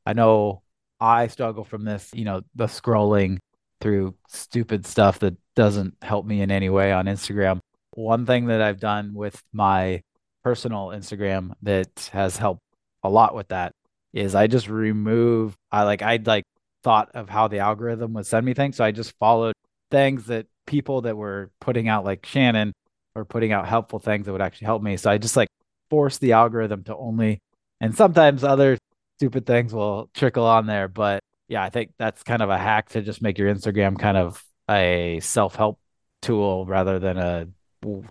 I 0.06 0.14
know 0.14 0.62
I 1.00 1.28
struggle 1.28 1.64
from 1.64 1.86
this, 1.86 2.10
you 2.14 2.26
know, 2.26 2.42
the 2.56 2.66
scrolling 2.66 3.40
through 3.82 4.16
stupid 4.28 4.86
stuff 4.86 5.20
that 5.20 5.36
doesn't 5.56 5.96
help 6.02 6.26
me 6.26 6.42
in 6.42 6.52
any 6.52 6.70
way 6.70 6.92
on 6.92 7.06
Instagram. 7.06 7.60
One 7.92 8.26
thing 8.26 8.48
that 8.48 8.62
I've 8.62 8.80
done 8.80 9.14
with 9.14 9.42
my 9.54 10.02
personal 10.44 10.88
Instagram 10.88 11.52
that 11.64 12.10
has 12.14 12.38
helped 12.38 12.62
a 13.04 13.10
lot 13.10 13.36
with 13.36 13.50
that 13.50 13.74
is 14.14 14.36
I 14.36 14.48
just 14.48 14.68
remove 14.68 15.56
I 15.72 15.84
like 15.84 16.02
I'd 16.02 16.28
like 16.28 16.44
thought 16.84 17.12
of 17.14 17.30
how 17.30 17.48
the 17.48 17.60
algorithm 17.60 18.14
would 18.14 18.26
send 18.26 18.46
me 18.46 18.54
things. 18.54 18.78
So 18.78 18.84
I 18.84 18.92
just 18.92 19.14
followed 19.20 19.54
things 19.92 20.26
that 20.26 20.48
people 20.66 21.02
that 21.02 21.18
were 21.18 21.52
putting 21.60 21.88
out 21.88 22.06
like 22.06 22.26
Shannon 22.26 22.74
or 23.16 23.26
putting 23.26 23.52
out 23.52 23.68
helpful 23.68 24.00
things 24.00 24.26
that 24.26 24.32
would 24.32 24.42
actually 24.42 24.66
help 24.66 24.82
me. 24.82 24.98
So 24.98 25.10
I 25.10 25.18
just 25.18 25.36
like 25.36 25.50
forced 25.90 26.22
the 26.22 26.34
algorithm 26.34 26.84
to 26.84 26.96
only 26.96 27.42
and 27.82 27.96
sometimes 27.96 28.44
other 28.44 28.78
stupid 29.18 29.46
things 29.46 29.74
will 29.74 30.10
trickle 30.14 30.46
on 30.46 30.66
there. 30.66 30.88
But 30.88 31.22
yeah, 31.48 31.64
I 31.64 31.70
think 31.70 31.92
that's 31.98 32.24
kind 32.24 32.42
of 32.42 32.50
a 32.50 32.58
hack 32.58 32.90
to 32.90 33.02
just 33.02 33.22
make 33.22 33.38
your 33.38 33.54
Instagram 33.54 34.00
kind 34.00 34.18
of 34.18 34.44
a 34.70 35.20
self 35.22 35.56
help 35.56 35.80
tool 36.22 36.66
rather 36.66 37.00
than 37.00 37.18
a 37.18 37.48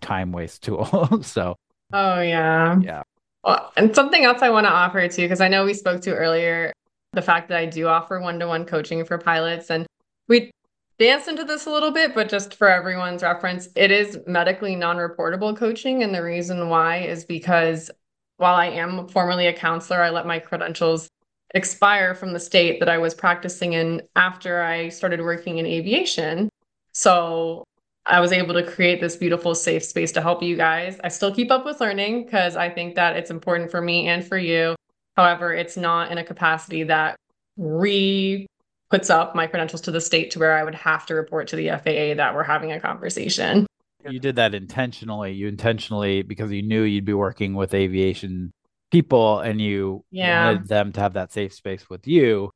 time 0.01 0.33
waste 0.33 0.63
tool. 0.63 1.21
so, 1.23 1.57
oh, 1.93 2.21
yeah. 2.21 2.79
Yeah. 2.81 3.03
Well, 3.45 3.73
and 3.77 3.95
something 3.95 4.25
else 4.25 4.43
I 4.43 4.51
want 4.51 4.67
to 4.67 4.73
offer 4.73 5.07
too, 5.09 5.23
because 5.23 5.41
I 5.41 5.49
know 5.49 5.65
we 5.65 5.75
spoke 5.75 6.03
to 6.03 6.15
earlier 6.15 6.73
the 7.13 7.23
fact 7.23 7.49
that 7.49 7.59
I 7.59 7.67
do 7.67 7.87
offer 7.87 8.21
one 8.21 8.39
to 8.41 8.47
one 8.47 8.65
coaching 8.65 9.05
for 9.05 9.17
pilots. 9.19 9.71
And 9.71 9.87
we 10.27 10.51
danced 10.99 11.29
into 11.29 11.45
this 11.45 11.67
a 11.67 11.71
little 11.71 11.91
bit, 11.91 12.15
but 12.15 12.29
just 12.29 12.55
for 12.55 12.69
everyone's 12.69 13.23
reference, 13.23 13.69
it 13.77 13.91
is 13.91 14.19
medically 14.27 14.75
non 14.75 14.97
reportable 14.97 15.57
coaching. 15.57 16.03
And 16.03 16.15
the 16.15 16.23
reason 16.23 16.69
why 16.69 16.99
is 16.99 17.25
because 17.25 17.91
while 18.39 18.55
I 18.55 18.67
am 18.67 19.09
formerly 19.09 19.47
a 19.47 19.53
counselor, 19.53 20.01
I 20.01 20.11
let 20.11 20.27
my 20.27 20.39
credentials 20.39 21.09
expire 21.55 22.15
from 22.15 22.33
the 22.33 22.41
state 22.41 22.81
that 22.81 22.89
I 22.89 22.99
was 22.99 23.15
practicing 23.15 23.73
in 23.73 24.03
after 24.17 24.63
I 24.63 24.89
started 24.89 25.21
working 25.21 25.59
in 25.59 25.67
aviation. 25.67 26.49
So 26.93 27.65
I 28.07 28.21
was 28.21 28.33
able 28.33 28.55
to 28.55 28.63
create 28.63 29.01
this 29.01 29.17
beautiful, 29.17 29.55
safe 29.55 29.85
space 29.85 30.13
to 30.13 30.23
help 30.23 30.43
you 30.43 30.57
guys. 30.57 30.99
I 31.03 31.09
still 31.09 31.35
keep 31.35 31.51
up 31.51 31.65
with 31.65 31.81
learning 31.81 32.25
because 32.25 32.57
I 32.57 32.71
think 32.71 32.95
that 32.95 33.17
it's 33.17 33.31
important 33.31 33.71
for 33.71 33.81
me 33.81 34.09
and 34.09 34.25
for 34.25 34.39
you. 34.39 34.77
However, 35.17 35.53
it's 35.53 35.77
not 35.77 36.13
in 36.13 36.19
a 36.19 36.25
capacity 36.25 36.85
that 36.85 37.17
re 37.57 38.47
puts 38.91 39.11
up 39.11 39.35
my 39.35 39.47
credentials 39.47 39.83
to 39.83 39.91
the 39.91 40.01
state 40.01 40.31
to 40.31 40.39
where 40.39 40.57
I 40.57 40.65
would 40.65 40.77
have 40.77 41.05
to 41.07 41.15
report 41.15 41.49
to 41.49 41.57
the 41.57 41.69
FAA 41.69 42.15
that 42.15 42.35
we're 42.35 42.45
having 42.45 42.73
a 42.73 42.81
conversation 42.81 43.67
you 44.11 44.21
did 44.21 44.37
that 44.37 44.55
intentionally. 44.55 45.33
You 45.33 45.49
intentionally 45.49 46.23
because 46.23 46.51
you 46.51 46.63
knew 46.63 46.83
you'd 46.83 47.05
be 47.05 47.15
working 47.15 47.55
with 47.55 47.75
aviation 47.75 48.53
people 48.91 49.41
and 49.41 49.61
you 49.61 50.05
yeah. 50.11 50.47
wanted 50.47 50.69
them 50.69 50.93
to 50.93 51.01
have 51.01 51.15
that 51.15 51.33
safe 51.33 51.55
space 51.55 51.89
with 51.89 52.07
you. 52.07 52.51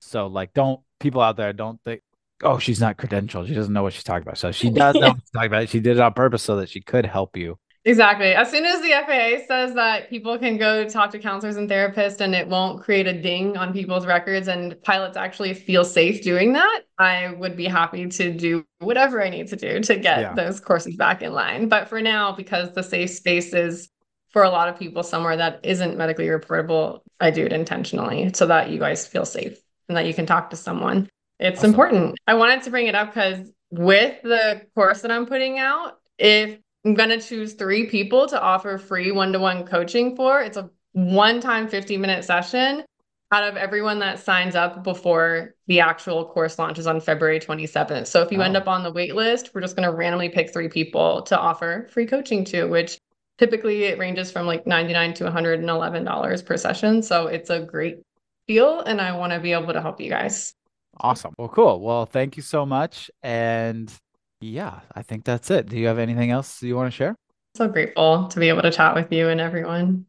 So 0.00 0.26
like 0.26 0.52
don't 0.52 0.80
people 1.00 1.20
out 1.20 1.36
there 1.36 1.52
don't 1.52 1.80
think 1.84 2.02
oh 2.42 2.58
she's 2.58 2.80
not 2.80 2.96
credentialed. 2.96 3.48
She 3.48 3.54
doesn't 3.54 3.72
know 3.72 3.82
what 3.82 3.92
she's 3.92 4.04
talking 4.04 4.22
about. 4.22 4.38
So 4.38 4.52
she 4.52 4.70
does 4.70 4.94
know 4.94 5.00
what 5.08 5.20
she's 5.20 5.30
talking 5.30 5.46
about. 5.48 5.68
She 5.68 5.80
did 5.80 5.96
it 5.96 6.00
on 6.00 6.12
purpose 6.12 6.42
so 6.42 6.56
that 6.56 6.68
she 6.68 6.80
could 6.80 7.06
help 7.06 7.36
you. 7.36 7.58
Exactly. 7.86 8.34
As 8.34 8.50
soon 8.50 8.64
as 8.64 8.82
the 8.82 8.90
FAA 8.90 9.46
says 9.46 9.72
that 9.74 10.10
people 10.10 10.36
can 10.38 10.56
go 10.56 10.88
talk 10.88 11.12
to 11.12 11.20
counselors 11.20 11.54
and 11.54 11.70
therapists 11.70 12.20
and 12.20 12.34
it 12.34 12.48
won't 12.48 12.82
create 12.82 13.06
a 13.06 13.12
ding 13.12 13.56
on 13.56 13.72
people's 13.72 14.06
records 14.06 14.48
and 14.48 14.82
pilots 14.82 15.16
actually 15.16 15.54
feel 15.54 15.84
safe 15.84 16.20
doing 16.20 16.52
that, 16.54 16.80
I 16.98 17.32
would 17.38 17.56
be 17.56 17.66
happy 17.66 18.08
to 18.08 18.32
do 18.32 18.64
whatever 18.80 19.22
I 19.22 19.30
need 19.30 19.46
to 19.48 19.56
do 19.56 19.78
to 19.78 19.94
get 19.94 20.20
yeah. 20.20 20.34
those 20.34 20.58
courses 20.58 20.96
back 20.96 21.22
in 21.22 21.32
line. 21.32 21.68
But 21.68 21.88
for 21.88 22.00
now, 22.00 22.32
because 22.32 22.72
the 22.72 22.82
safe 22.82 23.10
space 23.10 23.54
is 23.54 23.88
for 24.30 24.42
a 24.42 24.50
lot 24.50 24.68
of 24.68 24.76
people 24.76 25.04
somewhere 25.04 25.36
that 25.36 25.60
isn't 25.62 25.96
medically 25.96 26.26
reportable, 26.26 27.02
I 27.20 27.30
do 27.30 27.46
it 27.46 27.52
intentionally 27.52 28.32
so 28.34 28.46
that 28.46 28.68
you 28.68 28.80
guys 28.80 29.06
feel 29.06 29.24
safe 29.24 29.60
and 29.88 29.96
that 29.96 30.06
you 30.06 30.12
can 30.12 30.26
talk 30.26 30.50
to 30.50 30.56
someone. 30.56 31.08
It's 31.38 31.60
awesome. 31.60 31.70
important. 31.70 32.18
I 32.26 32.34
wanted 32.34 32.62
to 32.62 32.70
bring 32.70 32.88
it 32.88 32.96
up 32.96 33.14
because 33.14 33.48
with 33.70 34.20
the 34.22 34.62
course 34.74 35.02
that 35.02 35.12
I'm 35.12 35.26
putting 35.26 35.60
out, 35.60 36.00
if 36.18 36.58
I'm 36.86 36.94
going 36.94 37.08
to 37.08 37.20
choose 37.20 37.54
three 37.54 37.86
people 37.86 38.28
to 38.28 38.40
offer 38.40 38.78
free 38.78 39.10
one 39.10 39.32
to 39.32 39.40
one 39.40 39.66
coaching 39.66 40.14
for. 40.14 40.40
It's 40.40 40.56
a 40.56 40.70
one 40.92 41.40
time 41.40 41.66
50 41.66 41.96
minute 41.96 42.24
session 42.24 42.84
out 43.32 43.42
of 43.42 43.56
everyone 43.56 43.98
that 43.98 44.20
signs 44.20 44.54
up 44.54 44.84
before 44.84 45.56
the 45.66 45.80
actual 45.80 46.24
course 46.26 46.60
launches 46.60 46.86
on 46.86 47.00
February 47.00 47.40
27th. 47.40 48.06
So 48.06 48.22
if 48.22 48.30
you 48.30 48.40
end 48.40 48.56
up 48.56 48.68
on 48.68 48.84
the 48.84 48.92
wait 48.92 49.16
list, 49.16 49.50
we're 49.52 49.62
just 49.62 49.74
going 49.74 49.90
to 49.90 49.94
randomly 49.94 50.28
pick 50.28 50.52
three 50.52 50.68
people 50.68 51.22
to 51.22 51.36
offer 51.36 51.88
free 51.90 52.06
coaching 52.06 52.44
to, 52.46 52.66
which 52.66 52.98
typically 53.36 53.82
it 53.82 53.98
ranges 53.98 54.30
from 54.30 54.46
like 54.46 54.64
99 54.64 55.14
to 55.14 55.24
$111 55.24 56.46
per 56.46 56.56
session. 56.56 57.02
So 57.02 57.26
it's 57.26 57.50
a 57.50 57.58
great 57.58 57.98
deal 58.46 58.78
and 58.82 59.00
I 59.00 59.10
want 59.16 59.32
to 59.32 59.40
be 59.40 59.52
able 59.52 59.72
to 59.72 59.82
help 59.82 60.00
you 60.00 60.08
guys. 60.08 60.54
Awesome. 60.98 61.34
Well, 61.36 61.48
cool. 61.48 61.80
Well, 61.80 62.06
thank 62.06 62.36
you 62.36 62.44
so 62.44 62.64
much. 62.64 63.10
And 63.24 63.92
yeah, 64.40 64.80
I 64.94 65.02
think 65.02 65.24
that's 65.24 65.50
it. 65.50 65.68
Do 65.68 65.78
you 65.78 65.86
have 65.86 65.98
anything 65.98 66.30
else 66.30 66.62
you 66.62 66.76
want 66.76 66.92
to 66.92 66.96
share? 66.96 67.16
So 67.56 67.68
grateful 67.68 68.28
to 68.28 68.40
be 68.40 68.48
able 68.48 68.62
to 68.62 68.70
chat 68.70 68.94
with 68.94 69.12
you 69.12 69.28
and 69.28 69.40
everyone. 69.40 70.06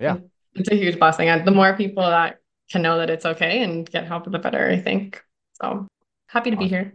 Yeah. 0.00 0.18
It's 0.54 0.70
a 0.70 0.74
huge 0.74 0.98
blessing. 0.98 1.28
And 1.28 1.46
the 1.46 1.50
more 1.50 1.76
people 1.76 2.02
that 2.02 2.38
can 2.70 2.82
know 2.82 2.98
that 2.98 3.10
it's 3.10 3.26
okay 3.26 3.62
and 3.62 3.88
get 3.90 4.06
help, 4.06 4.30
the 4.30 4.38
better, 4.38 4.68
I 4.68 4.78
think. 4.78 5.22
So 5.60 5.86
happy 6.28 6.50
to 6.50 6.56
awesome. 6.56 6.64
be 6.64 6.68
here. 6.68 6.94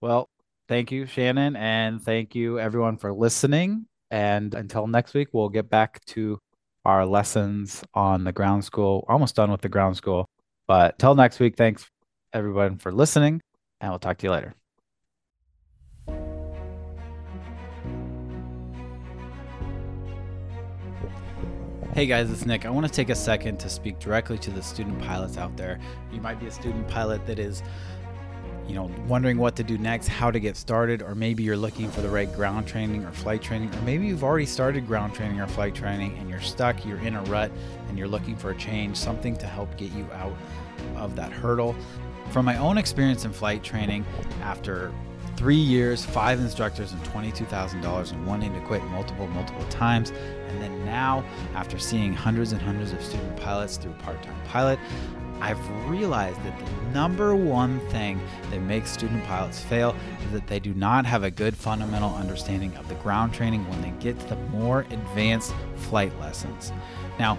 Well, 0.00 0.28
thank 0.68 0.90
you, 0.90 1.06
Shannon. 1.06 1.56
And 1.56 2.02
thank 2.02 2.34
you, 2.34 2.58
everyone, 2.58 2.96
for 2.96 3.12
listening. 3.12 3.86
And 4.10 4.54
until 4.54 4.86
next 4.86 5.14
week, 5.14 5.28
we'll 5.32 5.48
get 5.48 5.68
back 5.68 6.04
to 6.06 6.38
our 6.84 7.06
lessons 7.06 7.84
on 7.94 8.24
the 8.24 8.32
ground 8.32 8.64
school. 8.64 9.04
Almost 9.08 9.36
done 9.36 9.50
with 9.50 9.60
the 9.60 9.68
ground 9.68 9.96
school. 9.96 10.26
But 10.66 10.98
till 10.98 11.14
next 11.14 11.40
week, 11.40 11.56
thanks 11.56 11.86
everyone 12.32 12.78
for 12.78 12.92
listening, 12.92 13.40
and 13.80 13.90
we'll 13.90 13.98
talk 13.98 14.18
to 14.18 14.26
you 14.26 14.30
later. 14.32 14.54
Hey 21.94 22.06
guys, 22.06 22.30
it's 22.30 22.46
Nick. 22.46 22.64
I 22.64 22.70
want 22.70 22.86
to 22.86 22.92
take 22.92 23.10
a 23.10 23.14
second 23.14 23.58
to 23.58 23.68
speak 23.68 23.98
directly 23.98 24.38
to 24.38 24.50
the 24.50 24.62
student 24.62 24.98
pilots 25.02 25.36
out 25.36 25.54
there. 25.58 25.78
You 26.10 26.22
might 26.22 26.40
be 26.40 26.46
a 26.46 26.50
student 26.50 26.88
pilot 26.88 27.26
that 27.26 27.38
is, 27.38 27.62
you 28.66 28.74
know, 28.74 28.90
wondering 29.06 29.36
what 29.36 29.56
to 29.56 29.62
do 29.62 29.76
next, 29.76 30.08
how 30.08 30.30
to 30.30 30.40
get 30.40 30.56
started, 30.56 31.02
or 31.02 31.14
maybe 31.14 31.42
you're 31.42 31.54
looking 31.54 31.90
for 31.90 32.00
the 32.00 32.08
right 32.08 32.32
ground 32.32 32.66
training 32.66 33.04
or 33.04 33.12
flight 33.12 33.42
training, 33.42 33.74
or 33.74 33.82
maybe 33.82 34.06
you've 34.06 34.24
already 34.24 34.46
started 34.46 34.86
ground 34.86 35.12
training 35.12 35.38
or 35.38 35.46
flight 35.46 35.74
training 35.74 36.16
and 36.16 36.30
you're 36.30 36.40
stuck, 36.40 36.82
you're 36.86 36.96
in 37.00 37.14
a 37.14 37.22
rut, 37.24 37.52
and 37.90 37.98
you're 37.98 38.08
looking 38.08 38.36
for 38.36 38.52
a 38.52 38.56
change, 38.56 38.96
something 38.96 39.36
to 39.36 39.46
help 39.46 39.76
get 39.76 39.92
you 39.92 40.08
out 40.14 40.34
of 40.96 41.14
that 41.14 41.30
hurdle. 41.30 41.76
From 42.30 42.46
my 42.46 42.56
own 42.56 42.78
experience 42.78 43.26
in 43.26 43.34
flight 43.34 43.62
training, 43.62 44.06
after 44.40 44.90
three 45.36 45.56
years, 45.56 46.04
five 46.04 46.40
instructors, 46.40 46.92
and 46.92 47.02
$22,000 47.04 48.12
and 48.12 48.26
wanting 48.26 48.54
to 48.54 48.60
quit 48.60 48.82
multiple, 48.84 49.26
multiple 49.28 49.64
times. 49.66 50.12
And 50.52 50.62
then 50.62 50.84
now, 50.84 51.24
after 51.54 51.78
seeing 51.78 52.12
hundreds 52.12 52.52
and 52.52 52.60
hundreds 52.60 52.92
of 52.92 53.02
student 53.02 53.36
pilots 53.38 53.76
through 53.76 53.92
Part 53.94 54.22
Time 54.22 54.40
Pilot, 54.46 54.78
I've 55.40 55.88
realized 55.88 56.40
that 56.44 56.56
the 56.56 56.70
number 56.92 57.34
one 57.34 57.80
thing 57.88 58.20
that 58.50 58.60
makes 58.60 58.92
student 58.92 59.24
pilots 59.24 59.60
fail 59.60 59.96
is 60.24 60.32
that 60.32 60.46
they 60.46 60.60
do 60.60 60.72
not 60.74 61.04
have 61.04 61.24
a 61.24 61.32
good 61.32 61.56
fundamental 61.56 62.14
understanding 62.14 62.76
of 62.76 62.88
the 62.88 62.94
ground 62.96 63.34
training 63.34 63.68
when 63.68 63.82
they 63.82 63.90
get 63.98 64.20
to 64.20 64.26
the 64.28 64.36
more 64.36 64.86
advanced 64.90 65.52
flight 65.74 66.16
lessons. 66.20 66.72
Now, 67.18 67.38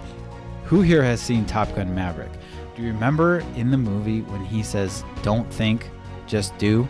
who 0.64 0.82
here 0.82 1.02
has 1.02 1.20
seen 1.20 1.46
Top 1.46 1.74
Gun 1.74 1.94
Maverick? 1.94 2.32
Do 2.76 2.82
you 2.82 2.88
remember 2.88 3.40
in 3.56 3.70
the 3.70 3.78
movie 3.78 4.20
when 4.22 4.44
he 4.44 4.62
says, 4.62 5.02
Don't 5.22 5.50
think, 5.50 5.88
just 6.26 6.56
do? 6.58 6.86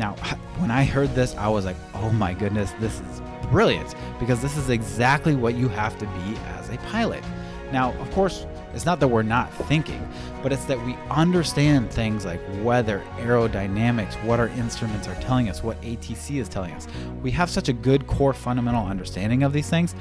Now, 0.00 0.14
when 0.56 0.70
I 0.70 0.84
heard 0.84 1.14
this, 1.14 1.36
I 1.36 1.48
was 1.48 1.66
like, 1.66 1.76
oh 1.92 2.10
my 2.10 2.32
goodness, 2.32 2.72
this 2.80 2.98
is 3.00 3.20
brilliant 3.50 3.94
because 4.18 4.40
this 4.40 4.56
is 4.56 4.70
exactly 4.70 5.36
what 5.36 5.56
you 5.56 5.68
have 5.68 5.98
to 5.98 6.06
be 6.06 6.38
as 6.56 6.70
a 6.70 6.78
pilot. 6.88 7.22
Now, 7.70 7.92
of 8.00 8.10
course, 8.12 8.46
it's 8.72 8.86
not 8.86 8.98
that 9.00 9.08
we're 9.08 9.22
not 9.22 9.52
thinking, 9.66 10.08
but 10.42 10.54
it's 10.54 10.64
that 10.64 10.82
we 10.86 10.94
understand 11.10 11.90
things 11.90 12.24
like 12.24 12.40
weather, 12.62 13.04
aerodynamics, 13.18 14.14
what 14.24 14.40
our 14.40 14.48
instruments 14.48 15.06
are 15.06 15.20
telling 15.20 15.50
us, 15.50 15.62
what 15.62 15.78
ATC 15.82 16.40
is 16.40 16.48
telling 16.48 16.72
us. 16.72 16.86
We 17.22 17.30
have 17.32 17.50
such 17.50 17.68
a 17.68 17.74
good 17.74 18.06
core 18.06 18.32
fundamental 18.32 18.86
understanding 18.86 19.42
of 19.42 19.52
these 19.52 19.68
things 19.68 19.94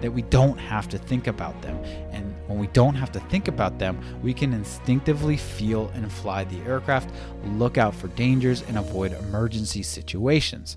that 0.00 0.10
we 0.10 0.22
don't 0.22 0.56
have 0.56 0.88
to 0.88 0.96
think 0.96 1.26
about 1.26 1.60
them. 1.60 1.76
And 2.12 2.33
when 2.46 2.58
we 2.58 2.66
don't 2.68 2.94
have 2.94 3.12
to 3.12 3.20
think 3.20 3.48
about 3.48 3.78
them, 3.78 3.98
we 4.22 4.34
can 4.34 4.52
instinctively 4.52 5.36
feel 5.36 5.90
and 5.94 6.12
fly 6.12 6.44
the 6.44 6.60
aircraft, 6.60 7.10
look 7.44 7.78
out 7.78 7.94
for 7.94 8.08
dangers, 8.08 8.62
and 8.62 8.78
avoid 8.78 9.12
emergency 9.12 9.82
situations 9.82 10.76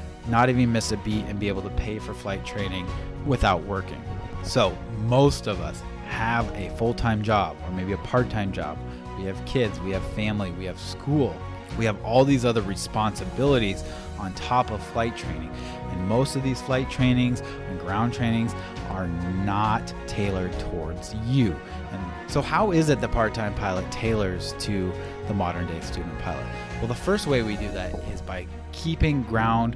not 0.27 0.49
even 0.49 0.71
miss 0.71 0.91
a 0.91 0.97
beat 0.97 1.25
and 1.25 1.39
be 1.39 1.47
able 1.47 1.61
to 1.61 1.69
pay 1.71 1.99
for 1.99 2.13
flight 2.13 2.45
training 2.45 2.87
without 3.25 3.63
working. 3.63 4.01
So, 4.43 4.77
most 5.05 5.47
of 5.47 5.61
us 5.61 5.81
have 6.07 6.49
a 6.55 6.69
full 6.77 6.93
time 6.93 7.21
job 7.21 7.55
or 7.65 7.71
maybe 7.71 7.93
a 7.93 7.97
part 7.97 8.29
time 8.29 8.51
job. 8.51 8.77
We 9.17 9.25
have 9.25 9.43
kids, 9.45 9.79
we 9.81 9.91
have 9.91 10.03
family, 10.13 10.51
we 10.51 10.65
have 10.65 10.79
school, 10.79 11.35
we 11.77 11.85
have 11.85 12.03
all 12.03 12.25
these 12.25 12.43
other 12.45 12.61
responsibilities 12.61 13.83
on 14.19 14.33
top 14.33 14.71
of 14.71 14.83
flight 14.87 15.17
training. 15.17 15.51
And 15.89 16.07
most 16.07 16.35
of 16.35 16.43
these 16.43 16.61
flight 16.61 16.89
trainings 16.89 17.41
and 17.69 17.79
ground 17.79 18.13
trainings 18.13 18.53
are 18.89 19.07
not 19.07 19.93
tailored 20.07 20.57
towards 20.59 21.15
you. 21.27 21.55
And 21.91 22.31
so, 22.31 22.41
how 22.41 22.71
is 22.71 22.89
it 22.89 23.01
the 23.01 23.07
part 23.07 23.33
time 23.33 23.53
pilot 23.55 23.89
tailors 23.91 24.53
to 24.59 24.91
the 25.27 25.33
modern 25.33 25.67
day 25.67 25.79
student 25.81 26.17
pilot? 26.19 26.45
Well, 26.79 26.87
the 26.87 26.95
first 26.95 27.27
way 27.27 27.41
we 27.41 27.57
do 27.57 27.69
that 27.71 27.93
is 28.13 28.21
by 28.21 28.47
keeping 28.71 29.23
ground 29.23 29.75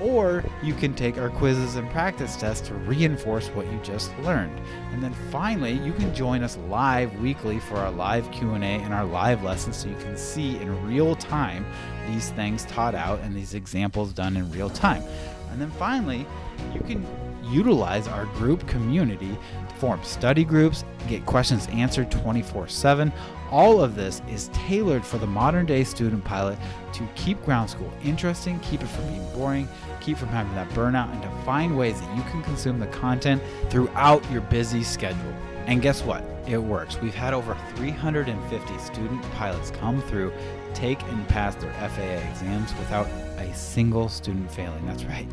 or 0.00 0.44
you 0.62 0.74
can 0.74 0.94
take 0.94 1.18
our 1.18 1.30
quizzes 1.30 1.76
and 1.76 1.88
practice 1.90 2.36
tests 2.36 2.66
to 2.68 2.74
reinforce 2.74 3.48
what 3.48 3.66
you 3.70 3.78
just 3.82 4.16
learned. 4.18 4.60
And 4.92 5.02
then 5.02 5.14
finally, 5.30 5.72
you 5.72 5.92
can 5.92 6.14
join 6.14 6.42
us 6.42 6.56
live 6.68 7.18
weekly 7.20 7.58
for 7.60 7.76
our 7.76 7.90
live 7.90 8.30
Q&A 8.30 8.58
and 8.58 8.94
our 8.94 9.04
live 9.04 9.42
lessons 9.42 9.76
so 9.76 9.88
you 9.88 9.96
can 9.96 10.16
see 10.16 10.56
in 10.56 10.86
real 10.86 11.14
time 11.16 11.66
these 12.08 12.30
things 12.30 12.64
taught 12.66 12.94
out 12.94 13.20
and 13.20 13.34
these 13.34 13.54
examples 13.54 14.12
done 14.12 14.36
in 14.36 14.50
real 14.50 14.70
time. 14.70 15.02
And 15.50 15.60
then 15.60 15.70
finally, 15.72 16.26
you 16.74 16.80
can 16.80 17.06
utilize 17.50 18.06
our 18.06 18.26
group 18.26 18.66
community 18.66 19.36
form 19.78 20.02
study 20.02 20.44
groups, 20.44 20.84
get 21.06 21.24
questions 21.24 21.66
answered 21.68 22.10
24 22.10 22.68
7. 22.68 23.12
All 23.50 23.80
of 23.80 23.94
this 23.94 24.20
is 24.28 24.48
tailored 24.52 25.04
for 25.04 25.18
the 25.18 25.26
modern 25.26 25.64
day 25.64 25.84
student 25.84 26.24
pilot 26.24 26.58
to 26.92 27.08
keep 27.14 27.42
ground 27.44 27.70
school 27.70 27.90
interesting, 28.04 28.58
keep 28.60 28.82
it 28.82 28.88
from 28.88 29.06
being 29.08 29.32
boring, 29.32 29.68
keep 30.08 30.16
from 30.16 30.28
having 30.28 30.54
that 30.54 30.68
burnout, 30.70 31.12
and 31.12 31.20
to 31.20 31.28
find 31.44 31.76
ways 31.76 32.00
that 32.00 32.16
you 32.16 32.22
can 32.22 32.42
consume 32.42 32.80
the 32.80 32.86
content 32.86 33.42
throughout 33.68 34.24
your 34.30 34.40
busy 34.40 34.82
schedule. 34.82 35.34
And 35.66 35.82
guess 35.82 36.02
what? 36.02 36.24
It 36.46 36.56
works. 36.56 36.98
We've 36.98 37.14
had 37.14 37.34
over 37.34 37.54
350 37.76 38.78
student 38.78 39.22
pilots 39.32 39.70
come 39.70 40.00
through, 40.00 40.32
take 40.72 41.02
and 41.02 41.28
pass 41.28 41.56
their 41.56 41.74
FAA 41.74 42.26
exams 42.30 42.74
without 42.78 43.06
a 43.36 43.54
single 43.54 44.08
student 44.08 44.50
failing. 44.50 44.86
That's 44.86 45.04
right. 45.04 45.28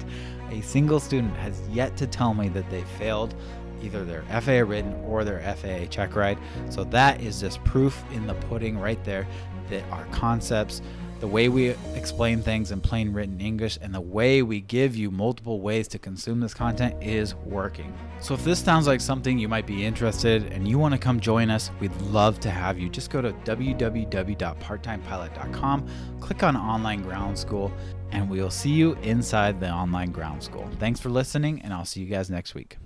A 0.52 0.60
single 0.60 1.00
student 1.00 1.34
has 1.38 1.62
yet 1.70 1.96
to 1.96 2.06
tell 2.06 2.34
me 2.34 2.50
that 2.50 2.70
they 2.70 2.82
failed 3.00 3.34
either 3.82 4.04
their 4.04 4.24
FAA 4.42 4.70
written 4.70 4.94
or 5.06 5.24
their 5.24 5.40
FAA 5.56 5.86
check 5.86 6.18
ride. 6.18 6.38
So 6.70 6.84
that 6.86 7.22
is 7.22 7.40
just 7.40 7.64
proof 7.64 8.04
in 8.12 8.28
the 8.28 8.34
pudding 8.34 8.78
right 8.78 9.02
there 9.06 9.26
that 9.70 9.90
our 9.90 10.04
concepts, 10.06 10.82
the 11.26 11.32
way 11.32 11.50
we 11.50 11.70
explain 11.96 12.40
things 12.40 12.70
in 12.70 12.80
plain 12.80 13.12
written 13.12 13.42
English, 13.42 13.80
and 13.82 13.92
the 13.92 14.00
way 14.00 14.44
we 14.44 14.62
give 14.62 14.96
you 14.96 15.10
multiple 15.10 15.60
ways 15.60 15.88
to 15.88 15.98
consume 15.98 16.40
this 16.40 16.54
content 16.54 16.94
is 17.02 17.34
working. 17.34 17.92
So 18.20 18.36
if 18.36 18.44
this 18.44 18.64
sounds 18.64 18.86
like 18.86 19.02
something 19.02 19.40
you 19.40 19.48
might 19.48 19.66
be 19.66 19.84
interested 19.84 20.44
in 20.44 20.54
and 20.54 20.68
you 20.68 20.78
want 20.78 20.94
to 20.94 21.00
come 21.00 21.20
join 21.20 21.50
us, 21.50 21.72
we'd 21.80 22.00
love 22.04 22.40
to 22.42 22.52
have 22.52 22.78
you. 22.78 22.90
Just 22.90 23.10
go 23.10 23.24
to 23.24 23.34
www.parttimepilot.com, 23.34 25.88
click 26.20 26.44
on 26.44 26.56
online 26.56 27.02
ground 27.02 27.40
school, 27.40 27.74
and 28.12 28.30
we'll 28.30 28.52
see 28.52 28.70
you 28.70 28.94
inside 29.02 29.60
the 29.60 29.72
online 29.72 30.12
ground 30.12 30.44
school. 30.44 30.70
Thanks 30.80 31.00
for 31.00 31.10
listening, 31.10 31.60
and 31.64 31.74
I'll 31.74 31.86
see 31.86 32.02
you 32.02 32.08
guys 32.08 32.30
next 32.30 32.54
week. 32.54 32.78